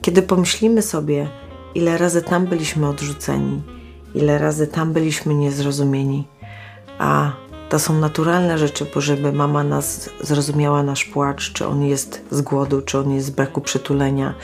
Kiedy 0.02 0.22
pomyślimy 0.22 0.82
sobie, 0.82 1.28
ile 1.74 1.98
razy 1.98 2.22
tam 2.22 2.46
byliśmy 2.46 2.88
odrzuceni, 2.88 3.62
ile 4.14 4.38
razy 4.38 4.66
tam 4.66 4.92
byliśmy 4.92 5.34
niezrozumieni, 5.34 6.28
a 6.98 7.32
to 7.72 7.78
są 7.78 7.98
naturalne 7.98 8.58
rzeczy, 8.58 8.86
bo 8.94 9.00
żeby 9.00 9.32
mama 9.32 9.64
nas 9.64 10.10
zrozumiała 10.20 10.82
nasz 10.82 11.04
płacz, 11.04 11.52
czy 11.52 11.66
on 11.66 11.82
jest 11.82 12.22
z 12.30 12.40
głodu, 12.40 12.82
czy 12.82 12.98
on 12.98 13.10
jest 13.10 13.26
z 13.26 13.30
braku 13.30 13.60
przytulenia, 13.60 14.34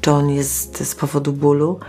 czy 0.00 0.10
on 0.10 0.30
jest 0.30 0.88
z 0.88 0.94
powodu 0.94 1.32
bólu, 1.32 1.80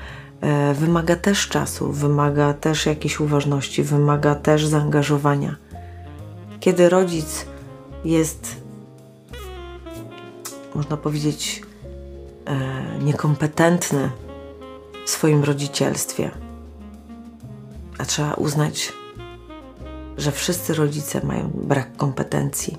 e, 0.41 0.73
wymaga 0.73 1.15
też 1.15 1.47
czasu, 1.47 1.91
wymaga 1.91 2.53
też 2.53 2.85
jakiejś 2.85 3.19
uważności, 3.19 3.83
wymaga 3.83 4.35
też 4.35 4.65
zaangażowania. 4.65 5.55
Kiedy 6.59 6.89
rodzic 6.89 7.45
jest, 8.05 8.55
można 10.75 10.97
powiedzieć, 10.97 11.61
e, 12.45 13.03
niekompetentny 13.03 14.11
w 15.05 15.09
swoim 15.09 15.43
rodzicielstwie, 15.43 16.31
a 17.97 18.05
trzeba 18.05 18.33
uznać, 18.33 18.93
że 20.17 20.31
wszyscy 20.31 20.73
rodzice 20.73 21.25
mają 21.25 21.51
brak 21.53 21.97
kompetencji, 21.97 22.77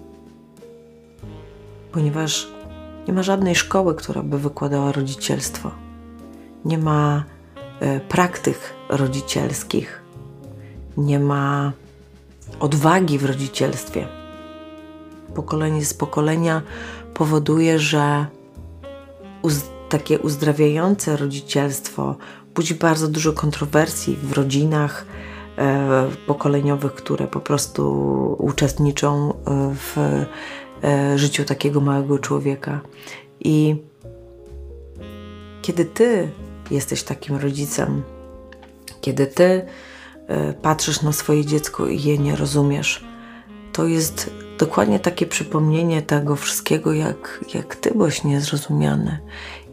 ponieważ 1.92 2.48
nie 3.08 3.14
ma 3.14 3.22
żadnej 3.22 3.54
szkoły, 3.54 3.94
która 3.94 4.22
by 4.22 4.38
wykładała 4.38 4.92
rodzicielstwo. 4.92 5.70
Nie 6.64 6.78
ma 6.78 7.24
e, 7.80 8.00
praktyk 8.00 8.58
rodzicielskich, 8.88 10.02
nie 10.96 11.20
ma 11.20 11.72
odwagi 12.60 13.18
w 13.18 13.24
rodzicielstwie. 13.24 14.06
Pokolenie 15.34 15.84
z 15.84 15.94
pokolenia 15.94 16.62
powoduje, 17.14 17.78
że 17.78 18.26
uz 19.42 19.62
takie 19.88 20.18
uzdrawiające 20.18 21.16
rodzicielstwo 21.16 22.16
budzi 22.54 22.74
bardzo 22.74 23.08
dużo 23.08 23.32
kontrowersji 23.32 24.16
w 24.16 24.32
rodzinach, 24.32 25.06
pokoleniowych, 26.26 26.94
które 26.94 27.26
po 27.26 27.40
prostu 27.40 28.36
uczestniczą 28.38 29.34
w 29.74 29.98
e, 30.84 31.18
życiu 31.18 31.44
takiego 31.44 31.80
małego 31.80 32.18
człowieka. 32.18 32.80
I 33.40 33.76
kiedy 35.62 35.84
ty 35.84 36.30
jesteś 36.70 37.02
takim 37.02 37.36
rodzicem, 37.36 38.02
kiedy 39.00 39.26
ty 39.26 39.66
e, 40.28 40.52
patrzysz 40.52 41.02
na 41.02 41.12
swoje 41.12 41.44
dziecko 41.46 41.86
i 41.86 42.02
je 42.02 42.18
nie 42.18 42.36
rozumiesz, 42.36 43.04
to 43.72 43.86
jest 43.86 44.30
dokładnie 44.58 45.00
takie 45.00 45.26
przypomnienie 45.26 46.02
tego 46.02 46.36
wszystkiego, 46.36 46.92
jak, 46.92 47.44
jak 47.54 47.76
ty 47.76 47.90
byłeś 47.90 48.24
niezrozumiany, 48.24 49.18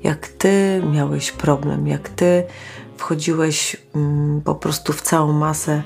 jak 0.03 0.27
ty 0.27 0.81
miałeś 0.91 1.31
problem, 1.31 1.87
jak 1.87 2.09
ty 2.09 2.43
wchodziłeś 2.97 3.77
mm, 3.95 4.41
po 4.41 4.55
prostu 4.55 4.93
w 4.93 5.01
całą 5.01 5.33
masę 5.33 5.83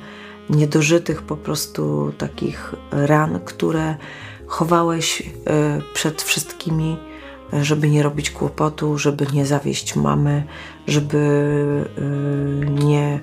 niedożytych 0.50 1.22
po 1.22 1.38
prostu 1.38 2.14
takich 2.18 2.76
ran, 2.92 3.40
które 3.46 3.96
chowałeś 4.48 5.22
y, 5.22 5.24
przed 5.94 6.22
wszystkimi, 6.22 6.98
żeby 7.62 7.90
nie 7.90 8.04
robić 8.04 8.32
kłopotu, 8.32 8.98
żeby 8.98 9.26
nie 9.34 9.46
zawieść 9.46 9.96
mamy, 9.96 10.44
żeby 10.88 11.18
y, 11.98 12.70
nie 12.70 13.20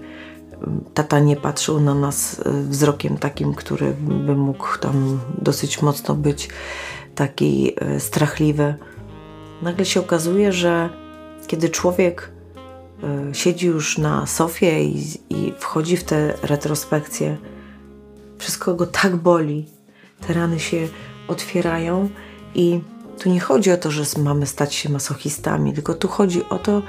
tata 0.95 1.19
nie 1.19 1.37
patrzył 1.37 1.81
na 1.81 1.95
nas 1.95 2.39
y, 2.39 2.43
wzrokiem 2.69 3.19
takim, 3.19 3.55
który 3.55 3.95
by 4.01 4.37
mógł 4.37 4.79
tam 4.81 5.21
dosyć 5.39 5.83
mocno 5.83 6.15
być 6.15 6.49
taki 7.15 7.77
strachliwy. 7.99 8.75
Nagle 9.65 9.85
się 9.85 10.01
okazuje, 10.01 10.53
że 10.53 10.89
kiedy 11.47 11.69
człowiek 11.69 12.35
E, 13.05 13.35
siedzi 13.35 13.67
już 13.67 13.99
na 13.99 14.27
sofie 14.27 14.85
i, 14.85 15.03
i 15.31 15.53
wchodzi 15.59 15.97
w 15.97 16.05
te 16.05 16.35
retrospekcje, 16.43 17.37
wszystko 18.39 18.75
go 18.75 18.87
tak 18.87 19.17
boli, 19.17 19.67
te 20.27 20.35
rany 20.35 20.61
się 20.61 20.89
otwierają 21.29 22.09
I 22.55 22.81
tu 23.19 23.31
nie 23.31 23.41
chodzi 23.41 23.73
o 23.73 23.77
to, 23.77 23.91
że 23.91 24.05
mamy 24.23 24.47
stać 24.47 24.75
się 24.75 24.89
masochistami, 24.89 25.73
tylko 25.73 25.95
tu 25.95 26.09
chodzi 26.09 26.49
o 26.49 26.59
to, 26.59 26.83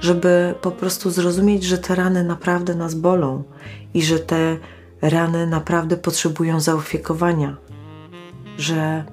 żeby 0.00 0.54
po 0.60 0.70
prostu 0.70 1.10
zrozumieć, 1.10 1.64
że 1.64 1.78
te 1.78 1.94
rany 1.94 2.24
naprawdę 2.24 2.74
nas 2.74 2.94
bolą 2.94 3.42
i 3.94 4.02
że 4.02 4.18
te 4.18 4.56
rany 5.02 5.46
naprawdę 5.46 5.96
potrzebują 5.96 6.60
zaopiekowania, 6.60 7.56
że 8.58 9.04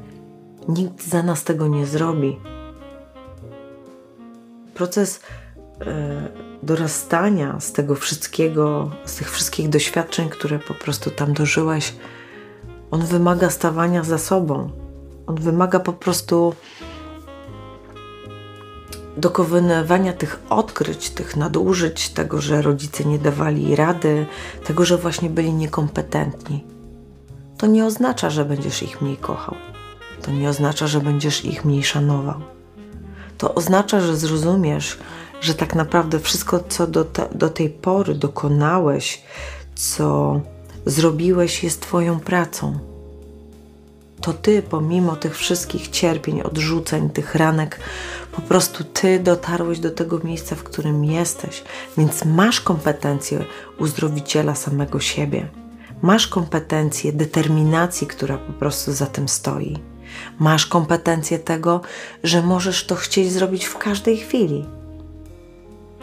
nikt 0.67 1.07
za 1.07 1.23
nas 1.23 1.43
tego 1.43 1.67
nie 1.67 1.85
zrobi. 1.85 2.37
Proces 4.75 5.19
e, 5.81 6.27
dorastania 6.63 7.59
z 7.59 7.71
tego 7.71 7.95
wszystkiego, 7.95 8.91
z 9.05 9.15
tych 9.15 9.31
wszystkich 9.31 9.69
doświadczeń, 9.69 10.29
które 10.29 10.59
po 10.59 10.73
prostu 10.73 11.11
tam 11.11 11.33
dożyłeś, 11.33 11.93
on 12.91 13.05
wymaga 13.05 13.49
stawania 13.49 14.03
za 14.03 14.17
sobą. 14.17 14.69
On 15.27 15.35
wymaga 15.35 15.79
po 15.79 15.93
prostu 15.93 16.53
dokonywania 19.17 20.13
tych 20.13 20.39
odkryć, 20.49 21.09
tych 21.09 21.35
nadużyć, 21.35 22.09
tego, 22.09 22.41
że 22.41 22.61
rodzice 22.61 23.05
nie 23.05 23.19
dawali 23.19 23.75
rady, 23.75 24.25
tego, 24.65 24.85
że 24.85 24.97
właśnie 24.97 25.29
byli 25.29 25.53
niekompetentni. 25.53 26.63
To 27.57 27.67
nie 27.67 27.85
oznacza, 27.85 28.29
że 28.29 28.45
będziesz 28.45 28.83
ich 28.83 29.01
mniej 29.01 29.17
kochał. 29.17 29.55
To 30.21 30.31
nie 30.31 30.49
oznacza, 30.49 30.87
że 30.87 31.01
będziesz 31.01 31.45
ich 31.45 31.65
mniej 31.65 31.83
szanował. 31.83 32.54
To 33.37 33.55
oznacza, 33.55 34.01
że 34.01 34.17
zrozumiesz, 34.17 34.97
że 35.41 35.53
tak 35.53 35.75
naprawdę 35.75 36.19
wszystko, 36.19 36.59
co 36.69 36.87
do, 36.87 37.05
te, 37.05 37.29
do 37.35 37.49
tej 37.49 37.69
pory 37.69 38.15
dokonałeś, 38.15 39.21
co 39.75 40.41
zrobiłeś, 40.85 41.63
jest 41.63 41.81
Twoją 41.81 42.19
pracą. 42.19 42.79
To 44.21 44.33
Ty, 44.33 44.61
pomimo 44.61 45.15
tych 45.15 45.37
wszystkich 45.37 45.87
cierpień, 45.87 46.41
odrzuceń, 46.41 47.09
tych 47.09 47.35
ranek, 47.35 47.79
po 48.31 48.41
prostu 48.41 48.83
Ty 48.83 49.19
dotarłeś 49.19 49.79
do 49.79 49.91
tego 49.91 50.19
miejsca, 50.23 50.55
w 50.55 50.63
którym 50.63 51.05
jesteś, 51.05 51.63
więc 51.97 52.25
masz 52.25 52.61
kompetencje 52.61 53.45
uzdrowiciela 53.79 54.55
samego 54.55 54.99
siebie. 54.99 55.49
Masz 56.01 56.27
kompetencje 56.27 57.13
determinacji, 57.13 58.07
która 58.07 58.37
po 58.37 58.53
prostu 58.53 58.93
za 58.93 59.05
tym 59.05 59.27
stoi. 59.27 59.79
Masz 60.39 60.65
kompetencje 60.65 61.39
tego, 61.39 61.81
że 62.23 62.41
możesz 62.41 62.85
to 62.85 62.95
chcieć 62.95 63.31
zrobić 63.31 63.65
w 63.65 63.77
każdej 63.77 64.17
chwili. 64.17 64.65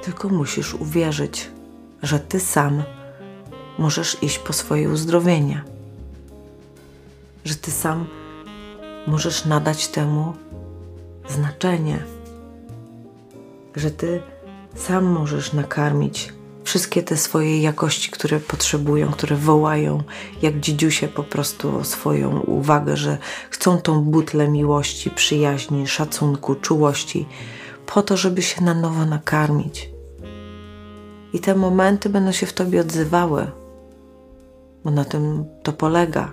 Tylko 0.02 0.28
musisz 0.28 0.74
uwierzyć, 0.74 1.50
że 2.02 2.20
Ty 2.20 2.40
sam 2.40 2.82
możesz 3.78 4.22
iść 4.22 4.38
po 4.38 4.52
swoje 4.52 4.88
uzdrowienie. 4.88 5.62
Że 7.44 7.54
Ty 7.54 7.70
sam 7.70 8.06
możesz 9.06 9.44
nadać 9.44 9.88
temu 9.88 10.34
znaczenie. 11.28 12.04
Że 13.76 13.90
Ty 13.90 14.22
sam 14.74 15.04
możesz 15.04 15.52
nakarmić 15.52 16.32
wszystkie 16.72 17.02
te 17.02 17.16
swoje 17.16 17.62
jakości, 17.62 18.10
które 18.10 18.40
potrzebują, 18.40 19.10
które 19.10 19.36
wołają, 19.36 20.02
jak 20.42 20.60
dziedziusie 20.60 21.08
po 21.08 21.24
prostu 21.24 21.76
o 21.76 21.84
swoją 21.84 22.40
uwagę, 22.40 22.96
że 22.96 23.18
chcą 23.50 23.80
tą 23.80 24.02
butlę 24.02 24.48
miłości, 24.48 25.10
przyjaźni, 25.10 25.86
szacunku, 25.86 26.54
czułości, 26.54 27.26
po 27.86 28.02
to, 28.02 28.16
żeby 28.16 28.42
się 28.42 28.64
na 28.64 28.74
nowo 28.74 29.06
nakarmić. 29.06 29.90
I 31.32 31.40
te 31.40 31.54
momenty 31.54 32.08
będą 32.08 32.32
się 32.32 32.46
w 32.46 32.52
tobie 32.52 32.80
odzywały, 32.80 33.50
bo 34.84 34.90
na 34.90 35.04
tym 35.04 35.44
to 35.62 35.72
polega. 35.72 36.30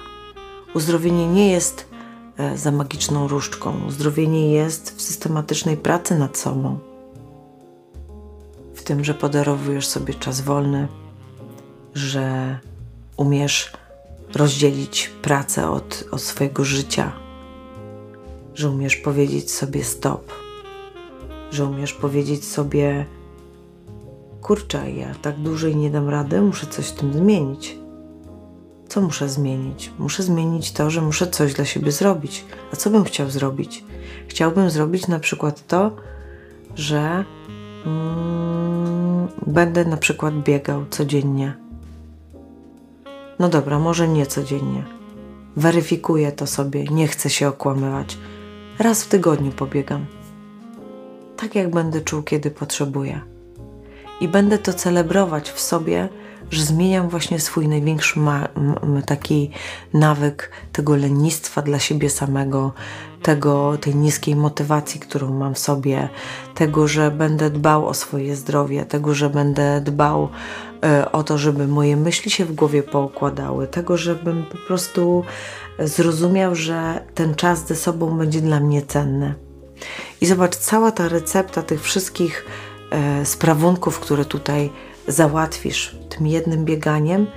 Uzdrowienie 0.74 1.28
nie 1.28 1.52
jest 1.52 1.90
e, 2.38 2.58
za 2.58 2.72
magiczną 2.72 3.28
różdżką. 3.28 3.86
Uzdrowienie 3.88 4.52
jest 4.52 4.98
w 4.98 5.02
systematycznej 5.02 5.78
pracy 5.78 6.20
nad 6.20 6.38
sobą. 6.38 6.89
Tym, 8.90 9.04
że 9.04 9.14
podarowujesz 9.14 9.88
sobie 9.88 10.14
czas 10.14 10.42
wolny, 10.42 10.88
że 11.94 12.58
umiesz 13.18 13.74
rozdzielić 14.36 15.12
pracę 15.22 15.70
od, 15.70 16.04
od 16.12 16.22
swojego 16.22 16.66
życia, 16.66 17.12
że 18.56 18.70
umiesz 18.70 18.96
powiedzieć 18.96 19.52
sobie 19.52 19.84
stop, 19.84 20.32
że 21.52 21.66
umiesz 21.66 21.94
powiedzieć 21.94 22.46
sobie 22.46 23.06
kurczę, 24.42 24.92
ja 24.92 25.16
tak 25.22 25.36
dłużej 25.36 25.76
nie 25.76 25.90
dam 25.90 26.10
rady, 26.10 26.42
muszę 26.42 26.68
coś 26.68 26.88
w 26.88 26.96
tym 26.96 27.14
zmienić. 27.14 27.78
Co 28.88 29.02
muszę 29.02 29.30
zmienić? 29.30 29.92
Muszę 30.00 30.24
zmienić 30.24 30.72
to, 30.72 30.90
że 30.90 31.02
muszę 31.02 31.28
coś 31.28 31.54
dla 31.54 31.66
siebie 31.66 31.92
zrobić. 31.92 32.46
A 32.74 32.76
co 32.76 32.90
bym 32.90 33.04
chciał 33.04 33.30
zrobić? 33.30 33.84
Chciałbym 34.28 34.70
zrobić 34.70 35.08
na 35.08 35.20
przykład 35.20 35.68
to, 35.68 35.96
że 36.76 37.26
będę 39.48 39.86
na 39.86 39.98
przykład 39.98 40.34
biegał 40.44 40.86
codziennie. 40.90 41.54
No 43.40 43.50
dobra, 43.50 43.80
może 43.80 44.08
nie 44.08 44.26
codziennie. 44.26 44.84
Weryfikuję 45.56 46.32
to 46.32 46.48
sobie, 46.48 46.84
nie 46.84 47.08
chcę 47.08 47.30
się 47.30 47.48
okłamywać. 47.48 48.18
Raz 48.80 49.04
w 49.04 49.08
tygodniu 49.08 49.52
pobiegam. 49.52 50.06
Tak 51.38 51.56
jak 51.56 51.72
będę 51.72 52.02
czuł, 52.02 52.24
kiedy 52.24 52.52
potrzebuję 52.52 53.22
i 54.22 54.28
będę 54.28 54.58
to 54.58 54.74
celebrować 54.74 55.52
w 55.52 55.60
sobie, 55.60 56.10
że 56.52 56.64
zmieniam 56.64 57.10
właśnie 57.10 57.40
swój 57.40 57.68
największy 57.68 58.20
taki 59.06 59.52
nawyk 59.94 60.52
tego 60.72 60.96
lenistwa 60.96 61.62
dla 61.62 61.80
siebie 61.80 62.10
samego, 62.10 62.74
tego, 63.22 63.78
tej 63.78 63.96
niskiej 63.96 64.36
motywacji, 64.36 65.00
którą 65.00 65.34
mam 65.34 65.54
w 65.54 65.60
sobie, 65.60 66.10
tego, 66.56 66.88
że 66.88 67.12
będę 67.12 67.50
dbał 67.50 67.88
o 67.88 67.94
swoje 67.94 68.36
zdrowie, 68.36 68.86
tego, 68.86 69.14
że 69.14 69.30
będę 69.30 69.82
dbał 69.82 70.30
y, 71.04 71.12
o 71.12 71.24
to, 71.24 71.38
żeby 71.38 71.68
moje 71.68 71.96
myśli 71.96 72.32
się 72.32 72.46
w 72.46 72.56
głowie 72.56 72.84
poukładały, 72.84 73.68
tego, 73.68 73.98
żebym 73.98 74.46
po 74.46 74.58
prostu 74.58 75.24
zrozumiał, 75.80 76.56
że 76.56 77.02
ten 77.16 77.36
czas 77.36 77.68
ze 77.68 77.76
sobą 77.76 78.18
będzie 78.18 78.42
dla 78.42 78.60
mnie 78.60 78.82
cenny. 78.82 79.34
I 80.22 80.26
zobacz, 80.26 80.56
cała 80.56 80.92
ta 80.92 81.10
recepta 81.10 81.62
tych 81.62 81.82
wszystkich 81.82 82.46
E, 82.92 83.26
sprawunków, 83.26 84.00
które 84.00 84.26
tutaj 84.26 84.70
załatwisz 85.08 85.96
tym 86.10 86.28
jednym 86.28 86.66
bieganiem, 86.66 87.28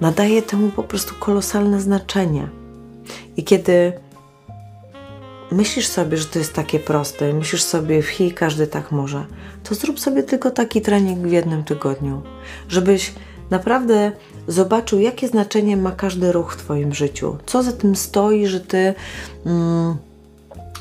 nadaje 0.00 0.42
temu 0.42 0.70
po 0.70 0.82
prostu 0.82 1.14
kolosalne 1.18 1.80
znaczenie. 1.80 2.48
I 3.36 3.44
kiedy 3.44 3.92
myślisz 5.52 5.86
sobie, 5.86 6.16
że 6.16 6.24
to 6.24 6.38
jest 6.38 6.52
takie 6.52 6.78
proste, 6.78 7.32
myślisz 7.32 7.62
sobie, 7.62 8.02
w 8.02 8.08
hi, 8.08 8.32
każdy 8.32 8.66
tak 8.66 8.92
może, 8.92 9.24
to 9.62 9.74
zrób 9.74 10.00
sobie 10.00 10.22
tylko 10.22 10.50
taki 10.50 10.82
trening 10.82 11.18
w 11.26 11.32
jednym 11.32 11.64
tygodniu, 11.64 12.22
żebyś 12.68 13.12
naprawdę 13.50 14.12
zobaczył, 14.48 14.98
jakie 14.98 15.28
znaczenie 15.28 15.76
ma 15.76 15.92
każdy 15.92 16.32
ruch 16.32 16.52
w 16.54 16.56
Twoim 16.56 16.94
życiu, 16.94 17.36
co 17.46 17.62
za 17.62 17.72
tym 17.72 17.96
stoi, 17.96 18.46
że 18.46 18.60
Ty. 18.60 18.94
Mm, 19.46 19.96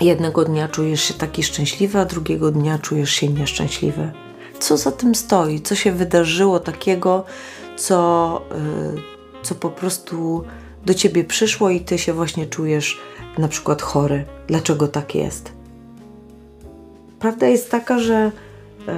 Jednego 0.02 0.46
dnia 0.46 0.68
czujesz 0.68 1.04
się 1.04 1.14
taki 1.14 1.44
szczęśliwy, 1.44 2.00
a 2.00 2.06
drugiego 2.06 2.52
dnia 2.52 2.80
czujesz 2.80 3.12
się 3.12 3.28
nieszczęśliwy. 3.28 4.12
Co 4.60 4.78
za 4.78 4.92
tym 4.92 5.16
stoi? 5.16 5.62
Co 5.62 5.76
się 5.76 5.92
wydarzyło 5.92 6.60
takiego, 6.60 7.26
co, 7.78 8.42
yy, 8.96 9.02
co 9.44 9.56
po 9.56 9.70
prostu 9.70 10.44
do 10.86 10.94
ciebie 10.94 11.24
przyszło 11.24 11.70
i 11.70 11.80
ty 11.80 11.98
się 11.98 12.14
właśnie 12.14 12.46
czujesz 12.46 13.00
na 13.38 13.48
przykład 13.48 13.82
chory? 13.82 14.26
Dlaczego 14.48 14.88
tak 14.88 15.16
jest? 15.16 15.52
Prawda 17.20 17.48
jest 17.48 17.72
taka, 17.72 18.00
że 18.00 18.32
yy, 18.88 18.94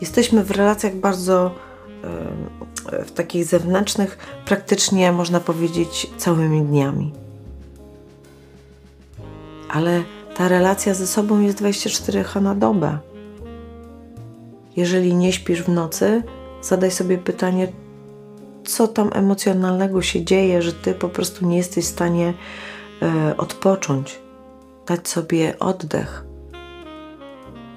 jesteśmy 0.00 0.44
w 0.44 0.50
relacjach 0.50 0.94
bardzo 0.94 1.54
yy, 2.92 3.04
w 3.04 3.12
takich 3.12 3.44
zewnętrznych, 3.44 4.18
praktycznie 4.44 5.12
można 5.12 5.40
powiedzieć 5.40 6.10
całymi 6.16 6.62
dniami 6.62 7.12
ale 9.72 10.02
ta 10.36 10.48
relacja 10.48 10.94
ze 10.94 11.06
sobą 11.06 11.40
jest 11.40 11.58
24 11.58 12.24
h 12.24 12.40
na 12.40 12.54
dobę. 12.54 12.98
Jeżeli 14.76 15.14
nie 15.14 15.32
śpisz 15.32 15.62
w 15.62 15.68
nocy, 15.68 16.22
zadaj 16.62 16.90
sobie 16.90 17.18
pytanie, 17.18 17.68
co 18.64 18.88
tam 18.88 19.10
emocjonalnego 19.12 20.02
się 20.02 20.24
dzieje, 20.24 20.62
że 20.62 20.72
ty 20.72 20.94
po 20.94 21.08
prostu 21.08 21.46
nie 21.46 21.56
jesteś 21.56 21.84
w 21.84 21.88
stanie 21.88 22.34
e, 23.02 23.36
odpocząć, 23.36 24.18
dać 24.86 25.08
sobie 25.08 25.58
oddech. 25.58 26.24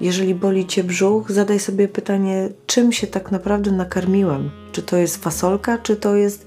Jeżeli 0.00 0.34
boli 0.34 0.66
cię 0.66 0.84
brzuch, 0.84 1.30
zadaj 1.30 1.60
sobie 1.60 1.88
pytanie, 1.88 2.48
czym 2.66 2.92
się 2.92 3.06
tak 3.06 3.30
naprawdę 3.30 3.70
nakarmiłem? 3.72 4.50
Czy 4.72 4.82
to 4.82 4.96
jest 4.96 5.24
fasolka, 5.24 5.78
czy 5.78 5.96
to 5.96 6.14
jest, 6.14 6.46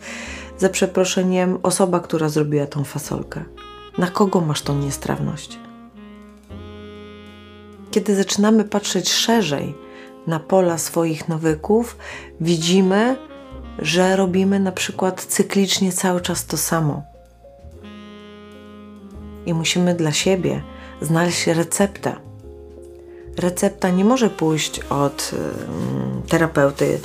za 0.58 0.70
przeproszeniem, 0.70 1.58
osoba, 1.64 2.00
która 2.00 2.30
zrobiła 2.30 2.66
tą 2.66 2.84
fasolkę? 2.84 3.44
Na 3.98 4.08
kogo 4.08 4.42
masz 4.42 4.62
tą 4.62 4.80
niestrawność? 4.80 5.60
Kiedy 7.92 8.16
zaczynamy 8.16 8.64
patrzeć 8.64 9.10
szerzej 9.10 9.76
na 10.28 10.40
pola 10.40 10.78
swoich 10.78 11.28
nawyków, 11.28 11.98
widzimy, 12.42 13.29
że 13.82 14.16
robimy 14.16 14.60
na 14.60 14.72
przykład 14.72 15.26
cyklicznie 15.26 15.92
cały 15.92 16.22
czas 16.22 16.46
to 16.46 16.58
samo. 16.58 17.10
i 19.50 19.54
musimy 19.54 19.96
dla 19.96 20.12
siebie 20.12 20.62
znaleźć 21.02 21.48
receptę. 21.48 22.16
Recepta 23.38 23.90
nie 23.90 24.06
może 24.06 24.30
pójść 24.30 24.80
od 24.80 25.32
terapeuty, 26.30 27.00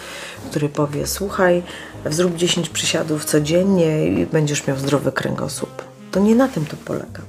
który 0.50 0.68
powie: 0.68 1.06
Słuchaj, 1.06 1.62
zrób 2.10 2.36
10 2.36 2.68
przysiadów 2.68 3.24
codziennie 3.24 4.06
i 4.06 4.26
będziesz 4.26 4.66
miał 4.66 4.76
zdrowy 4.76 5.12
kręgosłup. 5.12 5.82
To 6.10 6.20
nie 6.20 6.34
na 6.34 6.48
tym 6.48 6.66
to 6.66 6.76
polega. 6.84 7.20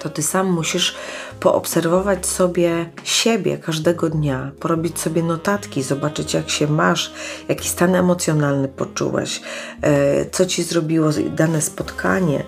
To 0.00 0.10
ty 0.10 0.22
sam 0.22 0.52
musisz 0.52 0.94
poobserwować 1.42 2.26
sobie 2.26 2.90
siebie 3.04 3.58
każdego 3.58 4.10
dnia, 4.10 4.50
porobić 4.60 4.98
sobie 4.98 5.22
notatki, 5.22 5.82
zobaczyć 5.82 6.34
jak 6.34 6.50
się 6.50 6.66
masz, 6.66 7.12
jaki 7.48 7.68
stan 7.68 7.94
emocjonalny 7.94 8.68
poczułeś, 8.68 9.40
e, 9.82 10.24
co 10.30 10.46
ci 10.46 10.62
zrobiło 10.62 11.10
dane 11.30 11.60
spotkanie, 11.60 12.44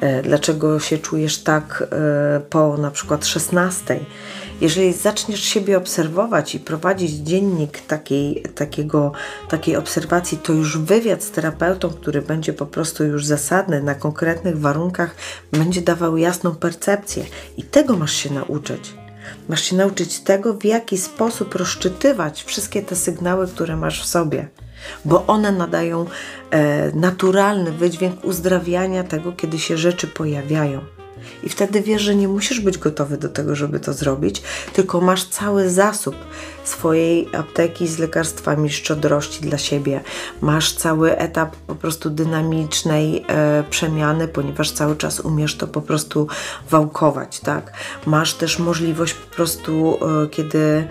e, 0.00 0.22
dlaczego 0.22 0.80
się 0.80 0.98
czujesz 0.98 1.42
tak 1.42 1.84
e, 1.90 2.40
po 2.40 2.76
na 2.76 2.90
przykład 2.90 3.26
16 3.26 4.00
jeżeli 4.60 4.92
zaczniesz 4.92 5.42
siebie 5.42 5.78
obserwować 5.78 6.54
i 6.54 6.60
prowadzić 6.60 7.10
dziennik 7.10 7.80
takiej, 7.80 8.42
takiego, 8.54 9.12
takiej 9.48 9.76
obserwacji, 9.76 10.38
to 10.38 10.52
już 10.52 10.78
wywiad 10.78 11.22
z 11.22 11.30
terapeutą, 11.30 11.90
który 11.90 12.22
będzie 12.22 12.52
po 12.52 12.66
prostu 12.66 13.04
już 13.04 13.26
zasadny 13.26 13.82
na 13.82 13.94
konkretnych 13.94 14.60
warunkach, 14.60 15.14
będzie 15.52 15.80
dawał 15.80 16.16
jasną 16.16 16.54
percepcję. 16.54 17.24
I 17.56 17.62
tego 17.62 17.96
masz 17.96 18.12
się 18.12 18.32
nauczyć. 18.32 18.94
Masz 19.48 19.62
się 19.62 19.76
nauczyć 19.76 20.20
tego, 20.20 20.54
w 20.54 20.64
jaki 20.64 20.98
sposób 20.98 21.54
rozczytywać 21.54 22.42
wszystkie 22.42 22.82
te 22.82 22.96
sygnały, 22.96 23.48
które 23.48 23.76
masz 23.76 24.02
w 24.02 24.06
sobie, 24.06 24.48
bo 25.04 25.26
one 25.26 25.52
nadają 25.52 26.06
e, 26.50 26.92
naturalny 26.92 27.72
wydźwięk 27.72 28.24
uzdrawiania 28.24 29.04
tego, 29.04 29.32
kiedy 29.32 29.58
się 29.58 29.78
rzeczy 29.78 30.06
pojawiają. 30.06 30.93
I 31.42 31.48
wtedy 31.48 31.80
wiesz, 31.80 32.02
że 32.02 32.14
nie 32.14 32.28
musisz 32.28 32.60
być 32.60 32.78
gotowy 32.78 33.16
do 33.16 33.28
tego, 33.28 33.56
żeby 33.56 33.80
to 33.80 33.92
zrobić, 33.92 34.42
tylko 34.72 35.00
masz 35.00 35.24
cały 35.24 35.70
zasób 35.70 36.14
swojej 36.64 37.28
apteki 37.36 37.88
z 37.88 37.98
lekarstwami 37.98 38.70
szczodrości 38.70 39.40
dla 39.40 39.58
siebie. 39.58 40.00
Masz 40.40 40.72
cały 40.72 41.18
etap 41.18 41.56
po 41.56 41.74
prostu 41.74 42.10
dynamicznej 42.10 43.24
e, 43.28 43.64
przemiany, 43.70 44.28
ponieważ 44.28 44.70
cały 44.70 44.96
czas 44.96 45.20
umiesz 45.20 45.56
to 45.56 45.66
po 45.66 45.82
prostu 45.82 46.28
wałkować, 46.70 47.40
tak? 47.40 47.72
Masz 48.06 48.34
też 48.34 48.58
możliwość 48.58 49.14
po 49.14 49.36
prostu, 49.36 49.98
e, 50.24 50.28
kiedy 50.28 50.88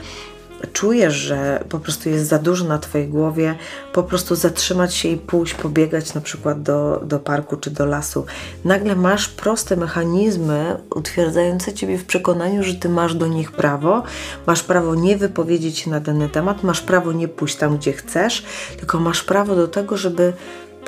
czujesz, 0.74 1.14
że 1.14 1.64
po 1.70 1.80
prostu 1.80 2.10
jest 2.10 2.28
za 2.28 2.40
dużo 2.40 2.66
na 2.66 2.80
Twojej 2.80 3.08
głowie, 3.08 3.56
po 3.94 4.04
prostu 4.04 4.36
zatrzymać 4.36 4.96
się 4.96 5.10
i 5.10 5.18
pójść, 5.18 5.54
pobiegać 5.54 6.14
na 6.14 6.22
przykład 6.22 6.62
do, 6.62 7.02
do 7.06 7.20
parku 7.20 7.58
czy 7.58 7.72
do 7.72 7.86
lasu. 7.86 8.26
Nagle 8.66 8.96
masz 8.96 9.28
proste 9.28 9.76
mechanizmy 9.76 10.78
utwierdzające 10.96 11.74
Ciebie 11.74 11.98
w 11.98 12.06
przekonaniu, 12.06 12.64
że 12.64 12.74
Ty 12.74 12.90
masz 12.90 13.16
do 13.16 13.28
nich 13.28 13.52
prawo, 13.52 14.04
masz 14.48 14.64
prawo 14.64 14.96
nie 14.96 15.18
wypowiedzieć 15.18 15.80
się 15.80 15.90
na 15.90 16.00
dany 16.00 16.30
temat, 16.30 16.64
masz 16.64 16.82
prawo 16.82 17.12
nie 17.12 17.28
pójść 17.28 17.56
tam, 17.56 17.78
gdzie 17.78 17.94
chcesz, 17.94 18.44
tylko 18.78 19.00
masz 19.00 19.24
prawo 19.24 19.56
do 19.56 19.68
tego, 19.68 19.98
żeby 19.98 20.34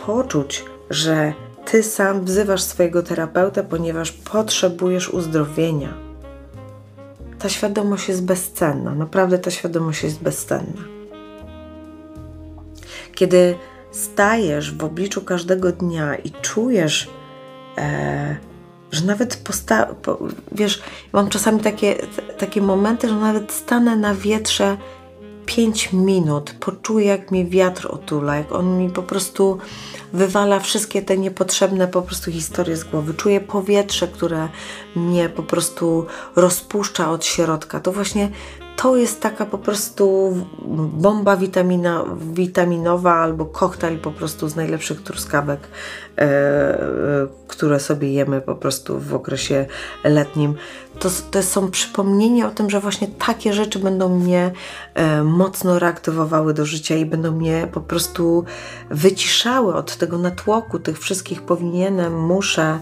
poczuć, 0.05 0.65
że 0.89 1.33
Ty 1.65 1.83
sam 1.83 2.25
wzywasz 2.25 2.61
swojego 2.61 3.03
terapeuta, 3.03 3.63
ponieważ 3.63 4.11
potrzebujesz 4.11 5.09
uzdrowienia 5.09 6.04
ta 7.45 7.49
świadomość 7.49 8.07
jest 8.07 8.25
bezcenna. 8.25 8.95
Naprawdę 8.95 9.39
ta 9.39 9.51
świadomość 9.51 10.03
jest 10.03 10.21
bezcenna. 10.21 10.81
Kiedy 13.15 13.55
stajesz 13.91 14.75
w 14.75 14.83
obliczu 14.83 15.21
każdego 15.21 15.71
dnia 15.71 16.15
i 16.15 16.31
czujesz, 16.31 17.09
e, 17.77 18.37
że 18.91 19.05
nawet 19.05 19.35
posta- 19.43 19.95
po, 20.01 20.19
wiesz, 20.51 20.81
mam 21.13 21.29
czasami 21.29 21.59
takie, 21.59 21.95
takie 22.37 22.61
momenty, 22.61 23.09
że 23.09 23.15
nawet 23.15 23.51
stanę 23.51 23.95
na 23.95 24.15
wietrze 24.15 24.77
5 25.45 25.93
minut, 25.93 26.55
poczuję, 26.59 27.05
jak 27.05 27.31
mi 27.31 27.45
wiatr 27.45 27.87
otula, 27.91 28.35
jak 28.35 28.51
on 28.51 28.77
mi 28.77 28.89
po 28.89 29.03
prostu 29.03 29.57
wywala 30.13 30.59
wszystkie 30.59 31.01
te 31.01 31.17
niepotrzebne 31.17 31.87
po 31.87 32.01
prostu 32.01 32.31
historie 32.31 32.77
z 32.77 32.83
głowy. 32.83 33.13
Czuję 33.13 33.41
powietrze, 33.41 34.07
które 34.07 34.49
mnie 34.95 35.29
po 35.29 35.43
prostu 35.43 36.05
rozpuszcza 36.35 37.11
od 37.11 37.25
środka. 37.25 37.79
To 37.79 37.91
właśnie 37.91 38.29
to 38.75 38.95
jest 38.95 39.21
taka 39.21 39.45
po 39.45 39.57
prostu 39.57 40.37
bomba 40.93 41.37
witamina, 41.37 42.05
witaminowa 42.33 43.13
albo 43.15 43.45
koktajl 43.45 43.99
po 43.99 44.11
prostu 44.11 44.49
z 44.49 44.55
najlepszych 44.55 45.03
truskawek, 45.03 45.59
e, 46.17 47.27
które 47.47 47.79
sobie 47.79 48.13
jemy 48.13 48.41
po 48.41 48.55
prostu 48.55 48.99
w 48.99 49.13
okresie 49.13 49.65
letnim. 50.03 50.55
To, 50.99 51.09
to 51.31 51.43
są 51.43 51.71
przypomnienia 51.71 52.47
o 52.47 52.51
tym, 52.51 52.69
że 52.69 52.79
właśnie 52.79 53.07
takie 53.07 53.53
rzeczy 53.53 53.79
będą 53.79 54.19
mnie 54.19 54.51
e, 54.93 55.23
mocno 55.23 55.79
reaktywowały 55.79 56.53
do 56.53 56.65
życia 56.65 56.95
i 56.95 57.05
będą 57.05 57.31
mnie 57.31 57.67
po 57.71 57.81
prostu 57.81 58.45
wyciszały 58.89 59.75
od 59.75 59.97
tego 59.97 60.17
natłoku 60.17 60.79
tych 60.79 60.99
wszystkich 60.99 61.41
powinienem, 61.41 62.19
muszę, 62.21 62.79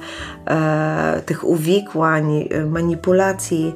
e, 0.47 1.21
tych 1.25 1.43
uwikłań, 1.43 2.47
e, 2.49 2.65
manipulacji. 2.65 3.75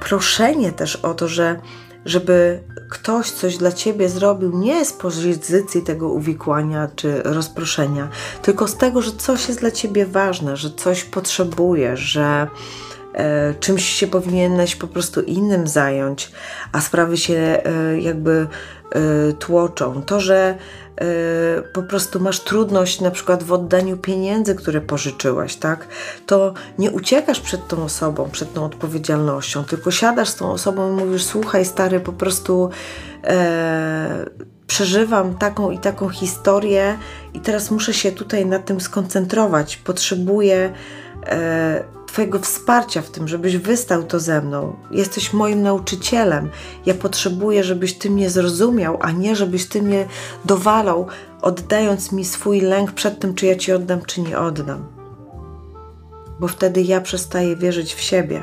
Proszenie 0.00 0.72
też 0.72 0.96
o 0.96 1.14
to, 1.14 1.28
że 1.28 1.60
żeby 2.04 2.60
ktoś 2.90 3.30
coś 3.30 3.56
dla 3.56 3.72
ciebie 3.72 4.08
zrobił 4.08 4.58
nie 4.58 4.84
z 4.84 4.92
pozycji 4.92 5.82
tego 5.82 6.08
uwikłania 6.08 6.88
czy 6.96 7.22
rozproszenia, 7.22 8.08
tylko 8.42 8.68
z 8.68 8.76
tego, 8.76 9.02
że 9.02 9.12
coś 9.12 9.48
jest 9.48 9.60
dla 9.60 9.70
ciebie 9.70 10.06
ważne, 10.06 10.56
że 10.56 10.70
coś 10.70 11.04
potrzebujesz, 11.04 12.00
że 12.00 12.46
czymś 13.60 13.84
się 13.84 14.06
powinieneś 14.06 14.76
po 14.76 14.86
prostu 14.86 15.20
innym 15.20 15.68
zająć, 15.68 16.32
a 16.72 16.80
sprawy 16.80 17.16
się 17.16 17.34
e, 17.34 18.00
jakby 18.00 18.46
e, 18.90 19.32
tłoczą. 19.32 20.02
To, 20.02 20.20
że 20.20 20.54
po 21.72 21.82
prostu 21.82 22.20
masz 22.20 22.40
trudność 22.40 23.00
na 23.00 23.10
przykład 23.10 23.42
w 23.42 23.52
oddaniu 23.52 23.96
pieniędzy, 23.96 24.54
które 24.54 24.80
pożyczyłaś, 24.80 25.56
tak? 25.56 25.88
To 26.26 26.54
nie 26.78 26.90
uciekasz 26.90 27.40
przed 27.40 27.68
tą 27.68 27.84
osobą, 27.84 28.28
przed 28.30 28.52
tą 28.52 28.64
odpowiedzialnością, 28.64 29.64
tylko 29.64 29.90
siadasz 29.90 30.28
z 30.28 30.36
tą 30.36 30.50
osobą 30.50 30.90
i 30.90 31.04
mówisz: 31.04 31.24
Słuchaj, 31.24 31.64
stary, 31.64 32.00
po 32.00 32.12
prostu 32.12 32.70
e, 33.24 34.26
przeżywam 34.66 35.34
taką 35.34 35.70
i 35.70 35.78
taką 35.78 36.08
historię, 36.08 36.98
i 37.34 37.40
teraz 37.40 37.70
muszę 37.70 37.94
się 37.94 38.12
tutaj 38.12 38.46
na 38.46 38.58
tym 38.58 38.80
skoncentrować. 38.80 39.76
Potrzebuję. 39.76 40.72
E, 41.26 41.84
Twojego 42.14 42.38
wsparcia 42.38 43.02
w 43.02 43.10
tym, 43.10 43.28
żebyś 43.28 43.56
wystał 43.56 44.02
to 44.02 44.20
ze 44.20 44.42
mną. 44.42 44.76
Jesteś 44.90 45.32
moim 45.32 45.62
nauczycielem. 45.62 46.50
Ja 46.86 46.94
potrzebuję, 46.94 47.64
żebyś 47.64 47.94
Ty 47.94 48.10
mnie 48.10 48.30
zrozumiał, 48.30 48.98
a 49.00 49.10
nie 49.10 49.36
żebyś 49.36 49.66
Ty 49.66 49.82
mnie 49.82 50.06
dowalał, 50.44 51.06
oddając 51.42 52.12
mi 52.12 52.24
swój 52.24 52.60
lęk 52.60 52.92
przed 52.92 53.20
tym, 53.20 53.34
czy 53.34 53.46
ja 53.46 53.56
Ci 53.56 53.72
oddam, 53.72 54.02
czy 54.02 54.20
nie 54.20 54.38
oddam. 54.38 54.86
Bo 56.40 56.48
wtedy 56.48 56.82
ja 56.82 57.00
przestaję 57.00 57.56
wierzyć 57.56 57.94
w 57.94 58.00
siebie. 58.00 58.42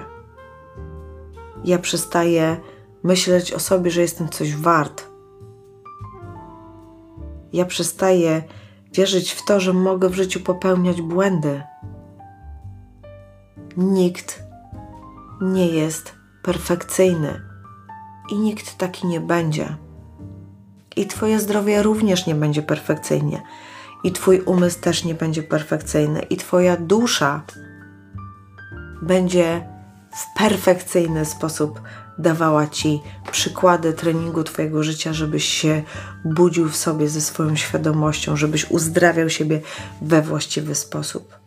Ja 1.65 1.79
przestaję 1.79 2.57
myśleć 3.03 3.53
o 3.53 3.59
sobie, 3.59 3.91
że 3.91 4.01
jestem 4.01 4.29
coś 4.29 4.55
wart. 4.55 5.03
Ja 7.53 7.65
przestaję 7.65 8.43
wierzyć 8.93 9.31
w 9.31 9.45
to, 9.45 9.59
że 9.59 9.73
mogę 9.73 10.09
w 10.09 10.15
życiu 10.15 10.39
popełniać 10.39 11.01
błędy 11.01 11.61
Nikt 13.77 14.43
nie 15.41 15.67
jest 15.67 16.15
perfekcyjny 16.43 17.41
i 18.31 18.39
nikt 18.39 18.77
taki 18.77 19.07
nie 19.07 19.19
będzie. 19.19 19.75
I 20.95 21.07
Twoje 21.07 21.39
zdrowie 21.39 21.83
również 21.83 22.25
nie 22.25 22.35
będzie 22.35 22.61
perfekcyjnie, 22.61 23.41
i 24.03 24.11
Twój 24.11 24.41
umysł 24.41 24.79
też 24.79 25.03
nie 25.03 25.15
będzie 25.15 25.43
perfekcyjny, 25.43 26.21
i 26.21 26.37
Twoja 26.37 26.77
dusza 26.77 27.41
będzie 29.01 29.67
w 30.11 30.37
perfekcyjny 30.37 31.25
sposób 31.25 31.81
dawała 32.17 32.67
Ci 32.67 33.01
przykłady 33.31 33.93
treningu 33.93 34.43
Twojego 34.43 34.83
życia, 34.83 35.13
żebyś 35.13 35.45
się 35.45 35.83
budził 36.25 36.69
w 36.69 36.75
sobie 36.75 37.09
ze 37.09 37.21
swoją 37.21 37.55
świadomością, 37.55 38.35
żebyś 38.35 38.71
uzdrawiał 38.71 39.29
siebie 39.29 39.61
we 40.01 40.21
właściwy 40.21 40.75
sposób. 40.75 41.40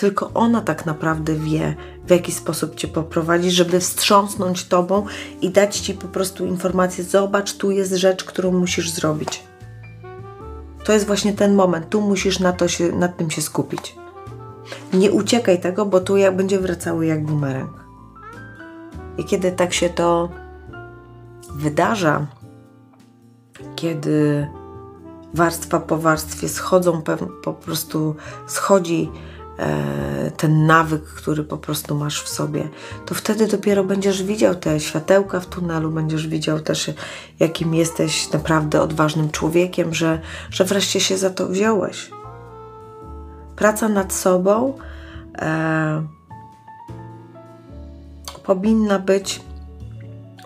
Tylko 0.00 0.30
ona 0.34 0.60
tak 0.60 0.86
naprawdę 0.86 1.34
wie, 1.34 1.76
w 2.06 2.10
jaki 2.10 2.32
sposób 2.32 2.74
cię 2.74 2.88
poprowadzi, 2.88 3.50
żeby 3.50 3.80
wstrząsnąć 3.80 4.64
tobą 4.64 5.06
i 5.40 5.50
dać 5.50 5.78
ci 5.78 5.94
po 5.94 6.08
prostu 6.08 6.46
informację: 6.46 7.04
zobacz, 7.04 7.56
tu 7.56 7.70
jest 7.70 7.92
rzecz, 7.92 8.24
którą 8.24 8.52
musisz 8.52 8.90
zrobić. 8.90 9.44
To 10.84 10.92
jest 10.92 11.06
właśnie 11.06 11.32
ten 11.32 11.54
moment, 11.54 11.88
tu 11.88 12.00
musisz 12.00 12.38
na 12.38 12.52
to 12.52 12.68
się, 12.68 12.92
nad 12.92 13.16
tym 13.16 13.30
się 13.30 13.42
skupić. 13.42 13.96
Nie 14.92 15.12
uciekaj 15.12 15.60
tego, 15.60 15.86
bo 15.86 16.00
tu 16.00 16.16
jak 16.16 16.36
będzie 16.36 16.58
wracały 16.58 17.06
jak 17.06 17.24
bumerang. 17.24 17.84
I 19.18 19.24
kiedy 19.24 19.52
tak 19.52 19.72
się 19.72 19.90
to 19.90 20.28
wydarza, 21.54 22.26
kiedy 23.76 24.46
warstwa 25.34 25.80
po 25.80 25.96
warstwie 25.96 26.48
schodzą, 26.48 27.02
po 27.42 27.52
prostu 27.52 28.14
schodzi 28.46 29.10
ten 30.36 30.66
nawyk, 30.66 31.04
który 31.04 31.44
po 31.44 31.58
prostu 31.58 31.94
masz 31.94 32.22
w 32.22 32.28
sobie, 32.28 32.68
to 33.06 33.14
wtedy 33.14 33.46
dopiero 33.46 33.84
będziesz 33.84 34.22
widział 34.22 34.54
te 34.54 34.80
światełka 34.80 35.40
w 35.40 35.46
tunelu, 35.46 35.90
będziesz 35.90 36.28
widział 36.28 36.60
też, 36.60 36.90
jakim 37.40 37.74
jesteś 37.74 38.32
naprawdę 38.32 38.82
odważnym 38.82 39.30
człowiekiem, 39.30 39.94
że, 39.94 40.20
że 40.50 40.64
wreszcie 40.64 41.00
się 41.00 41.18
za 41.18 41.30
to 41.30 41.48
wziąłeś. 41.48 42.10
Praca 43.56 43.88
nad 43.88 44.12
sobą 44.12 44.78
e, 45.38 46.06
powinna 48.44 48.98
być, 48.98 49.40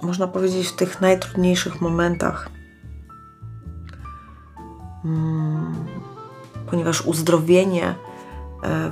można 0.03 0.27
powiedzieć, 0.27 0.69
w 0.69 0.77
tych 0.77 1.01
najtrudniejszych 1.01 1.81
momentach. 1.81 2.49
Hmm, 5.03 5.75
ponieważ 6.71 7.07
uzdrowienie 7.07 7.85
e, 7.85 8.14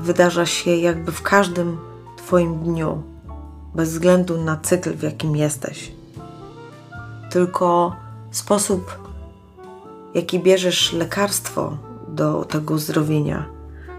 wydarza 0.03 0.47
się 0.47 0.70
jakby 0.70 1.12
w 1.12 1.23
każdym 1.23 1.79
Twoim 2.16 2.59
dniu, 2.59 3.03
bez 3.75 3.93
względu 3.93 4.45
na 4.45 4.57
cykl, 4.57 4.95
w 4.95 5.03
jakim 5.03 5.37
jesteś. 5.37 5.93
Tylko 7.31 7.97
sposób, 8.31 8.99
jaki 10.14 10.41
bierzesz 10.41 10.93
lekarstwo 10.93 11.77
do 12.09 12.45
tego 12.45 12.75
uzdrowienia, 12.75 13.47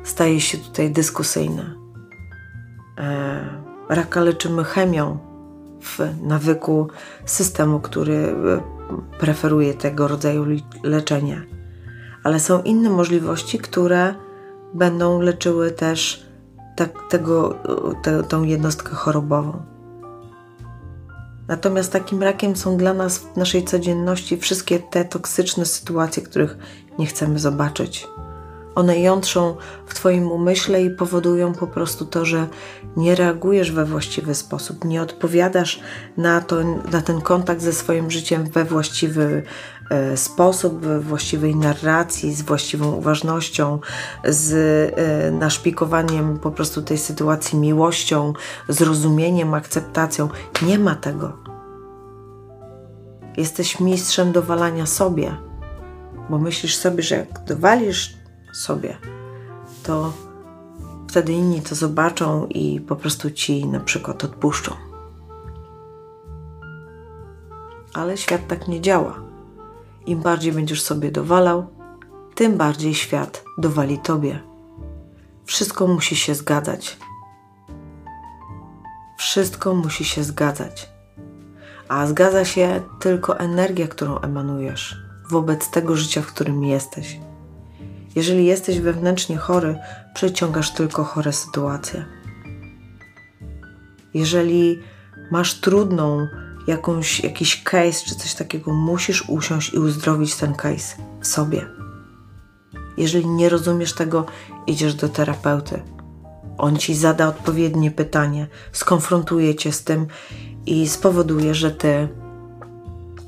staje 0.04 0.42
się 0.42 0.58
tutaj 0.58 0.92
dyskusyjny. 0.92 1.76
E, 2.98 3.46
raka 3.90 4.22
leczymy 4.22 4.64
chemią 4.64 5.18
w 5.82 6.00
nawyku 6.22 6.88
systemu, 7.26 7.80
który 7.80 8.16
e, 8.16 8.62
preferuje 9.20 9.74
tego 9.74 10.08
rodzaju 10.08 10.46
leczenie. 10.84 11.42
Ale 12.24 12.40
są 12.40 12.62
inne 12.62 12.90
możliwości, 12.90 13.60
które 13.60 14.16
będą 14.74 15.22
leczyły 15.22 15.72
też 15.72 16.26
tak, 16.76 16.92
tego, 17.10 17.56
te, 18.04 18.24
tą 18.24 18.44
jednostkę 18.44 18.96
chorobową. 18.96 19.74
Natomiast 21.48 21.92
takim 21.92 22.24
rakiem 22.24 22.56
są 22.56 22.78
dla 22.78 22.94
nas 22.94 23.18
w 23.18 23.38
naszej 23.38 23.64
codzienności 23.64 24.38
wszystkie 24.38 24.80
te 24.80 25.06
toksyczne 25.06 25.66
sytuacje, 25.66 26.24
których 26.24 26.58
nie 27.00 27.06
chcemy 27.06 27.40
zobaczyć. 27.40 28.08
One 28.76 29.00
jątrzą 29.00 29.56
w 29.88 29.94
Twoim 29.94 30.32
umyśle 30.32 30.84
i 30.84 30.90
powodują 30.90 31.54
po 31.54 31.68
prostu 31.68 32.06
to, 32.06 32.26
że 32.26 32.48
nie 32.98 33.16
reagujesz 33.16 33.72
we 33.72 33.86
właściwy 33.86 34.36
sposób, 34.36 34.86
nie 34.86 35.02
odpowiadasz 35.02 35.80
na, 36.18 36.42
to, 36.42 36.64
na 36.92 37.02
ten 37.02 37.22
kontakt 37.22 37.62
ze 37.62 37.74
swoim 37.74 38.12
życiem 38.12 38.44
we 38.44 38.66
właściwy 38.66 39.44
sposób, 40.16 40.80
we 40.80 41.00
właściwej 41.00 41.56
narracji, 41.56 42.34
z 42.34 42.42
właściwą 42.42 42.92
uważnością, 42.92 43.80
z 44.26 44.54
e, 44.98 45.32
naszpikowaniem 45.32 46.40
po 46.40 46.52
prostu 46.52 46.82
tej 46.82 46.98
sytuacji 46.98 47.60
miłością, 47.60 48.34
zrozumieniem, 48.70 49.54
akceptacją. 49.54 50.30
Nie 50.62 50.80
ma 50.80 50.96
tego. 50.96 51.38
Jesteś 53.38 53.80
mistrzem 53.80 54.32
dowalania 54.32 54.86
sobie, 54.86 55.38
bo 56.30 56.38
myślisz 56.38 56.76
sobie, 56.76 57.04
że 57.04 57.16
jak 57.16 57.44
dowalisz 57.46 58.14
sobie, 58.54 58.98
to 59.84 60.14
wtedy 61.10 61.34
inni 61.34 61.62
to 61.62 61.76
zobaczą 61.76 62.48
i 62.48 62.82
po 62.82 62.96
prostu 62.96 63.32
ci 63.32 63.68
na 63.68 63.80
przykład 63.80 64.24
odpuszczą. 64.24 64.72
Ale 67.94 68.18
świat 68.18 68.48
tak 68.48 68.68
nie 68.68 68.82
działa. 68.82 69.23
Im 70.06 70.20
bardziej 70.20 70.52
będziesz 70.52 70.82
sobie 70.82 71.12
dowalał, 71.12 71.68
tym 72.36 72.58
bardziej 72.58 72.94
świat 72.94 73.44
dowali 73.58 74.00
tobie. 74.00 74.40
Wszystko 75.46 75.88
musi 75.88 76.16
się 76.16 76.36
zgadzać. 76.36 76.98
Wszystko 79.18 79.76
musi 79.76 80.06
się 80.06 80.24
zgadzać. 80.24 80.90
A 81.88 82.08
zgadza 82.08 82.46
się 82.46 82.82
tylko 83.00 83.40
energia, 83.40 83.88
którą 83.88 84.20
emanujesz 84.20 84.98
wobec 85.30 85.70
tego 85.70 85.96
życia, 85.96 86.22
w 86.22 86.28
którym 86.28 86.64
jesteś. 86.64 87.20
Jeżeli 88.16 88.46
jesteś 88.46 88.80
wewnętrznie 88.80 89.38
chory, 89.38 89.80
przyciągasz 90.14 90.74
tylko 90.74 91.04
chore 91.04 91.34
sytuacje. 91.34 92.06
Jeżeli 94.14 94.80
masz 95.32 95.60
trudną 95.60 96.28
jakąś, 96.68 97.20
jakiś 97.20 97.64
case 97.64 98.06
czy 98.06 98.16
coś 98.16 98.34
takiego, 98.34 98.74
musisz 98.74 99.30
usiąść 99.30 99.74
i 99.74 99.80
uzdrowić 99.80 100.36
ten 100.36 100.56
case 100.56 100.96
w 101.22 101.28
sobie. 101.28 101.66
Jeżeli 102.98 103.28
nie 103.28 103.50
rozumiesz 103.50 103.94
tego, 103.94 104.26
idziesz 104.68 104.96
do 104.96 105.10
terapeuty. 105.10 105.82
On 106.58 106.78
ci 106.78 106.96
zada 106.96 107.28
odpowiednie 107.28 107.92
pytanie, 107.92 108.48
skonfrontuje 108.72 109.56
cię 109.56 109.72
z 109.72 109.84
tym 109.84 110.08
i 110.66 110.88
spowoduje, 110.88 111.56
że 111.56 111.72
ty 111.72 112.08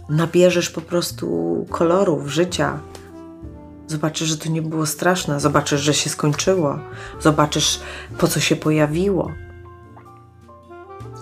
nabierzesz 0.09 0.69
po 0.69 0.81
prostu 0.81 1.65
kolorów 1.69 2.27
życia, 2.27 2.79
Zobaczysz, 3.87 4.27
że 4.27 4.37
to 4.37 4.49
nie 4.49 4.61
było 4.61 4.85
straszne, 4.85 5.39
zobaczysz, 5.39 5.81
że 5.81 5.93
się 5.93 6.09
skończyło, 6.09 6.79
zobaczysz, 7.19 7.79
po 8.17 8.27
co 8.27 8.39
się 8.39 8.55
pojawiło. 8.55 9.31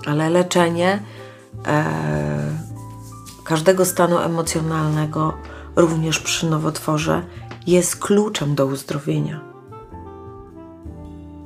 Ale 0.06 0.30
leczenie 0.30 1.04
e, 1.68 1.84
każdego 3.44 3.86
stanu 3.86 4.18
emocjonalnego, 4.18 5.34
również 5.76 6.20
przy 6.20 6.50
nowotworze, 6.50 7.22
jest 7.68 7.96
kluczem 7.96 8.56
do 8.56 8.66
uzdrowienia. 8.66 9.42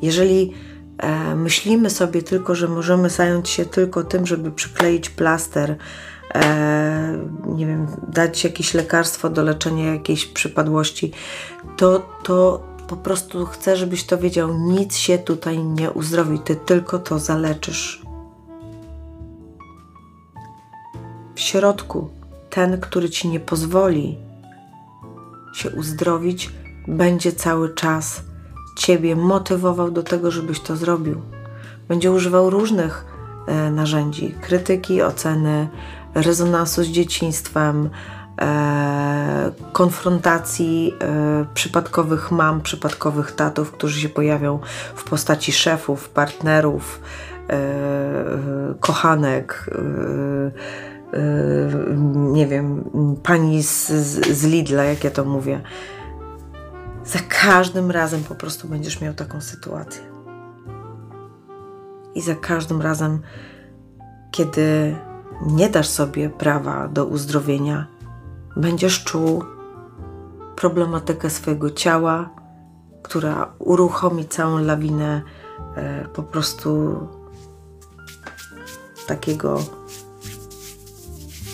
Jeżeli 0.01 0.53
e, 0.97 1.35
myślimy 1.35 1.89
sobie 1.89 2.21
tylko, 2.21 2.55
że 2.55 2.67
możemy 2.67 3.09
zająć 3.09 3.49
się 3.49 3.65
tylko 3.65 4.03
tym, 4.03 4.27
żeby 4.27 4.51
przykleić 4.51 5.09
plaster, 5.09 5.75
e, 6.35 7.17
nie 7.45 7.65
wiem, 7.65 7.87
dać 8.07 8.43
jakieś 8.43 8.73
lekarstwo 8.73 9.29
do 9.29 9.43
leczenia 9.43 9.93
jakiejś 9.93 10.25
przypadłości, 10.25 11.11
to, 11.77 12.09
to 12.23 12.63
po 12.87 12.97
prostu 12.97 13.45
chcę, 13.45 13.77
żebyś 13.77 14.03
to 14.03 14.17
wiedział, 14.17 14.53
nic 14.57 14.97
się 14.97 15.17
tutaj 15.17 15.63
nie 15.63 15.91
uzdrowi, 15.91 16.39
ty 16.39 16.55
tylko 16.55 16.99
to 16.99 17.19
zaleczysz. 17.19 18.06
W 21.37 21.39
środku 21.39 22.09
ten, 22.49 22.79
który 22.79 23.09
ci 23.09 23.27
nie 23.27 23.39
pozwoli 23.39 24.17
się 25.53 25.69
uzdrowić, 25.69 26.51
będzie 26.87 27.31
cały 27.31 27.73
czas 27.73 28.21
ciebie 28.77 29.15
motywował 29.15 29.91
do 29.91 30.03
tego, 30.03 30.31
żebyś 30.31 30.59
to 30.59 30.75
zrobił. 30.75 31.21
Będzie 31.87 32.11
używał 32.11 32.49
różnych 32.49 33.05
e, 33.47 33.71
narzędzi 33.71 34.35
krytyki, 34.41 35.01
oceny, 35.01 35.67
rezonansu 36.15 36.83
z 36.83 36.87
dzieciństwem, 36.87 37.89
e, 38.41 39.51
konfrontacji 39.73 40.93
e, 41.01 41.45
przypadkowych 41.53 42.31
mam, 42.31 42.61
przypadkowych 42.61 43.31
tatów, 43.31 43.71
którzy 43.71 44.01
się 44.01 44.09
pojawią 44.09 44.59
w 44.95 45.03
postaci 45.03 45.51
szefów, 45.51 46.09
partnerów, 46.09 47.01
e, 47.49 48.73
kochanek, 48.79 49.69
e, 49.71 49.77
e, 50.93 50.96
nie 52.13 52.47
wiem, 52.47 52.83
pani 53.23 53.63
z, 53.63 53.87
z, 54.37 54.43
Lidla, 54.43 54.83
jak 54.83 55.03
ja 55.03 55.11
to 55.11 55.25
mówię. 55.25 55.61
Za 57.05 57.19
każdym 57.29 57.91
razem 57.91 58.23
po 58.23 58.35
prostu 58.35 58.67
będziesz 58.67 59.01
miał 59.01 59.13
taką 59.13 59.41
sytuację. 59.41 60.03
I 62.15 62.21
za 62.21 62.35
każdym 62.35 62.81
razem, 62.81 63.19
kiedy 64.31 64.95
nie 65.45 65.69
dasz 65.69 65.87
sobie 65.87 66.29
prawa 66.29 66.87
do 66.87 67.05
uzdrowienia, 67.05 67.87
będziesz 68.55 69.03
czuł 69.03 69.43
problematykę 70.55 71.29
swojego 71.29 71.71
ciała, 71.71 72.29
która 73.03 73.53
uruchomi 73.59 74.25
całą 74.25 74.57
lawinę 74.57 75.21
e, 75.75 76.07
po 76.07 76.23
prostu 76.23 76.99
takiego 79.07 79.59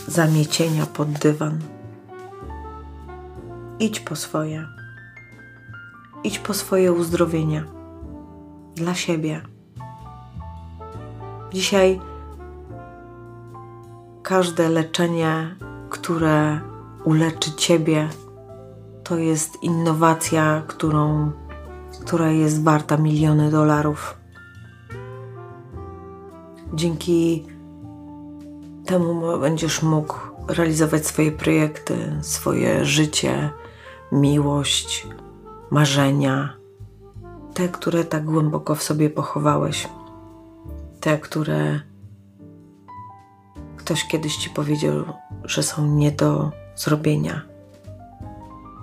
zamiecienia 0.08 0.86
pod 0.86 1.10
dywan. 1.12 1.60
Idź 3.80 3.99
po 3.99 4.16
swoje. 4.16 4.68
Idź 6.24 6.39
po 6.39 6.54
swoje 6.54 6.93
uzdrowienie 6.93 7.64
dla 8.76 8.93
siebie. 8.93 9.41
Dzisiaj 11.54 11.99
każde 14.24 14.70
leczenie, 14.70 15.56
które 15.89 16.60
uleczy 17.04 17.51
Ciebie, 17.56 18.10
to 19.04 19.18
jest 19.18 19.64
innowacja, 19.64 20.64
którą, 20.68 21.32
która 22.01 22.32
jest 22.32 22.64
warta 22.64 22.97
miliony 22.97 23.51
dolarów. 23.51 24.18
Dzięki 26.74 27.45
temu 28.86 29.40
będziesz 29.40 29.84
mógł 29.84 30.16
realizować 30.48 31.08
swoje 31.08 31.32
projekty, 31.32 32.20
swoje 32.22 32.86
życie, 32.86 33.50
miłość, 34.12 35.08
marzenia 35.72 36.64
te, 37.54 37.70
które 37.70 38.04
tak 38.04 38.26
głęboko 38.26 38.76
w 38.76 38.84
sobie 38.84 39.10
pochowałeś, 39.10 39.90
te, 41.00 41.18
które 41.18 41.80
ktoś 43.78 44.08
kiedyś 44.08 44.36
ci 44.36 44.50
powiedział, 44.50 45.06
że 45.44 45.64
są 45.64 45.88
nie 45.88 46.12
do 46.12 46.52
zrobienia, 46.76 47.42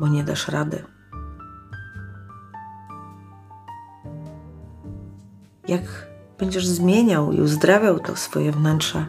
bo 0.00 0.08
nie 0.08 0.24
dasz 0.24 0.48
rady. 0.48 0.84
Jak 5.68 6.06
będziesz 6.38 6.66
zmieniał 6.66 7.32
i 7.32 7.40
uzdrawiał 7.40 7.98
to 7.98 8.16
swoje 8.16 8.52
wnętrze, 8.52 9.06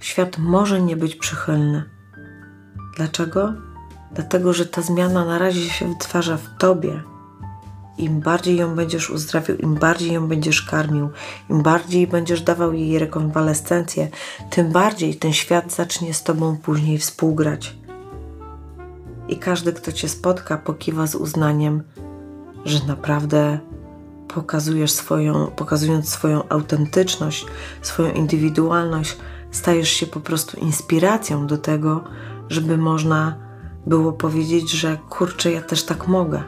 świat 0.00 0.38
może 0.38 0.82
nie 0.82 0.96
być 0.96 1.14
przychylny. 1.14 1.84
Dlaczego? 2.96 3.52
Dlatego, 4.12 4.52
że 4.52 4.66
ta 4.66 4.82
zmiana 4.82 5.24
na 5.24 5.38
razie 5.38 5.70
się 5.70 5.88
wytwarza 5.88 6.36
w 6.36 6.58
tobie. 6.58 7.02
Im 7.98 8.20
bardziej 8.20 8.56
ją 8.56 8.74
będziesz 8.74 9.10
uzdrawiał, 9.10 9.56
im 9.56 9.74
bardziej 9.74 10.12
ją 10.12 10.28
będziesz 10.28 10.62
karmił, 10.62 11.10
im 11.50 11.62
bardziej 11.62 12.06
będziesz 12.06 12.40
dawał 12.42 12.72
jej 12.72 12.98
rekonwalescencję, 12.98 14.08
tym 14.50 14.72
bardziej 14.72 15.14
ten 15.14 15.32
świat 15.32 15.72
zacznie 15.72 16.14
z 16.14 16.22
tobą 16.22 16.56
później 16.56 16.98
współgrać. 16.98 17.76
I 19.28 19.36
każdy, 19.36 19.72
kto 19.72 19.92
cię 19.92 20.08
spotka, 20.08 20.58
pokiwa 20.58 21.06
z 21.06 21.14
uznaniem, 21.14 21.82
że 22.64 22.78
naprawdę 22.86 23.58
pokazujesz 24.28 24.92
swoją, 24.92 25.46
pokazując 25.46 26.08
swoją 26.08 26.48
autentyczność, 26.48 27.46
swoją 27.82 28.12
indywidualność, 28.12 29.16
stajesz 29.56 29.88
się 29.88 30.06
po 30.06 30.20
prostu 30.20 30.60
inspiracją 30.60 31.46
do 31.46 31.58
tego, 31.58 32.04
żeby 32.48 32.78
można 32.78 33.36
było 33.86 34.12
powiedzieć, 34.12 34.70
że 34.70 34.98
kurczę, 35.08 35.52
ja 35.52 35.62
też 35.62 35.84
tak 35.84 36.08
mogę. 36.08 36.42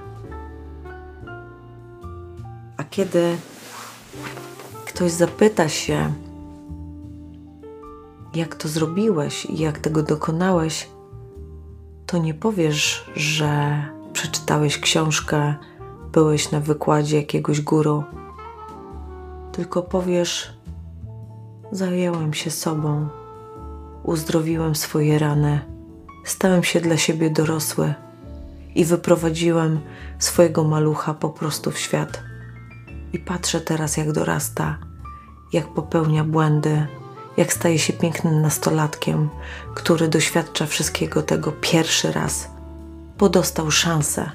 A 2.76 2.84
kiedy 2.84 3.36
ktoś 4.86 5.12
zapyta 5.12 5.68
się, 5.68 6.12
jak 8.34 8.54
to 8.54 8.68
zrobiłeś 8.68 9.46
i 9.46 9.59
jak 9.59 9.78
tego 9.78 10.02
dokonałeś, 10.02 10.88
to 12.06 12.18
nie 12.18 12.34
powiesz, 12.34 13.11
że 13.16 13.82
przeczytałeś 14.12 14.78
książkę, 14.78 15.54
byłeś 16.12 16.50
na 16.50 16.61
wykładzie 16.61 17.16
jakiegoś 17.16 17.61
guru, 17.61 18.04
tylko 19.52 19.82
powiesz: 19.82 20.57
Zajęłem 21.72 22.34
się 22.34 22.50
sobą, 22.50 23.08
uzdrowiłem 24.02 24.74
swoje 24.74 25.18
rany, 25.18 25.60
stałem 26.24 26.64
się 26.64 26.80
dla 26.80 26.96
siebie 26.96 27.30
dorosły 27.30 27.94
i 28.74 28.84
wyprowadziłem 28.84 29.80
swojego 30.18 30.64
malucha 30.64 31.14
po 31.14 31.30
prostu 31.30 31.70
w 31.70 31.78
świat. 31.78 32.22
I 33.12 33.18
patrzę 33.18 33.60
teraz, 33.60 33.96
jak 33.96 34.12
dorasta, 34.12 34.78
jak 35.52 35.74
popełnia 35.74 36.24
błędy, 36.24 36.86
jak 37.36 37.52
staje 37.52 37.78
się 37.78 37.92
pięknym 37.92 38.40
nastolatkiem, 38.42 39.28
który 39.74 40.08
doświadcza 40.08 40.66
wszystkiego 40.66 41.22
tego 41.22 41.52
pierwszy 41.52 42.12
raz, 42.12 42.50
bo 43.18 43.28
dostał 43.28 43.70
szansę. 43.70 44.30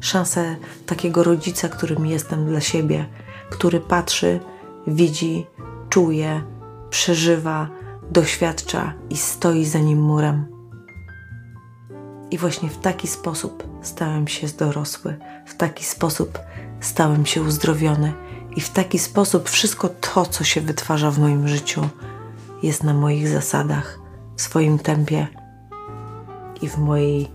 Szansę 0.00 0.56
takiego 0.86 1.22
rodzica, 1.22 1.68
którym 1.68 2.06
jestem 2.06 2.46
dla 2.46 2.60
siebie, 2.60 3.06
który 3.50 3.80
patrzy, 3.80 4.40
widzi, 4.86 5.46
czuje, 5.94 6.42
przeżywa, 6.90 7.68
doświadcza 8.10 8.92
i 9.10 9.16
stoi 9.16 9.64
za 9.64 9.78
nim 9.78 10.02
murem. 10.02 10.46
I 12.30 12.38
właśnie 12.38 12.68
w 12.68 12.78
taki 12.78 13.08
sposób 13.08 13.64
stałem 13.82 14.28
się 14.28 14.46
dorosły, 14.58 15.16
w 15.46 15.56
taki 15.56 15.84
sposób 15.84 16.38
stałem 16.80 17.26
się 17.26 17.42
uzdrowiony, 17.42 18.12
i 18.56 18.60
w 18.60 18.70
taki 18.70 18.98
sposób 18.98 19.48
wszystko 19.48 19.88
to, 19.88 20.26
co 20.26 20.44
się 20.44 20.60
wytwarza 20.60 21.10
w 21.10 21.18
moim 21.18 21.48
życiu, 21.48 21.88
jest 22.62 22.82
na 22.82 22.94
moich 22.94 23.28
zasadach, 23.28 23.98
w 24.36 24.42
swoim 24.42 24.78
tempie 24.78 25.26
i 26.62 26.68
w 26.68 26.78
mojej 26.78 27.30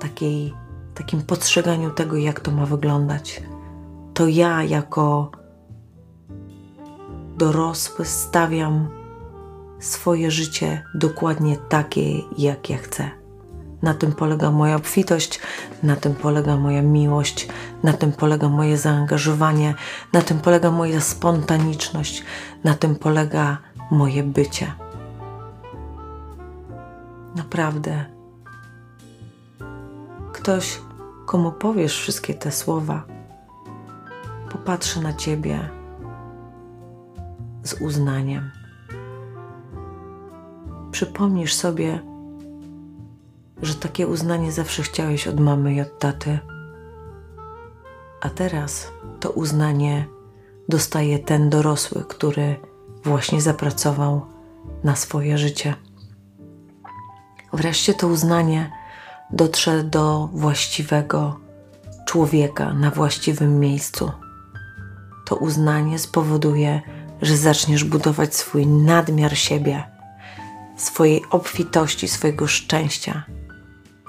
takiej, 0.00 0.54
takim 0.94 1.22
postrzeganiu 1.22 1.90
tego, 1.90 2.16
jak 2.16 2.40
to 2.40 2.50
ma 2.50 2.66
wyglądać. 2.66 3.42
To 4.14 4.26
ja 4.26 4.62
jako 4.62 5.30
dorosły 7.36 8.04
stawiam 8.04 8.88
swoje 9.78 10.30
życie 10.30 10.82
dokładnie 10.94 11.56
takie, 11.56 12.18
jak 12.38 12.70
ja 12.70 12.78
chcę. 12.78 13.10
Na 13.82 13.94
tym 13.94 14.12
polega 14.12 14.50
moja 14.50 14.76
obfitość, 14.76 15.40
na 15.82 15.96
tym 15.96 16.14
polega 16.14 16.56
moja 16.56 16.82
miłość, 16.82 17.48
na 17.82 17.92
tym 17.92 18.12
polega 18.12 18.48
moje 18.48 18.78
zaangażowanie, 18.78 19.74
na 20.12 20.22
tym 20.22 20.40
polega 20.40 20.70
moja 20.70 21.00
spontaniczność, 21.00 22.24
na 22.64 22.74
tym 22.74 22.96
polega 22.96 23.58
moje 23.90 24.22
bycie. 24.22 24.72
Naprawdę. 27.36 28.04
Ktoś, 30.32 30.80
komu 31.26 31.52
powiesz 31.52 31.98
wszystkie 31.98 32.34
te 32.34 32.52
słowa, 32.52 33.04
popatrzy 34.52 35.00
na 35.00 35.12
ciebie 35.12 35.83
z 37.64 37.72
uznaniem. 37.72 38.50
Przypomnisz 40.90 41.54
sobie, 41.54 42.00
że 43.62 43.74
takie 43.74 44.06
uznanie 44.06 44.52
zawsze 44.52 44.82
chciałeś 44.82 45.28
od 45.28 45.40
mamy 45.40 45.74
i 45.74 45.80
od 45.80 45.98
taty. 45.98 46.38
A 48.20 48.30
teraz 48.30 48.92
to 49.20 49.30
uznanie 49.30 50.06
dostaje 50.68 51.18
ten 51.18 51.50
dorosły, 51.50 52.04
który 52.08 52.56
właśnie 53.04 53.42
zapracował 53.42 54.26
na 54.84 54.96
swoje 54.96 55.38
życie. 55.38 55.74
Wreszcie 57.52 57.94
to 57.94 58.08
uznanie 58.08 58.72
dotrze 59.30 59.84
do 59.84 60.28
właściwego 60.32 61.40
człowieka 62.06 62.72
na 62.74 62.90
właściwym 62.90 63.60
miejscu. 63.60 64.12
To 65.24 65.36
uznanie 65.36 65.98
spowoduje, 65.98 66.82
że 67.22 67.36
zaczniesz 67.36 67.84
budować 67.84 68.36
swój 68.36 68.66
nadmiar 68.66 69.36
siebie, 69.36 69.84
swojej 70.76 71.22
obfitości, 71.30 72.08
swojego 72.08 72.46
szczęścia. 72.46 73.24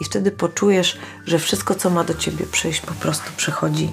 I 0.02 0.06
wtedy 0.06 0.32
poczujesz, 0.32 0.98
że 1.26 1.40
wszystko, 1.40 1.76
co 1.76 1.90
ma 1.90 2.04
do 2.04 2.14
ciebie 2.14 2.46
przyjść, 2.52 2.82
po 2.82 2.94
prostu 2.94 3.32
przychodzi 3.38 3.92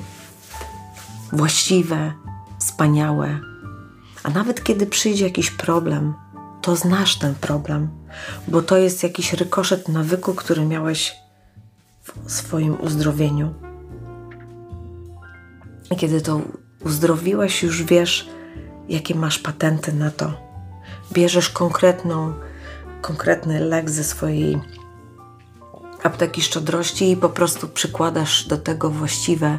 właściwe, 1.32 2.12
wspaniałe. 2.58 3.40
A 4.22 4.30
nawet 4.30 4.64
kiedy 4.64 4.86
przyjdzie 4.86 5.24
jakiś 5.24 5.50
problem, 5.50 6.14
to 6.62 6.76
znasz 6.76 7.18
ten 7.18 7.34
problem, 7.34 7.88
bo 8.48 8.62
to 8.62 8.76
jest 8.76 9.02
jakiś 9.02 9.32
rykoszet 9.32 9.88
nawyku, 9.88 10.34
który 10.34 10.64
miałeś 10.64 11.16
w 12.24 12.32
swoim 12.32 12.80
uzdrowieniu. 12.80 13.54
I 15.90 15.96
kiedy 15.96 16.20
to 16.20 16.40
uzdrowiłeś, 16.84 17.62
już 17.62 17.82
wiesz, 17.82 18.28
jakie 18.88 19.14
masz 19.14 19.38
patenty 19.38 19.92
na 19.92 20.10
to. 20.10 20.32
Bierzesz 21.12 21.50
konkretną, 21.50 22.32
konkretny 23.00 23.60
lek 23.60 23.90
ze 23.90 24.04
swojej 24.04 24.60
apteki 26.02 26.42
szczodrości 26.42 27.10
i 27.10 27.16
po 27.16 27.28
prostu 27.28 27.68
przykładasz 27.68 28.46
do 28.48 28.58
tego 28.58 28.90
właściwe 28.90 29.58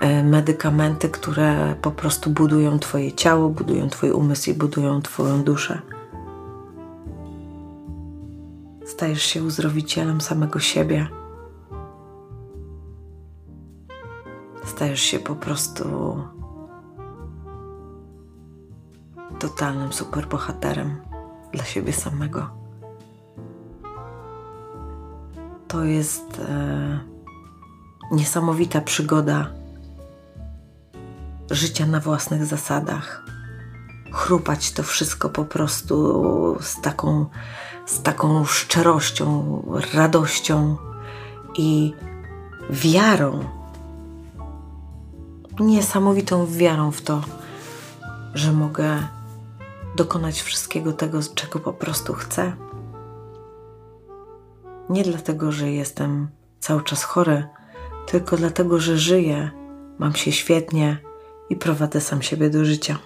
e, 0.00 0.22
medykamenty, 0.22 1.08
które 1.08 1.74
po 1.82 1.90
prostu 1.90 2.30
budują 2.30 2.78
Twoje 2.78 3.12
ciało, 3.12 3.48
budują 3.48 3.88
Twój 3.88 4.10
umysł 4.10 4.50
i 4.50 4.54
budują 4.54 5.02
Twoją 5.02 5.44
duszę. 5.44 5.82
Stajesz 8.86 9.22
się 9.22 9.42
uzdrowicielem 9.42 10.20
samego 10.20 10.60
siebie. 10.60 11.08
Stajesz 14.64 15.00
się 15.00 15.18
po 15.18 15.36
prostu 15.36 15.84
totalnym 19.38 19.92
superbohaterem 19.92 21.00
dla 21.52 21.64
siebie 21.64 21.92
samego. 21.92 22.50
To 25.68 25.84
jest 25.84 26.40
e, 26.48 27.00
niesamowita 28.12 28.80
przygoda 28.80 29.50
życia 31.50 31.86
na 31.86 32.00
własnych 32.00 32.44
zasadach. 32.44 33.22
Chrupać 34.12 34.72
to 34.72 34.82
wszystko 34.82 35.28
po 35.28 35.44
prostu 35.44 36.56
z 36.60 36.80
taką, 36.80 37.26
z 37.86 38.02
taką 38.02 38.44
szczerością, 38.44 39.62
radością 39.94 40.76
i 41.58 41.94
wiarą. 42.70 43.44
Niesamowitą 45.60 46.46
wiarą 46.46 46.90
w 46.90 47.02
to, 47.02 47.20
że 48.34 48.52
mogę 48.52 48.98
dokonać 49.98 50.40
wszystkiego 50.40 50.92
tego, 50.92 51.20
czego 51.34 51.60
po 51.60 51.72
prostu 51.72 52.14
chcę. 52.14 52.52
Nie 54.90 55.04
dlatego, 55.04 55.52
że 55.52 55.70
jestem 55.70 56.28
cały 56.60 56.82
czas 56.82 57.04
chory, 57.04 57.44
tylko 58.06 58.36
dlatego, 58.36 58.80
że 58.80 58.98
żyję 58.98 59.50
mam 59.98 60.14
się 60.14 60.32
świetnie 60.32 60.98
i 61.50 61.56
prowadzę 61.56 62.00
sam 62.00 62.22
siebie 62.22 62.50
do 62.50 62.64
życia. 62.64 62.98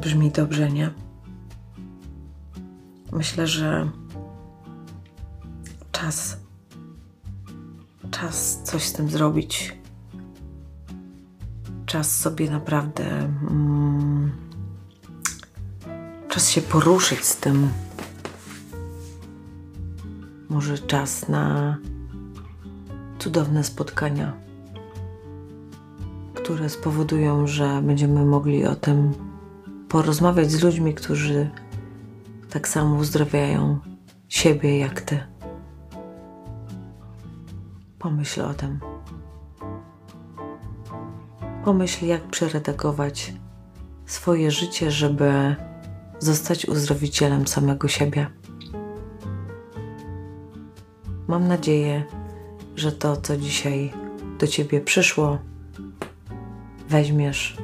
Brzmi 0.00 0.30
dobrze, 0.30 0.70
nie? 0.70 0.90
Myślę, 3.12 3.46
że 3.46 3.90
czas, 5.92 6.36
czas 8.10 8.60
coś 8.64 8.82
z 8.82 8.92
tym 8.92 9.08
zrobić. 9.08 9.78
Czas 11.86 12.18
sobie 12.18 12.50
naprawdę. 12.50 13.04
Mm, 13.04 14.45
czas 16.28 16.50
się 16.50 16.62
poruszyć 16.62 17.24
z 17.24 17.36
tym. 17.36 17.68
Może 20.48 20.78
czas 20.78 21.28
na 21.28 21.76
cudowne 23.18 23.64
spotkania, 23.64 24.32
które 26.34 26.68
spowodują, 26.68 27.46
że 27.46 27.82
będziemy 27.82 28.24
mogli 28.24 28.66
o 28.66 28.76
tym 28.76 29.12
porozmawiać 29.88 30.50
z 30.50 30.62
ludźmi, 30.62 30.94
którzy 30.94 31.50
tak 32.50 32.68
samo 32.68 32.96
uzdrawiają 32.96 33.78
siebie 34.28 34.78
jak 34.78 35.00
ty. 35.00 35.18
Pomyśl 37.98 38.42
o 38.42 38.54
tym. 38.54 38.80
Pomyśl, 41.64 42.06
jak 42.06 42.22
przeredagować 42.22 43.34
swoje 44.06 44.50
życie, 44.50 44.90
żeby 44.90 45.56
zostać 46.18 46.66
uzdrowicielem 46.66 47.46
samego 47.46 47.88
siebie. 47.88 48.26
Mam 51.28 51.48
nadzieję, 51.48 52.04
że 52.76 52.92
to, 52.92 53.16
co 53.16 53.36
dzisiaj 53.36 53.92
do 54.38 54.46
ciebie 54.46 54.80
przyszło, 54.80 55.38
weźmiesz 56.88 57.56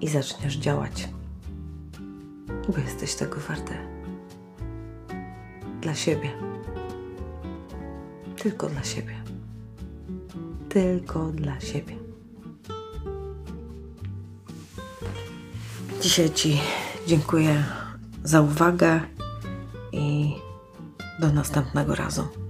i 0.00 0.08
zaczniesz 0.08 0.56
działać, 0.56 1.08
bo 2.68 2.78
jesteś 2.78 3.14
tego 3.14 3.36
warte. 3.48 3.74
Dla 5.80 5.94
siebie. 5.94 6.30
Tylko 8.36 8.68
dla 8.68 8.84
siebie. 8.84 9.14
Tylko 10.68 11.26
dla 11.26 11.60
siebie. 11.60 11.96
Dzisiaj 16.00 16.30
Ci 16.30 16.60
dziękuję 17.06 17.64
za 18.24 18.40
uwagę 18.40 19.00
i 19.92 20.34
do 21.20 21.32
następnego 21.32 21.94
razu. 21.94 22.45